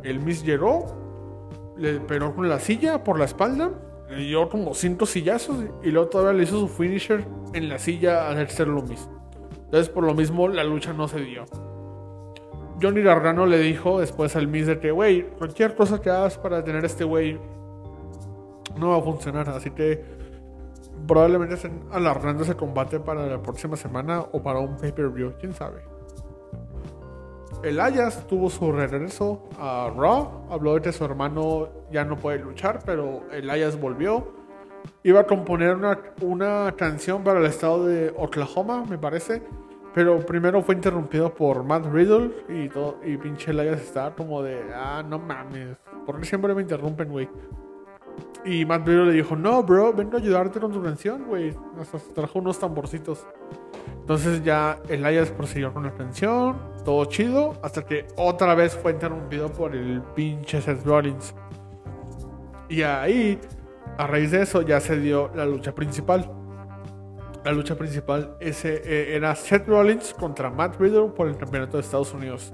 el 0.03 0.19
Miz 0.19 0.43
llegó, 0.43 1.73
le 1.77 1.99
pegó 2.01 2.35
con 2.35 2.49
la 2.49 2.59
silla 2.59 3.03
por 3.03 3.17
la 3.17 3.25
espalda 3.25 3.71
le 4.09 4.23
dio 4.23 4.49
como 4.49 4.73
cinco 4.73 5.05
sillazos 5.05 5.65
y 5.83 5.91
luego 5.91 6.09
todavía 6.09 6.33
le 6.33 6.43
hizo 6.43 6.59
su 6.59 6.67
finisher 6.67 7.25
en 7.53 7.69
la 7.69 7.77
silla 7.77 8.27
a 8.27 8.35
Dexter 8.35 8.67
Loomis. 8.67 9.07
Entonces, 9.65 9.89
por 9.89 10.03
lo 10.03 10.15
mismo, 10.15 10.47
la 10.47 10.63
lucha 10.63 10.93
no 10.93 11.07
se 11.07 11.19
dio. 11.19 11.45
Johnny 12.81 13.01
Gargano 13.01 13.45
le 13.45 13.59
dijo 13.59 13.99
después 13.99 14.35
al 14.35 14.47
Miz 14.47 14.67
de 14.67 14.79
que, 14.79 14.91
güey, 14.91 15.23
cualquier 15.37 15.75
cosa 15.75 15.99
que 16.01 16.09
hagas 16.09 16.37
para 16.37 16.63
tener 16.63 16.85
este 16.85 17.03
güey 17.03 17.39
no 18.77 18.89
va 18.89 18.97
a 18.97 19.01
funcionar. 19.01 19.49
Así 19.49 19.71
que 19.71 20.03
probablemente 21.07 21.55
estén 21.55 21.83
alargando 21.91 22.43
ese 22.43 22.55
combate 22.55 22.99
para 22.99 23.25
la 23.25 23.41
próxima 23.41 23.75
semana 23.75 24.21
o 24.31 24.41
para 24.41 24.59
un 24.59 24.77
pay-per-view, 24.77 25.33
quién 25.39 25.53
sabe. 25.53 25.81
El 27.63 27.81
Ayas 27.81 28.25
tuvo 28.27 28.49
su 28.49 28.71
regreso 28.71 29.49
a 29.59 29.91
Raw. 29.95 30.47
Habló 30.49 30.75
de 30.75 30.81
que 30.81 30.91
su 30.93 31.03
hermano 31.03 31.67
ya 31.91 32.05
no 32.05 32.15
puede 32.15 32.39
luchar, 32.39 32.79
pero 32.85 33.23
el 33.33 33.49
Ayas 33.49 33.79
volvió. 33.79 34.33
Iba 35.03 35.21
a 35.21 35.23
componer 35.25 35.75
una, 35.75 35.99
una 36.21 36.73
canción 36.77 37.23
para 37.23 37.39
el 37.39 37.45
estado 37.45 37.85
de 37.85 38.13
Oklahoma, 38.15 38.85
me 38.89 38.97
parece. 38.97 39.41
Pero 39.93 40.19
primero 40.19 40.61
fue 40.61 40.75
interrumpido 40.75 41.33
por 41.33 41.63
Matt 41.63 41.85
Riddle 41.87 42.31
y 42.47 42.69
todo. 42.69 42.99
Y 43.03 43.17
pinche 43.17 43.51
Elias 43.51 43.81
estaba 43.81 44.15
como 44.15 44.41
de, 44.41 44.61
ah, 44.73 45.03
no 45.07 45.19
mames. 45.19 45.77
¿Por 46.05 46.19
qué 46.19 46.25
siempre 46.25 46.53
me 46.53 46.61
interrumpen, 46.61 47.09
güey? 47.09 47.29
Y 48.45 48.65
Matt 48.65 48.87
Riddle 48.87 49.07
le 49.07 49.13
dijo, 49.13 49.35
no, 49.35 49.63
bro, 49.63 49.93
vengo 49.93 50.17
a 50.17 50.19
ayudarte 50.19 50.59
con 50.59 50.71
tu 50.71 50.81
canción, 50.81 51.25
güey. 51.27 51.55
Nos 51.75 51.89
trajo 52.13 52.39
unos 52.39 52.59
tamborcitos. 52.59 53.25
Entonces 53.99 54.43
ya 54.43 54.79
Elias 54.89 55.29
prosiguió 55.29 55.71
con 55.71 55.83
la 55.83 55.93
canción, 55.93 56.57
todo 56.83 57.05
chido, 57.05 57.53
hasta 57.61 57.85
que 57.85 58.07
otra 58.17 58.55
vez 58.55 58.75
fue 58.75 58.93
interrumpido 58.93 59.49
por 59.53 59.75
el 59.75 60.01
pinche 60.15 60.61
Seth 60.61 60.83
Rollins. 60.83 61.35
Y 62.69 62.81
ahí, 62.81 63.39
a 63.97 64.07
raíz 64.07 64.31
de 64.31 64.41
eso, 64.41 64.61
ya 64.63 64.79
se 64.79 64.99
dio 64.99 65.29
la 65.35 65.45
lucha 65.45 65.75
principal. 65.75 66.27
La 67.43 67.51
lucha 67.51 67.75
principal 67.75 68.35
ese, 68.39 68.81
eh, 68.83 69.15
era 69.15 69.35
Seth 69.35 69.67
Rollins 69.67 70.13
contra 70.13 70.49
Matt 70.49 70.79
Riddle 70.79 71.09
por 71.15 71.27
el 71.27 71.37
campeonato 71.37 71.77
de 71.77 71.81
Estados 71.81 72.13
Unidos. 72.13 72.51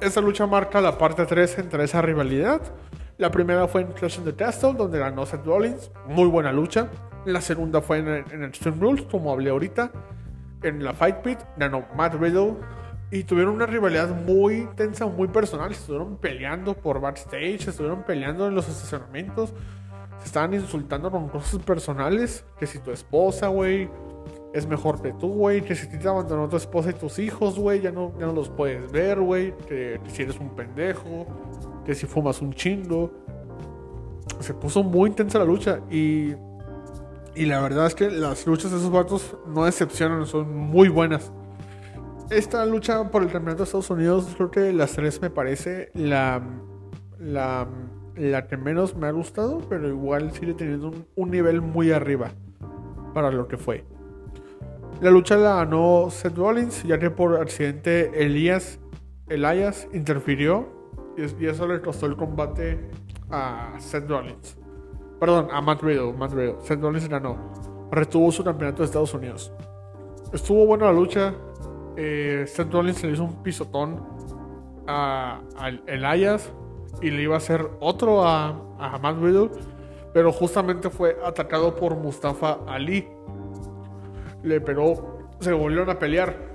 Esa 0.00 0.20
lucha 0.20 0.46
marca 0.46 0.80
la 0.80 0.98
parte 0.98 1.26
3 1.26 1.58
entre 1.58 1.84
esa 1.84 2.00
rivalidad. 2.02 2.60
La 3.18 3.30
primera 3.30 3.66
fue 3.68 3.82
en 3.82 3.92
Clash 3.92 4.18
of 4.18 4.24
the 4.24 4.34
Castle, 4.34 4.74
donde 4.74 4.98
ganó 4.98 5.26
Seth 5.26 5.44
Rollins. 5.44 5.90
Muy 6.06 6.28
buena 6.28 6.52
lucha. 6.52 6.88
La 7.24 7.40
segunda 7.40 7.80
fue 7.80 7.98
en, 7.98 8.08
en 8.08 8.44
Extreme 8.44 8.78
Rules, 8.80 9.02
como 9.10 9.32
hablé 9.32 9.50
ahorita 9.50 9.90
en 10.64 10.82
la 10.82 10.92
Fight 10.92 11.16
Pit 11.16 11.38
ganó 11.56 11.84
Matt 11.94 12.14
Riddle 12.14 12.54
y 13.10 13.24
tuvieron 13.24 13.54
una 13.54 13.66
rivalidad 13.66 14.08
muy 14.08 14.68
tensa, 14.76 15.06
muy 15.06 15.28
personal. 15.28 15.70
Estuvieron 15.70 16.16
peleando 16.16 16.74
por 16.74 17.00
backstage, 17.00 17.68
estuvieron 17.68 18.02
peleando 18.02 18.48
en 18.48 18.54
los 18.54 18.68
estacionamientos, 18.68 19.52
se 20.18 20.26
estaban 20.26 20.54
insultando 20.54 21.10
con 21.10 21.28
cosas 21.28 21.62
personales. 21.62 22.44
Que 22.58 22.66
si 22.66 22.80
tu 22.80 22.90
esposa, 22.90 23.48
güey, 23.48 23.88
es 24.54 24.66
mejor 24.66 25.02
que 25.02 25.12
tú, 25.12 25.28
güey. 25.28 25.60
Que 25.60 25.74
si 25.74 25.86
te 25.86 26.08
abandonó 26.08 26.48
tu 26.48 26.56
esposa 26.56 26.90
y 26.90 26.94
tus 26.94 27.18
hijos, 27.18 27.58
güey, 27.58 27.82
ya 27.82 27.92
no, 27.92 28.12
ya 28.18 28.26
no 28.26 28.32
los 28.32 28.48
puedes 28.48 28.90
ver, 28.90 29.20
güey. 29.20 29.54
Que, 29.68 30.00
si 30.06 30.22
eres 30.22 30.38
un 30.40 30.56
pendejo, 30.56 31.26
que 31.84 31.94
si 31.94 32.06
fumas 32.06 32.40
un 32.40 32.54
chingo. 32.54 33.10
Se 34.40 34.54
puso 34.54 34.82
muy 34.82 35.10
intensa 35.10 35.38
la 35.38 35.44
lucha 35.44 35.80
y 35.90 36.34
y 37.36 37.46
la 37.46 37.60
verdad 37.60 37.86
es 37.86 37.94
que 37.94 38.10
las 38.10 38.46
luchas 38.46 38.70
de 38.70 38.76
esos 38.76 38.92
vatos 38.92 39.36
no 39.46 39.64
decepcionan, 39.64 40.26
son 40.26 40.54
muy 40.54 40.88
buenas. 40.88 41.32
Esta 42.30 42.64
lucha 42.64 43.10
por 43.10 43.22
el 43.22 43.30
campeonato 43.30 43.58
de 43.58 43.64
Estados 43.64 43.90
Unidos, 43.90 44.32
creo 44.36 44.50
que 44.50 44.72
las 44.72 44.92
tres 44.92 45.20
me 45.20 45.30
parece 45.30 45.90
la, 45.94 46.42
la, 47.18 47.68
la 48.14 48.46
que 48.46 48.56
menos 48.56 48.96
me 48.96 49.08
ha 49.08 49.10
gustado, 49.10 49.60
pero 49.68 49.88
igual 49.88 50.30
sigue 50.32 50.54
teniendo 50.54 50.92
un, 51.16 51.30
nivel 51.30 51.60
muy 51.60 51.90
arriba 51.90 52.30
para 53.12 53.30
lo 53.32 53.48
que 53.48 53.56
fue. 53.56 53.84
La 55.04 55.10
lucha 55.10 55.36
la 55.36 55.56
ganó 55.56 56.08
Seth 56.08 56.34
Rollins, 56.34 56.82
ya 56.82 56.98
que 56.98 57.10
por 57.10 57.38
accidente 57.38 58.24
Elías 58.24 58.78
Elias 59.28 59.86
interfirió 59.92 60.66
y 61.18 61.44
eso 61.44 61.68
le 61.68 61.82
costó 61.82 62.06
el 62.06 62.16
combate 62.16 62.88
a 63.30 63.74
Seth. 63.80 64.10
Perdón, 65.20 65.48
a 65.52 65.60
Matt 65.60 65.82
Riddle. 65.82 66.14
Matt. 66.14 66.32
Seth 66.62 66.80
Rollins 66.80 67.06
ganó. 67.06 67.36
Retuvo 67.90 68.32
su 68.32 68.42
campeonato 68.42 68.78
de 68.78 68.86
Estados 68.86 69.12
Unidos. 69.12 69.52
Estuvo 70.32 70.64
buena 70.64 70.86
la 70.86 70.92
lucha. 70.94 71.34
Eh, 71.98 72.46
Seth 72.46 72.72
Rollins 72.72 73.04
le 73.04 73.12
hizo 73.12 73.24
un 73.24 73.42
pisotón 73.42 74.02
a, 74.86 75.42
Elias 75.86 76.50
y 77.02 77.10
le 77.10 77.24
iba 77.24 77.34
a 77.34 77.36
hacer 77.36 77.68
otro 77.80 78.26
a, 78.26 78.58
a 78.78 78.98
Matt 79.02 79.18
Riddle. 79.20 79.50
Pero 80.14 80.32
justamente 80.32 80.88
fue 80.88 81.18
atacado 81.22 81.76
por 81.76 81.94
Mustafa 81.94 82.60
Ali. 82.66 83.06
Le 84.44 84.60
pegó, 84.60 85.30
se 85.40 85.52
volvieron 85.52 85.90
a 85.90 85.98
pelear. 85.98 86.54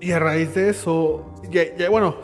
Y 0.00 0.12
a 0.12 0.18
raíz 0.18 0.54
de 0.54 0.70
eso, 0.70 1.34
ya, 1.50 1.88
bueno, 1.88 2.16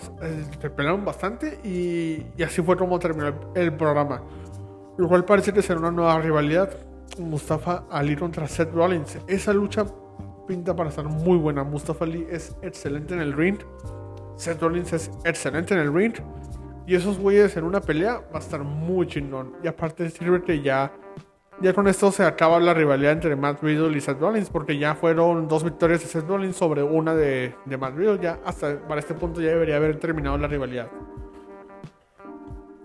se 0.61 0.71
pelearon 0.71 1.05
bastante 1.05 1.61
y, 1.62 2.27
y, 2.37 2.43
así 2.43 2.61
fue 2.61 2.77
como 2.77 2.99
terminó 2.99 3.53
el 3.55 3.73
programa. 3.73 4.23
Lo 4.97 5.09
cual 5.09 5.25
parece 5.25 5.53
que 5.53 5.62
será 5.62 5.79
una 5.79 5.93
nueva 5.93 6.21
rivalidad. 6.21 6.71
Mustafa 7.19 7.85
Ali 7.91 8.16
contra 8.16 8.49
Seth 8.49 8.73
Rollins. 8.73 9.19
Esa 9.27 9.53
lucha 9.53 9.87
pinta 10.47 10.75
para 10.75 10.91
estar 10.91 11.05
muy 11.05 11.37
buena. 11.39 11.62
Mustafa 11.62 12.05
Ali 12.05 12.27
es 12.31 12.57
excelente 12.62 13.14
en 13.14 13.21
el 13.21 13.33
ring. 13.33 13.59
Seth 14.37 14.61
Rollins 14.61 14.93
es 14.93 15.11
excelente 15.25 15.75
en 15.75 15.81
el 15.81 15.93
ring. 15.95 16.14
Y 16.87 16.95
esos 16.95 17.19
güeyes 17.19 17.57
en 17.57 17.64
una 17.64 17.81
pelea 17.81 18.23
va 18.33 18.39
a 18.39 18.39
estar 18.39 18.62
muy 18.62 19.07
chingón. 19.07 19.53
Y 19.62 19.69
aparte 19.69 20.09
sirve 20.11 20.43
que 20.43 20.62
ya, 20.62 20.93
ya 21.61 21.75
con 21.75 21.89
esto 21.89 22.13
se 22.13 22.25
acaba 22.25 22.61
la 22.61 22.73
rivalidad 22.73 23.13
entre 23.13 23.35
Matt 23.35 23.63
Riddle 23.63 23.97
y 23.97 24.01
Seth 24.01 24.21
Rollins. 24.21 24.51
Porque 24.51 24.79
ya 24.79 24.95
fueron 24.95 25.49
dos 25.49 25.65
victorias 25.65 26.01
de 26.01 26.07
Seth 26.07 26.29
Rollins 26.29 26.57
sobre 26.57 26.83
una 26.83 27.15
de, 27.15 27.55
Matt 27.79 27.97
Riddle. 27.97 28.19
Ya 28.21 28.39
hasta 28.45 28.79
para 28.87 29.01
este 29.01 29.15
punto 29.15 29.41
ya 29.41 29.51
debería 29.51 29.77
haber 29.77 29.99
terminado 29.99 30.39
la 30.39 30.49
rivalidad. 30.49 30.89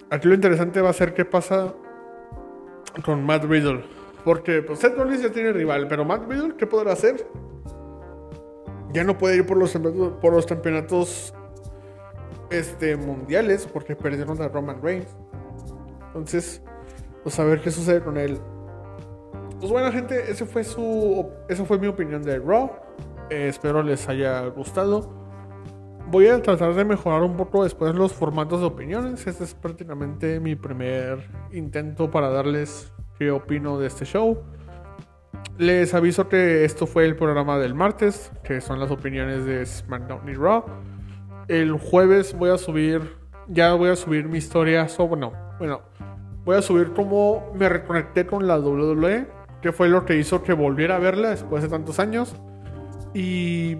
Aquí 0.10 0.28
lo 0.28 0.36
interesante 0.36 0.82
va 0.82 0.90
a 0.90 0.94
ser 0.94 1.14
qué 1.14 1.26
pasa 1.26 1.74
con 3.04 3.24
Matt 3.26 3.46
Riddle. 3.46 3.84
Porque 4.24 4.62
pues, 4.62 4.80
Seth 4.80 4.98
Rollins 4.98 5.22
ya 5.22 5.32
tiene 5.32 5.52
rival, 5.52 5.88
pero 5.88 6.06
Matt 6.06 6.30
Riddle, 6.30 6.56
¿qué 6.56 6.66
podrá 6.66 6.94
hacer? 6.94 7.28
Ya 8.94 9.04
no 9.04 9.18
puede 9.18 9.38
ir 9.38 9.46
por 9.46 9.58
los, 9.58 9.74
por 10.22 10.34
los 10.34 10.46
campeonatos 10.46 11.34
este, 12.50 12.96
mundiales 12.96 13.68
porque 13.72 13.96
perdieron 13.96 14.42
a 14.42 14.48
Roman 14.48 14.82
Reigns. 14.82 15.16
Entonces, 16.08 16.62
pues 17.24 17.40
a 17.40 17.44
ver 17.44 17.62
qué 17.62 17.72
sucede 17.72 18.02
con 18.02 18.18
él. 18.18 18.40
Pues 19.64 19.72
bueno, 19.72 19.94
gente, 19.94 20.30
ese 20.30 20.46
fue 20.46 20.66
su, 20.66 21.26
esa 21.48 21.64
fue 21.64 21.80
mi 21.80 21.88
opinión 21.88 22.22
de 22.22 22.38
Raw. 22.38 22.70
Eh, 23.30 23.48
espero 23.48 23.82
les 23.82 24.10
haya 24.10 24.46
gustado. 24.48 25.10
Voy 26.12 26.28
a 26.28 26.42
tratar 26.42 26.74
de 26.74 26.84
mejorar 26.84 27.24
un 27.24 27.38
poco 27.38 27.64
después 27.64 27.96
los 27.96 28.12
formatos 28.12 28.60
de 28.60 28.66
opiniones. 28.66 29.26
Este 29.26 29.46
es 29.46 29.54
prácticamente 29.54 30.42
mi 30.42 30.58
primer 30.58 31.30
intento 31.54 32.12
para 32.12 32.28
darles 32.28 32.92
qué 33.18 33.32
opino 33.32 33.80
de 33.80 33.88
este 33.88 34.04
show. 34.04 34.44
Les 35.58 35.94
aviso 35.94 36.28
que 36.28 36.66
esto 36.66 36.86
fue 36.86 37.06
el 37.06 37.16
programa 37.16 37.58
del 37.58 37.74
martes, 37.74 38.34
que 38.44 38.60
son 38.60 38.82
las 38.82 38.92
opiniones 38.92 39.46
de 39.46 39.66
SmackDown 39.66 40.28
y 40.28 40.34
Raw. 40.34 40.66
El 41.48 41.72
jueves 41.80 42.38
voy 42.38 42.50
a 42.50 42.58
subir, 42.58 43.16
ya 43.48 43.74
voy 43.76 43.92
a 43.92 43.96
subir 43.96 44.28
mi 44.28 44.40
historia 44.40 44.90
sobre, 44.90 45.22
no, 45.22 45.32
bueno, 45.58 45.84
voy 46.44 46.58
a 46.58 46.62
subir 46.62 46.92
cómo 46.92 47.50
me 47.56 47.70
reconecté 47.70 48.28
con 48.28 48.46
la 48.46 48.60
WWE, 48.60 49.43
que 49.64 49.72
fue 49.72 49.90
lo 49.90 50.06
que 50.06 50.16
hizo 50.18 50.44
que 50.44 50.54
volviera 50.54 50.98
a 50.98 51.00
verla 51.00 51.32
después 51.32 51.64
de 51.64 51.70
tantos 51.70 51.98
años. 52.00 52.36
Y 53.16 53.78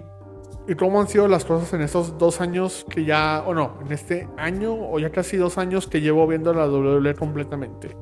y 0.66 0.74
cómo 0.76 1.00
han 1.00 1.08
sido 1.08 1.28
las 1.28 1.44
cosas 1.44 1.72
en 1.74 1.82
estos 1.82 2.16
dos 2.16 2.40
años 2.40 2.86
que 2.88 3.04
ya, 3.04 3.42
o 3.46 3.54
no, 3.54 3.78
en 3.84 3.92
este 3.92 4.28
año 4.36 4.74
o 4.74 4.98
ya 4.98 5.10
casi 5.10 5.36
dos 5.36 5.58
años 5.58 5.86
que 5.86 6.00
llevo 6.00 6.26
viendo 6.26 6.54
la 6.54 6.66
WWE 6.66 7.14
completamente. 7.14 7.94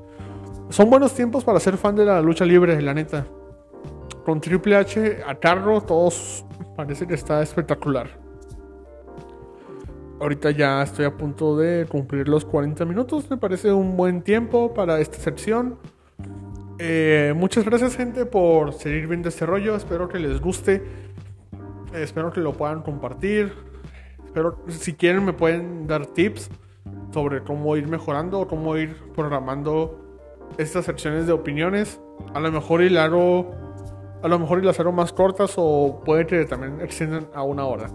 Son 0.68 0.88
buenos 0.88 1.12
tiempos 1.14 1.44
para 1.44 1.58
ser 1.60 1.76
fan 1.76 1.96
de 1.96 2.04
la 2.04 2.20
lucha 2.20 2.44
libre, 2.44 2.80
la 2.80 2.94
neta. 2.94 3.26
Con 4.24 4.40
Triple 4.40 4.76
H 4.76 5.22
a 5.26 5.34
cargo, 5.34 5.80
todos 5.80 6.46
parece 6.76 7.06
que 7.06 7.14
está 7.14 7.42
espectacular. 7.42 8.08
Ahorita 10.20 10.52
ya 10.52 10.82
estoy 10.82 11.04
a 11.04 11.16
punto 11.16 11.56
de 11.56 11.84
cumplir 11.86 12.28
los 12.28 12.44
40 12.44 12.84
minutos, 12.84 13.28
me 13.28 13.36
parece 13.36 13.72
un 13.72 13.96
buen 13.96 14.22
tiempo 14.22 14.72
para 14.72 15.00
esta 15.00 15.18
sección. 15.18 15.78
Eh, 16.84 17.32
muchas 17.36 17.64
gracias, 17.64 17.96
gente, 17.96 18.26
por 18.26 18.72
seguir 18.72 19.06
viendo 19.06 19.28
este 19.28 19.46
rollo. 19.46 19.76
Espero 19.76 20.08
que 20.08 20.18
les 20.18 20.40
guste. 20.40 20.82
Espero 21.94 22.32
que 22.32 22.40
lo 22.40 22.54
puedan 22.54 22.82
compartir. 22.82 23.52
Espero, 24.24 24.58
si 24.66 24.94
quieren, 24.94 25.24
me 25.24 25.32
pueden 25.32 25.86
dar 25.86 26.06
tips 26.06 26.50
sobre 27.12 27.44
cómo 27.44 27.76
ir 27.76 27.86
mejorando 27.86 28.48
cómo 28.48 28.76
ir 28.76 28.96
programando 29.14 29.96
estas 30.58 30.86
secciones 30.86 31.28
de 31.28 31.32
opiniones. 31.32 32.00
A 32.34 32.40
lo 32.40 32.50
mejor 32.50 32.82
y 32.82 32.96
a 32.96 33.06
lo 33.06 34.38
mejor 34.40 34.58
y 34.58 34.66
las 34.66 34.80
hago 34.80 34.90
más 34.90 35.12
cortas 35.12 35.54
o 35.58 36.02
puede 36.04 36.26
que 36.26 36.44
también 36.46 36.80
extiendan 36.80 37.28
a 37.32 37.44
una 37.44 37.64
hora. 37.64 37.86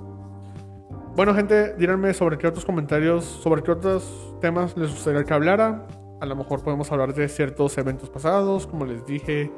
Bueno, 1.13 1.33
gente, 1.33 1.73
díganme 1.73 2.13
sobre 2.13 2.37
qué 2.37 2.47
otros 2.47 2.63
comentarios, 2.63 3.25
sobre 3.25 3.63
qué 3.63 3.71
otros 3.71 4.33
temas 4.39 4.77
les 4.77 4.91
gustaría 4.91 5.25
que 5.25 5.33
hablara. 5.33 5.85
A 6.19 6.25
lo 6.25 6.35
mejor 6.35 6.63
podemos 6.63 6.91
hablar 6.91 7.13
de 7.13 7.27
ciertos 7.29 7.77
eventos 7.77 8.09
pasados, 8.09 8.65
como 8.65 8.85
les 8.85 9.05
dije, 9.05 9.51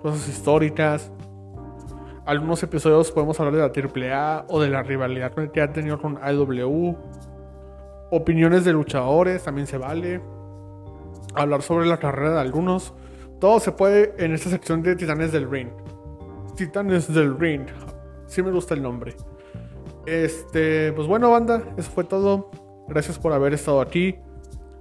cosas 0.00 0.28
históricas. 0.28 1.10
Algunos 2.24 2.62
episodios 2.62 3.10
podemos 3.10 3.38
hablar 3.40 3.54
de 3.54 3.60
la 3.60 4.14
AAA 4.14 4.46
o 4.48 4.60
de 4.60 4.68
la 4.68 4.82
rivalidad 4.82 5.32
que 5.32 5.60
ha 5.60 5.72
tenido 5.72 6.00
con 6.00 6.18
AEW. 6.22 6.96
Opiniones 8.10 8.64
de 8.64 8.72
luchadores 8.72 9.42
también 9.42 9.66
se 9.66 9.76
vale. 9.76 10.22
Hablar 11.34 11.62
sobre 11.62 11.86
la 11.86 11.98
carrera 11.98 12.34
de 12.34 12.40
algunos. 12.40 12.94
Todo 13.40 13.58
se 13.58 13.72
puede 13.72 14.14
en 14.18 14.32
esta 14.32 14.50
sección 14.50 14.82
de 14.82 14.94
Titanes 14.94 15.32
del 15.32 15.50
Ring. 15.50 15.68
Titanes 16.56 17.12
del 17.12 17.36
Ring. 17.38 17.66
Sí 18.26 18.42
me 18.42 18.52
gusta 18.52 18.74
el 18.74 18.82
nombre. 18.82 19.16
Este, 20.06 20.92
pues 20.92 21.08
bueno, 21.08 21.30
banda, 21.30 21.62
eso 21.76 21.90
fue 21.90 22.04
todo. 22.04 22.50
Gracias 22.88 23.18
por 23.18 23.32
haber 23.32 23.52
estado 23.52 23.80
aquí. 23.80 24.16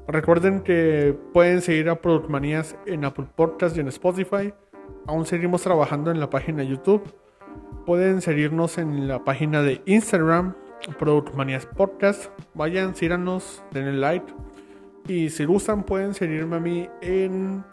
Recuerden 0.07 0.61
que 0.61 1.17
pueden 1.33 1.61
seguir 1.61 1.89
a 1.89 2.01
Product 2.01 2.29
Manías 2.29 2.75
en 2.85 3.05
Apple 3.05 3.25
Podcast 3.35 3.77
y 3.77 3.79
en 3.79 3.87
Spotify. 3.87 4.53
Aún 5.07 5.25
seguimos 5.25 5.61
trabajando 5.61 6.11
en 6.11 6.19
la 6.19 6.29
página 6.29 6.59
de 6.63 6.67
YouTube. 6.67 7.03
Pueden 7.85 8.21
seguirnos 8.21 8.77
en 8.77 9.07
la 9.07 9.23
página 9.23 9.61
de 9.61 9.81
Instagram, 9.85 10.55
Product 10.99 11.33
Manías 11.35 11.65
Podcast. 11.65 12.31
Vayan, 12.53 12.95
síganos, 12.95 13.63
denle 13.71 13.93
like. 13.93 14.25
Y 15.07 15.29
si 15.29 15.45
gustan, 15.45 15.83
pueden 15.83 16.13
seguirme 16.13 16.57
a 16.57 16.59
mí 16.59 16.89
en, 17.01 17.63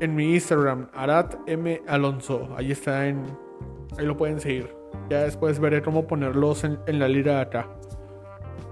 en 0.00 0.14
mi 0.14 0.34
Instagram, 0.34 0.88
Arat 0.94 1.36
M. 1.46 1.80
Alonso. 1.86 2.50
Ahí 2.56 2.72
está 2.72 3.08
en. 3.08 3.24
Ahí 3.98 4.04
lo 4.04 4.16
pueden 4.16 4.40
seguir. 4.40 4.74
Ya 5.08 5.22
después 5.22 5.58
veré 5.58 5.80
cómo 5.80 6.06
ponerlos 6.06 6.64
en, 6.64 6.98
la 6.98 7.08
lira 7.08 7.40
acá. 7.40 7.66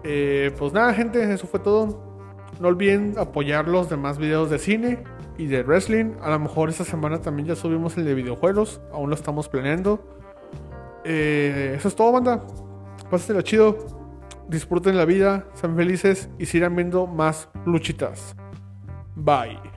Eh, 0.02 0.50
pues 0.58 0.72
nada, 0.74 0.92
gente, 0.92 1.32
eso 1.32 1.46
fue 1.46 1.60
todo. 1.60 2.13
No 2.60 2.68
olviden 2.68 3.14
apoyar 3.18 3.68
los 3.68 3.88
demás 3.88 4.18
videos 4.18 4.50
de 4.50 4.58
cine 4.58 5.04
y 5.38 5.46
de 5.46 5.62
wrestling. 5.62 6.12
A 6.22 6.30
lo 6.30 6.38
mejor 6.38 6.68
esta 6.68 6.84
semana 6.84 7.20
también 7.20 7.48
ya 7.48 7.56
subimos 7.56 7.96
el 7.96 8.04
de 8.04 8.14
videojuegos. 8.14 8.80
Aún 8.92 9.10
lo 9.10 9.16
estamos 9.16 9.48
planeando. 9.48 10.04
Eh, 11.04 11.74
eso 11.76 11.88
es 11.88 11.96
todo, 11.96 12.12
banda. 12.12 12.44
Pásenlo 13.10 13.42
chido. 13.42 13.76
Disfruten 14.48 14.96
la 14.96 15.04
vida. 15.04 15.46
Sean 15.54 15.76
felices 15.76 16.28
y 16.38 16.46
sigan 16.46 16.76
viendo 16.76 17.06
más 17.06 17.48
luchitas. 17.64 18.36
Bye. 19.16 19.73